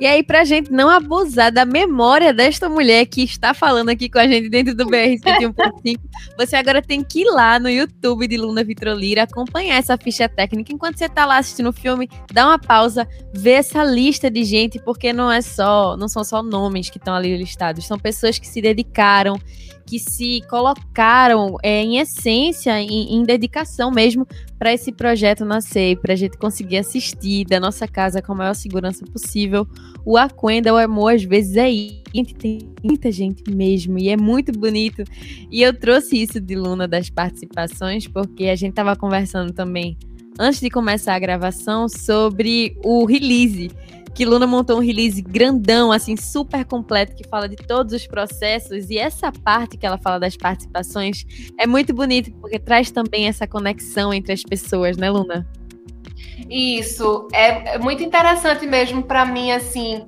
E 0.00 0.06
aí, 0.06 0.20
pra 0.20 0.42
gente 0.42 0.72
não 0.72 0.88
abusar 0.88 1.52
da 1.52 1.64
memória 1.64 2.34
desta 2.34 2.68
mulher 2.68 3.06
que 3.06 3.22
está 3.22 3.54
falando 3.54 3.90
aqui 3.90 4.08
com 4.08 4.18
a 4.18 4.26
gente 4.26 4.48
dentro 4.48 4.74
do 4.74 4.84
BR 4.86 5.14
101.5, 5.16 5.96
você 6.36 6.56
agora 6.56 6.82
tem 6.82 7.04
que 7.04 7.20
ir 7.20 7.30
lá 7.30 7.56
no 7.60 7.70
YouTube 7.70 8.26
de 8.26 8.36
Luna 8.36 8.64
Vitrolira, 8.64 9.22
acompanhar 9.22 9.76
essa 9.76 9.96
ficha 9.96 10.28
técnica. 10.28 10.72
Enquanto 10.72 10.98
você 10.98 11.04
está 11.04 11.24
lá 11.24 11.38
assistindo 11.38 11.68
o 11.68 11.72
filme, 11.72 12.08
dá 12.32 12.46
uma 12.46 12.58
pausa, 12.58 13.06
vê 13.32 13.52
essa 13.52 13.84
lista 13.84 14.28
de 14.28 14.42
gente, 14.42 14.80
porque 14.80 15.12
não 15.12 15.30
é 15.30 15.40
só, 15.40 15.96
não 15.96 16.08
são 16.08 16.24
só 16.24 16.42
nomes 16.42 16.90
que 16.90 16.98
estão 16.98 17.14
ali 17.14 17.36
listados, 17.36 17.86
são 17.86 17.96
pessoas 17.96 18.40
que 18.40 18.48
se 18.48 18.60
dedicaram, 18.60 19.38
que 19.92 19.98
se 19.98 20.40
colocaram 20.48 21.58
é, 21.62 21.82
em 21.82 21.98
essência, 21.98 22.80
em, 22.80 23.14
em 23.14 23.22
dedicação 23.24 23.90
mesmo, 23.90 24.26
para 24.58 24.72
esse 24.72 24.90
projeto 24.90 25.44
nascer, 25.44 25.98
para 25.98 26.14
a 26.14 26.16
gente 26.16 26.38
conseguir 26.38 26.78
assistir 26.78 27.44
da 27.44 27.60
nossa 27.60 27.86
casa 27.86 28.22
com 28.22 28.32
a 28.32 28.36
maior 28.36 28.54
segurança 28.54 29.04
possível. 29.04 29.68
O 30.02 30.16
Aquenda, 30.16 30.72
o 30.72 30.78
amor, 30.78 31.12
às 31.12 31.24
vezes 31.24 31.58
é 31.58 31.70
gente, 31.70 32.34
tem 32.34 32.72
muita 32.82 33.12
gente 33.12 33.42
mesmo, 33.50 33.98
e 33.98 34.08
é 34.08 34.16
muito 34.16 34.50
bonito. 34.50 35.04
E 35.50 35.62
eu 35.62 35.78
trouxe 35.78 36.22
isso 36.22 36.40
de 36.40 36.54
Luna 36.54 36.88
das 36.88 37.10
participações, 37.10 38.08
porque 38.08 38.46
a 38.46 38.56
gente 38.56 38.70
estava 38.70 38.96
conversando 38.96 39.52
também, 39.52 39.98
antes 40.38 40.60
de 40.60 40.70
começar 40.70 41.16
a 41.16 41.18
gravação, 41.18 41.86
sobre 41.86 42.78
o 42.82 43.04
release 43.04 43.70
que 44.14 44.24
Luna 44.24 44.46
montou 44.46 44.76
um 44.76 44.80
release 44.80 45.22
grandão, 45.22 45.90
assim, 45.90 46.16
super 46.16 46.64
completo, 46.64 47.14
que 47.14 47.26
fala 47.26 47.48
de 47.48 47.56
todos 47.56 47.94
os 47.94 48.06
processos. 48.06 48.90
E 48.90 48.98
essa 48.98 49.32
parte 49.32 49.76
que 49.76 49.86
ela 49.86 49.98
fala 49.98 50.20
das 50.20 50.36
participações 50.36 51.24
é 51.58 51.66
muito 51.66 51.94
bonita, 51.94 52.30
porque 52.40 52.58
traz 52.58 52.90
também 52.90 53.26
essa 53.26 53.46
conexão 53.46 54.12
entre 54.12 54.32
as 54.32 54.42
pessoas, 54.42 54.96
né, 54.96 55.10
Luna? 55.10 55.46
Isso, 56.50 57.28
é, 57.32 57.74
é 57.74 57.78
muito 57.78 58.02
interessante 58.02 58.66
mesmo 58.66 59.02
para 59.02 59.24
mim, 59.24 59.50
assim, 59.50 60.06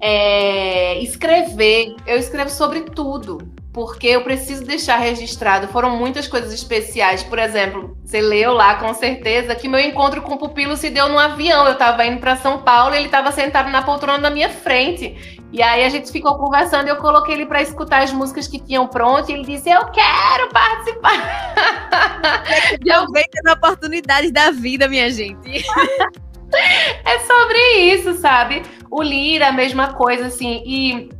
é, 0.00 0.98
escrever. 1.00 1.94
Eu 2.06 2.18
escrevo 2.18 2.50
sobre 2.50 2.82
tudo 2.82 3.38
porque 3.76 4.06
eu 4.06 4.22
preciso 4.22 4.64
deixar 4.64 4.96
registrado. 4.96 5.68
Foram 5.68 5.90
muitas 5.90 6.26
coisas 6.26 6.50
especiais. 6.50 7.22
Por 7.22 7.38
exemplo, 7.38 7.94
você 8.02 8.22
leu 8.22 8.54
lá 8.54 8.76
com 8.76 8.94
certeza 8.94 9.54
que 9.54 9.68
meu 9.68 9.78
encontro 9.78 10.22
com 10.22 10.32
o 10.32 10.38
pupilo 10.38 10.78
se 10.78 10.88
deu 10.88 11.10
no 11.10 11.18
avião. 11.18 11.66
Eu 11.66 11.74
estava 11.74 12.06
indo 12.06 12.18
para 12.18 12.36
São 12.36 12.62
Paulo 12.62 12.94
e 12.94 12.96
ele 12.96 13.04
estava 13.04 13.30
sentado 13.32 13.68
na 13.68 13.82
poltrona 13.82 14.16
na 14.16 14.30
minha 14.30 14.48
frente. 14.48 15.38
E 15.52 15.62
aí 15.62 15.84
a 15.84 15.90
gente 15.90 16.10
ficou 16.10 16.38
conversando 16.38 16.86
e 16.86 16.90
eu 16.90 16.96
coloquei 16.96 17.34
ele 17.34 17.44
para 17.44 17.60
escutar 17.60 18.02
as 18.02 18.10
músicas 18.10 18.48
que 18.48 18.58
tinham 18.58 18.88
pronto 18.88 19.30
e 19.30 19.34
ele 19.34 19.44
disse: 19.44 19.68
"Eu 19.68 19.84
quero 19.90 20.48
participar". 20.50 21.52
Aproveita 22.80 23.40
as 23.44 23.52
oportunidades 23.52 24.32
da 24.32 24.52
vida, 24.52 24.88
minha 24.88 25.10
gente. 25.10 25.50
é 27.04 27.18
sobre 27.18 27.58
isso, 27.92 28.14
sabe? 28.14 28.62
O 28.90 29.02
Lira, 29.02 29.48
a 29.48 29.52
mesma 29.52 29.92
coisa 29.92 30.28
assim. 30.28 30.62
E 30.64 31.10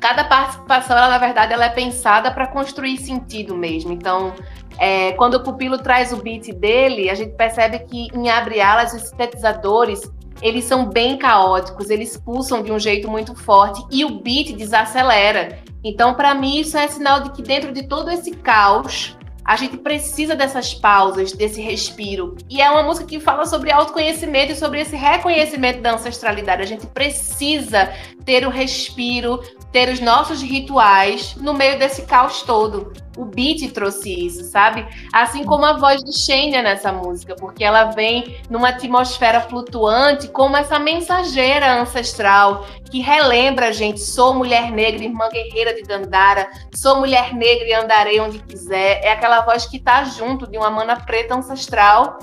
cada 0.00 0.24
participação, 0.24 0.96
ela, 0.96 1.08
na 1.08 1.18
verdade, 1.18 1.52
ela 1.52 1.66
é 1.66 1.68
pensada 1.68 2.30
para 2.30 2.46
construir 2.46 2.96
sentido 2.96 3.54
mesmo. 3.54 3.92
Então, 3.92 4.34
é, 4.78 5.12
quando 5.12 5.34
o 5.34 5.42
pupilo 5.42 5.78
traz 5.78 6.12
o 6.12 6.16
beat 6.16 6.52
dele, 6.54 7.10
a 7.10 7.14
gente 7.14 7.36
percebe 7.36 7.80
que 7.80 8.08
em 8.14 8.30
Abre 8.30 8.60
Alas, 8.60 8.94
os 8.94 9.02
sintetizadores, 9.02 10.00
eles 10.40 10.64
são 10.64 10.86
bem 10.86 11.18
caóticos, 11.18 11.90
eles 11.90 12.16
pulsam 12.16 12.62
de 12.62 12.72
um 12.72 12.78
jeito 12.78 13.10
muito 13.10 13.34
forte 13.34 13.84
e 13.90 14.04
o 14.04 14.20
beat 14.20 14.56
desacelera. 14.56 15.58
Então, 15.84 16.14
para 16.14 16.34
mim, 16.34 16.60
isso 16.60 16.78
é 16.78 16.88
sinal 16.88 17.20
de 17.20 17.32
que 17.32 17.42
dentro 17.42 17.72
de 17.72 17.86
todo 17.86 18.10
esse 18.10 18.30
caos, 18.32 19.16
a 19.44 19.56
gente 19.56 19.76
precisa 19.78 20.36
dessas 20.36 20.74
pausas, 20.74 21.32
desse 21.32 21.60
respiro. 21.60 22.36
E 22.48 22.60
é 22.60 22.70
uma 22.70 22.82
música 22.82 23.06
que 23.06 23.18
fala 23.18 23.44
sobre 23.46 23.72
autoconhecimento 23.72 24.52
e 24.52 24.56
sobre 24.56 24.80
esse 24.80 24.94
reconhecimento 24.94 25.80
da 25.80 25.94
ancestralidade. 25.94 26.62
A 26.62 26.66
gente 26.66 26.86
precisa 26.86 27.92
ter 28.24 28.46
o 28.46 28.50
respiro, 28.50 29.40
ter 29.72 29.88
os 29.88 30.00
nossos 30.00 30.42
rituais 30.42 31.34
no 31.36 31.54
meio 31.54 31.78
desse 31.78 32.02
caos 32.02 32.42
todo. 32.42 32.92
O 33.16 33.24
beat 33.24 33.72
trouxe 33.72 34.26
isso, 34.26 34.44
sabe? 34.44 34.86
Assim 35.12 35.44
como 35.44 35.66
a 35.66 35.76
voz 35.76 36.02
de 36.02 36.12
Xenia 36.12 36.62
nessa 36.62 36.90
música, 36.92 37.34
porque 37.36 37.62
ela 37.62 37.86
vem 37.86 38.36
numa 38.48 38.68
atmosfera 38.68 39.40
flutuante 39.40 40.28
como 40.28 40.56
essa 40.56 40.78
mensageira 40.78 41.80
ancestral 41.80 42.66
que 42.90 43.00
relembra 43.00 43.68
a 43.68 43.72
gente: 43.72 44.00
sou 44.00 44.34
mulher 44.34 44.70
negra, 44.70 45.04
irmã 45.04 45.28
guerreira 45.28 45.74
de 45.74 45.82
Dandara, 45.82 46.48
sou 46.74 46.96
mulher 46.96 47.34
negra 47.34 47.68
e 47.68 47.74
andarei 47.74 48.20
onde 48.20 48.38
quiser. 48.38 49.00
É 49.04 49.12
aquela 49.12 49.42
voz 49.42 49.66
que 49.66 49.78
tá 49.78 50.04
junto 50.04 50.46
de 50.46 50.56
uma 50.56 50.70
mana 50.70 50.96
preta 50.96 51.34
ancestral 51.34 52.18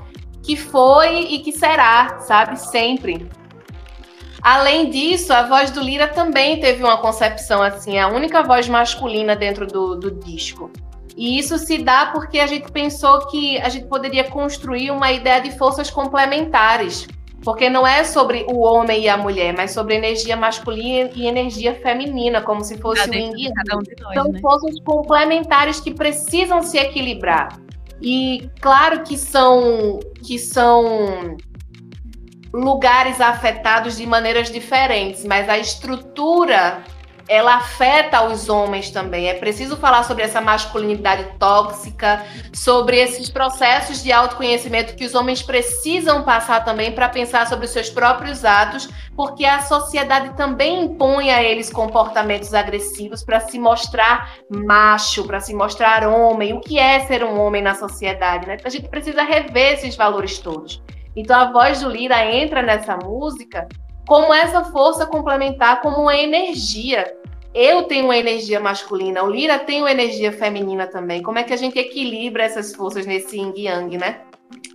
que 0.48 0.56
foi 0.56 1.26
e 1.26 1.40
que 1.40 1.52
será, 1.52 2.20
sabe? 2.22 2.58
Sempre. 2.58 3.28
Além 4.42 4.90
disso, 4.90 5.34
a 5.34 5.44
voz 5.44 5.72
do 5.72 5.82
Lira 5.82 6.08
também 6.08 6.60
teve 6.60 6.84
uma 6.84 6.98
concepção 6.98 7.62
assim, 7.62 7.98
a 7.98 8.08
única 8.08 8.44
voz 8.44 8.68
masculina 8.68 9.36
dentro 9.36 9.66
do, 9.66 9.96
do 9.96 10.12
disco. 10.12 10.72
E 11.16 11.40
isso 11.40 11.58
se 11.58 11.80
dá 11.80 12.08
porque 12.08 12.40
a 12.40 12.46
gente 12.46 12.72
pensou 12.72 13.28
que 13.28 13.58
a 13.58 13.70
gente 13.70 13.88
poderia 13.88 14.24
construir 14.24 14.92
uma 14.92 15.12
ideia 15.12 15.42
de 15.42 15.58
forças 15.58 15.90
complementares. 15.90 17.08
Porque 17.44 17.70
não 17.70 17.88
é 17.88 18.04
sobre 18.04 18.46
o 18.50 18.60
homem 18.60 19.04
e 19.04 19.10
a 19.10 19.16
mulher, 19.16 19.56
mas 19.56 19.72
sobre 19.72 19.96
energia 19.96 20.36
masculina 20.36 21.10
e 21.16 21.28
energia 21.28 21.74
feminina, 21.76 22.42
como 22.42 22.64
se 22.64 22.78
fosse 22.78 23.10
um 23.10 23.32
São 24.14 24.32
né? 24.32 24.40
forças 24.42 24.80
complementares 24.82 25.80
que 25.80 25.94
precisam 25.94 26.62
se 26.62 26.78
equilibrar. 26.78 27.58
E 28.02 28.50
claro 28.60 29.04
que 29.04 29.18
são 29.18 30.00
que 30.24 30.38
são 30.38 31.38
lugares 32.58 33.22
afetados 33.22 33.98
de 33.98 34.06
maneiras 34.08 34.52
diferentes, 34.52 35.24
mas 35.24 35.48
a 35.48 35.60
estrutura 35.60 36.84
ela 37.30 37.56
afeta 37.56 38.24
os 38.24 38.48
homens 38.48 38.90
também. 38.90 39.28
É 39.28 39.34
preciso 39.34 39.76
falar 39.76 40.04
sobre 40.04 40.24
essa 40.24 40.40
masculinidade 40.40 41.26
tóxica, 41.38 42.26
sobre 42.54 42.98
esses 42.98 43.30
processos 43.30 44.02
de 44.02 44.12
autoconhecimento 44.12 44.96
que 44.96 45.06
os 45.06 45.14
homens 45.14 45.44
precisam 45.44 46.24
passar 46.24 46.64
também 46.64 46.94
para 46.94 47.10
pensar 47.10 47.46
sobre 47.46 47.66
os 47.66 47.72
seus 47.72 47.90
próprios 47.90 48.46
atos, 48.46 48.90
porque 49.16 49.46
a 49.46 49.62
sociedade 49.62 50.36
também 50.38 50.86
impõe 50.86 51.30
a 51.30 51.44
eles 51.44 51.70
comportamentos 51.70 52.54
agressivos 52.54 53.24
para 53.24 53.42
se 53.42 53.60
mostrar 53.60 54.32
macho, 54.50 55.26
para 55.26 55.42
se 55.42 55.54
mostrar 55.54 56.08
homem. 56.08 56.54
O 56.54 56.62
que 56.62 56.80
é 56.80 57.02
ser 57.02 57.24
um 57.24 57.40
homem 57.40 57.62
na 57.62 57.76
sociedade, 57.76 58.48
né? 58.48 58.58
A 58.64 58.70
gente 58.70 58.88
precisa 58.88 59.22
rever 59.22 59.74
esses 59.74 59.96
valores 59.96 60.40
todos. 60.40 60.82
Então 61.18 61.36
a 61.36 61.52
voz 61.52 61.82
do 61.82 61.90
Lira 61.90 62.24
entra 62.32 62.62
nessa 62.62 62.96
música 62.96 63.68
como 64.08 64.32
essa 64.32 64.64
força 64.66 65.04
complementar, 65.08 65.82
como 65.82 65.98
uma 66.04 66.16
energia. 66.16 67.12
Eu 67.56 67.84
tenho 67.84 68.06
uma 68.06 68.16
energia 68.16 68.60
masculina, 68.60 69.24
o 69.24 69.30
Lira 69.30 69.58
tem 69.58 69.82
uma 69.82 69.90
energia 69.90 70.32
feminina 70.32 70.86
também. 70.86 71.24
Como 71.24 71.40
é 71.40 71.44
que 71.44 71.52
a 71.52 71.58
gente 71.58 71.78
equilibra 71.80 72.44
essas 72.44 72.76
forças 72.76 73.08
nesse 73.08 73.36
yin 73.36 73.52
yang, 73.58 73.98
né? 73.98 74.22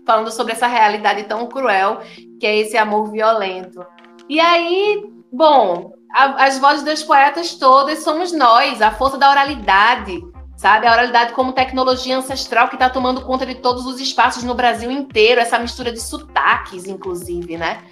Falando 0.04 0.32
sobre 0.32 0.52
essa 0.52 0.66
realidade 0.66 1.22
tão 1.24 1.46
cruel 1.46 2.00
que 2.40 2.46
é 2.46 2.58
esse 2.58 2.76
amor 2.76 3.12
violento. 3.12 3.86
E 4.28 4.40
aí, 4.40 5.00
bom, 5.32 5.92
a, 6.12 6.44
as 6.44 6.58
vozes 6.58 6.82
das 6.82 7.04
poetas 7.04 7.54
todas 7.54 8.02
somos 8.02 8.32
nós, 8.32 8.82
a 8.82 8.90
força 8.90 9.16
da 9.16 9.30
oralidade, 9.30 10.20
sabe? 10.62 10.86
A 10.86 10.92
oralidade 10.92 11.32
como 11.32 11.52
tecnologia 11.52 12.16
ancestral 12.16 12.68
que 12.68 12.76
está 12.76 12.88
tomando 12.88 13.20
conta 13.22 13.44
de 13.44 13.56
todos 13.56 13.84
os 13.84 14.00
espaços 14.00 14.44
no 14.44 14.54
Brasil 14.54 14.92
inteiro, 14.92 15.40
essa 15.40 15.58
mistura 15.58 15.90
de 15.90 16.00
sotaques, 16.00 16.86
inclusive, 16.86 17.58
né? 17.58 17.82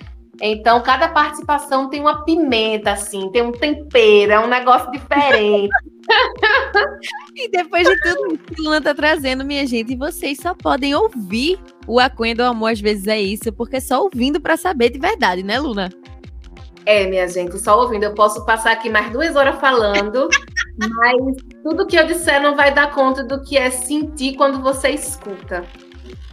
Então, 0.41 0.81
cada 0.81 1.09
participação 1.09 1.91
tem 1.91 2.01
uma 2.01 2.25
pimenta, 2.25 2.93
assim, 2.93 3.29
tem 3.33 3.43
um 3.43 3.51
tempero, 3.51 4.31
é 4.31 4.39
um 4.39 4.47
negócio 4.47 4.89
diferente. 4.93 5.68
e 7.35 7.51
depois 7.51 7.89
de 7.89 8.01
tudo 8.01 8.39
que 8.39 8.62
Luna 8.62 8.81
tá 8.81 8.95
trazendo, 8.95 9.45
minha 9.45 9.66
gente, 9.66 9.97
vocês 9.97 10.39
só 10.41 10.55
podem 10.55 10.95
ouvir 10.95 11.59
o 11.89 11.99
Aquém 11.99 12.37
do 12.37 12.45
Amor, 12.45 12.71
às 12.71 12.81
vezes 12.81 13.09
é 13.09 13.21
isso, 13.21 13.53
porque 13.53 13.77
é 13.77 13.81
só 13.81 14.01
ouvindo 14.01 14.41
para 14.41 14.57
saber 14.57 14.91
de 14.91 14.99
verdade, 15.01 15.43
né, 15.43 15.59
Luna? 15.59 15.91
É, 16.87 17.07
minha 17.07 17.29
gente, 17.29 17.59
só 17.59 17.79
ouvindo. 17.79 18.05
Eu 18.05 18.14
posso 18.14 18.45
passar 18.47 18.73
aqui 18.73 18.89
mais 18.89 19.12
duas 19.12 19.37
horas 19.37 19.61
falando, 19.61 20.29
mas 20.89 21.37
tudo 21.62 21.87
que 21.87 21.97
eu 21.97 22.07
disser 22.07 22.43
não 22.43 22.57
vai 22.57 22.72
dar 22.72 22.93
conta 22.93 23.22
do 23.22 23.43
que 23.43 23.57
é 23.57 23.70
sentir 23.70 24.35
quando 24.37 24.62
você 24.62 24.91
escuta. 24.91 25.64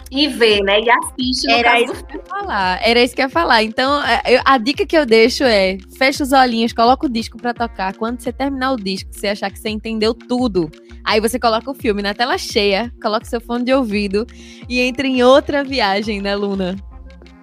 E 0.10 0.28
vê, 0.28 0.62
né? 0.62 0.80
E 0.80 0.90
assiste 0.90 1.48
no 1.48 1.54
Era 1.54 1.72
caso 1.72 1.84
isso 1.84 2.06
que 2.06 2.16
eu 2.16 2.22
ia 2.22 2.26
falar. 2.26 2.80
Era 2.82 3.04
isso 3.04 3.16
que 3.16 3.22
eu 3.22 3.26
ia 3.26 3.30
falar. 3.30 3.64
Então, 3.64 4.02
é, 4.04 4.22
eu, 4.26 4.42
a 4.46 4.58
dica 4.58 4.86
que 4.86 4.98
eu 4.98 5.06
deixo 5.06 5.44
é: 5.44 5.78
fecha 5.98 6.24
os 6.24 6.32
olhinhos, 6.32 6.72
coloca 6.72 7.06
o 7.06 7.10
disco 7.10 7.38
pra 7.38 7.54
tocar. 7.54 7.94
Quando 7.96 8.22
você 8.22 8.32
terminar 8.32 8.72
o 8.72 8.78
disco, 8.78 9.10
você 9.12 9.28
achar 9.28 9.52
que 9.52 9.60
você 9.60 9.70
entendeu 9.70 10.14
tudo, 10.14 10.72
aí 11.04 11.20
você 11.20 11.38
coloca 11.38 11.70
o 11.70 11.74
filme 11.74 12.02
na 12.02 12.14
tela 12.14 12.38
cheia, 12.38 12.92
coloca 13.02 13.26
seu 13.26 13.42
fone 13.42 13.66
de 13.66 13.74
ouvido 13.74 14.26
e 14.70 14.80
entra 14.80 15.06
em 15.06 15.24
outra 15.24 15.62
viagem, 15.64 16.22
né, 16.22 16.36
Luna? 16.36 16.78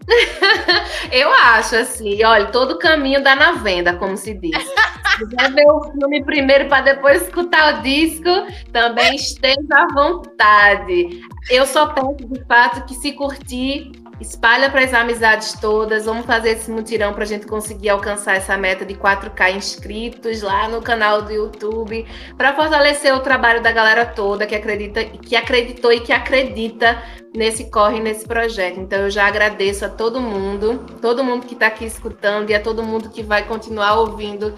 eu 1.11 1.33
acho 1.33 1.77
assim, 1.77 2.23
olha, 2.25 2.47
todo 2.47 2.79
caminho 2.79 3.23
dá 3.23 3.35
na 3.35 3.53
venda, 3.53 3.95
como 3.95 4.17
se 4.17 4.35
diz. 4.35 4.57
Se 4.57 5.27
quiser 5.27 5.53
ver 5.53 5.67
o 5.67 5.93
filme 5.93 6.25
primeiro 6.25 6.69
para 6.69 6.83
depois 6.95 7.23
escutar 7.23 7.79
o 7.79 7.83
disco, 7.83 8.29
também 8.73 9.15
esteja 9.15 9.57
à 9.71 9.87
vontade. 9.95 11.23
Eu 11.51 11.67
só 11.67 11.87
peço 11.87 12.29
de 12.29 12.45
fato 12.47 12.85
que 12.87 12.95
se 12.95 13.13
curtir 13.13 13.93
Espalha 14.21 14.71
para 14.71 14.85
as 14.85 14.95
amizades 14.95 15.55
todas. 15.61 16.05
Vamos 16.05 16.25
fazer 16.25 16.51
esse 16.51 16.71
mutirão 16.71 17.13
para 17.13 17.25
a 17.25 17.27
gente 17.27 17.47
conseguir 17.47 17.89
alcançar 17.89 18.37
essa 18.37 18.57
meta 18.57 18.85
de 18.85 18.95
4K 18.95 19.57
inscritos 19.57 20.43
lá 20.43 20.69
no 20.69 20.81
canal 20.81 21.23
do 21.23 21.33
YouTube, 21.33 22.07
para 22.37 22.55
fortalecer 22.55 23.15
o 23.15 23.21
trabalho 23.21 23.63
da 23.63 23.73
galera 23.73 24.07
toda 24.07 24.47
que 24.47 24.55
acredita, 24.55 25.05
que 25.05 25.35
acreditou 25.35 25.93
e 25.93 26.01
que 26.01 26.13
acredita 26.13 27.03
nesse 27.35 27.71
corre, 27.71 27.99
nesse 28.01 28.25
projeto. 28.25 28.79
Então 28.79 29.01
eu 29.01 29.11
já 29.11 29.27
agradeço 29.27 29.85
a 29.85 29.89
todo 29.89 30.21
mundo, 30.21 30.87
todo 31.03 31.25
mundo 31.25 31.47
que 31.47 31.55
está 31.55 31.67
aqui 31.67 31.85
escutando 31.85 32.51
e 32.51 32.55
a 32.55 32.63
todo 32.63 32.83
mundo 32.83 33.11
que 33.11 33.23
vai 33.23 33.45
continuar 33.45 33.99
ouvindo 33.99 34.55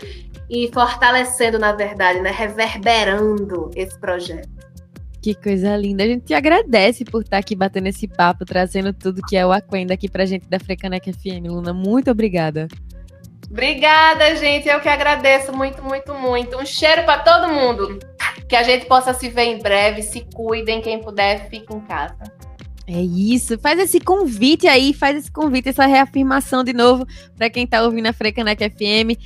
e 0.48 0.70
fortalecendo, 0.72 1.58
na 1.58 1.72
verdade, 1.72 2.20
né, 2.20 2.30
reverberando 2.30 3.70
esse 3.74 3.98
projeto. 3.98 4.55
Que 5.26 5.34
coisa 5.34 5.76
linda. 5.76 6.04
A 6.04 6.06
gente 6.06 6.26
te 6.26 6.34
agradece 6.34 7.04
por 7.04 7.20
estar 7.20 7.38
aqui 7.38 7.56
batendo 7.56 7.88
esse 7.88 8.06
papo, 8.06 8.44
trazendo 8.44 8.92
tudo 8.92 9.20
que 9.26 9.36
é 9.36 9.44
o 9.44 9.50
Aquenda 9.50 9.92
aqui 9.92 10.08
pra 10.08 10.24
gente 10.24 10.48
da 10.48 10.60
Frecanec 10.60 11.12
FM. 11.12 11.48
Luna, 11.48 11.72
muito 11.72 12.08
obrigada. 12.12 12.68
Obrigada, 13.50 14.36
gente. 14.36 14.68
Eu 14.68 14.78
que 14.78 14.88
agradeço 14.88 15.52
muito, 15.52 15.82
muito, 15.82 16.14
muito. 16.14 16.56
Um 16.56 16.64
cheiro 16.64 17.02
para 17.02 17.24
todo 17.24 17.52
mundo. 17.52 17.98
Que 18.48 18.54
a 18.54 18.62
gente 18.62 18.86
possa 18.86 19.12
se 19.12 19.28
ver 19.28 19.46
em 19.46 19.58
breve. 19.58 20.00
Se 20.00 20.24
cuidem. 20.32 20.80
Quem 20.80 21.00
puder, 21.00 21.50
fique 21.50 21.74
em 21.74 21.80
casa. 21.80 22.14
É 22.86 23.02
isso, 23.02 23.58
faz 23.58 23.80
esse 23.80 23.98
convite 23.98 24.68
aí, 24.68 24.94
faz 24.94 25.16
esse 25.16 25.32
convite, 25.32 25.70
essa 25.70 25.86
reafirmação 25.86 26.62
de 26.62 26.72
novo 26.72 27.04
para 27.36 27.50
quem 27.50 27.66
tá 27.66 27.82
ouvindo 27.82 28.06
a 28.06 28.12
Frecanec 28.12 28.62
FM 28.62 29.18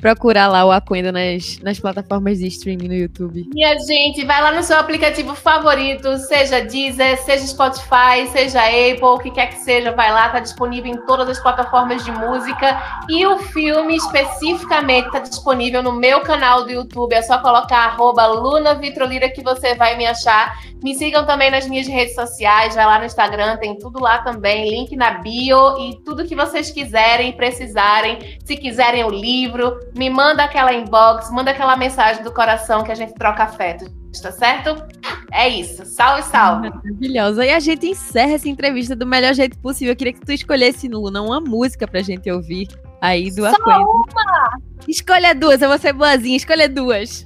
procurar 0.00 0.48
lá 0.48 0.64
o 0.64 0.70
Aquenda 0.70 1.12
nas, 1.12 1.58
nas 1.58 1.78
plataformas 1.78 2.38
de 2.38 2.46
streaming 2.46 2.88
no 2.88 2.94
YouTube. 2.94 3.48
Minha 3.52 3.78
gente, 3.80 4.24
vai 4.24 4.40
lá 4.40 4.52
no 4.52 4.62
seu 4.62 4.78
aplicativo 4.78 5.34
favorito, 5.34 6.16
seja 6.18 6.60
Deezer, 6.60 7.18
seja 7.22 7.46
Spotify, 7.46 8.26
seja 8.30 8.60
Apple, 8.60 9.02
o 9.02 9.18
que 9.18 9.30
quer 9.30 9.48
que 9.48 9.58
seja, 9.58 9.92
vai 9.92 10.10
lá, 10.12 10.28
tá 10.28 10.40
disponível 10.40 10.92
em 10.92 11.06
todas 11.06 11.28
as 11.28 11.40
plataformas 11.40 12.04
de 12.04 12.12
música. 12.12 12.80
E 13.08 13.26
o 13.26 13.38
filme 13.38 13.96
especificamente 13.96 15.10
tá 15.10 15.18
disponível 15.18 15.82
no 15.82 15.92
meu 15.92 16.20
canal 16.20 16.64
do 16.64 16.70
YouTube. 16.70 17.12
É 17.12 17.22
só 17.22 17.38
colocar 17.38 17.78
arroba 17.78 18.26
Luna 18.26 18.74
Vitrolira 18.74 19.28
que 19.28 19.42
você 19.42 19.74
vai 19.74 19.96
me 19.96 20.06
achar. 20.06 20.56
Me 20.82 20.94
sigam 20.94 21.26
também 21.26 21.50
nas 21.50 21.66
minhas 21.66 21.88
redes 21.88 22.14
sociais, 22.14 22.76
vai 22.76 22.86
lá 22.86 23.00
no 23.00 23.04
Instagram, 23.04 23.56
tem 23.56 23.76
tudo 23.76 24.00
lá 24.00 24.18
também, 24.18 24.70
link 24.70 24.94
na 24.94 25.10
bio 25.10 25.76
e 25.78 25.98
tudo 26.04 26.24
que 26.24 26.36
vocês 26.36 26.70
quiserem, 26.70 27.32
precisarem. 27.32 28.38
Se 28.44 28.56
quiserem 28.56 29.02
o 29.02 29.10
livro, 29.10 29.76
me 29.94 30.10
manda 30.10 30.44
aquela 30.44 30.72
inbox, 30.72 31.30
manda 31.30 31.50
aquela 31.50 31.76
mensagem 31.76 32.22
do 32.22 32.32
coração 32.32 32.82
que 32.84 32.92
a 32.92 32.94
gente 32.94 33.14
troca 33.14 33.44
afeto. 33.44 33.98
Tá 34.22 34.32
certo? 34.32 34.82
É 35.30 35.48
isso. 35.48 35.84
Salve, 35.84 36.22
salve. 36.22 36.70
Maravilhosa. 36.70 37.44
E 37.44 37.50
a 37.50 37.60
gente 37.60 37.86
encerra 37.86 38.32
essa 38.32 38.48
entrevista 38.48 38.96
do 38.96 39.06
melhor 39.06 39.34
jeito 39.34 39.58
possível. 39.58 39.92
Eu 39.92 39.96
queria 39.96 40.12
que 40.12 40.24
tu 40.24 40.32
escolhesse, 40.32 40.88
Luna, 40.88 41.22
uma 41.22 41.40
música 41.40 41.86
pra 41.86 42.00
gente 42.00 42.30
ouvir 42.30 42.68
aí 43.00 43.30
do 43.30 43.42
Só 43.42 43.56
Uma. 43.58 44.58
Escolha 44.88 45.34
duas, 45.34 45.60
eu 45.60 45.68
vou 45.68 45.78
ser 45.78 45.92
boazinha, 45.92 46.36
escolha 46.36 46.68
duas. 46.68 47.24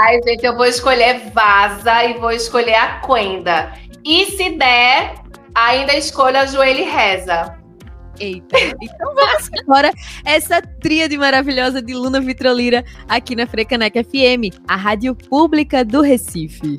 Ai, 0.00 0.22
gente, 0.22 0.46
eu 0.46 0.56
vou 0.56 0.64
escolher 0.64 1.30
Vaza 1.30 2.04
e 2.04 2.14
vou 2.14 2.30
escolher 2.30 2.74
a 2.74 3.00
Quenda. 3.00 3.72
E 4.04 4.26
se 4.26 4.50
der, 4.50 5.14
ainda 5.54 5.94
escolha 5.94 6.42
a 6.42 6.46
Joelho 6.46 6.80
e 6.80 6.84
Reza. 6.84 7.63
Eita, 8.18 8.58
então 8.80 9.14
vamos 9.14 9.50
agora 9.60 9.90
essa 10.24 10.62
tríade 10.62 11.16
maravilhosa 11.18 11.82
de 11.82 11.94
Luna 11.94 12.20
Vitrolira 12.20 12.84
aqui 13.08 13.34
na 13.34 13.46
Frecanec 13.46 14.04
FM, 14.04 14.54
a 14.68 14.76
rádio 14.76 15.14
pública 15.14 15.84
do 15.84 16.00
Recife. 16.00 16.78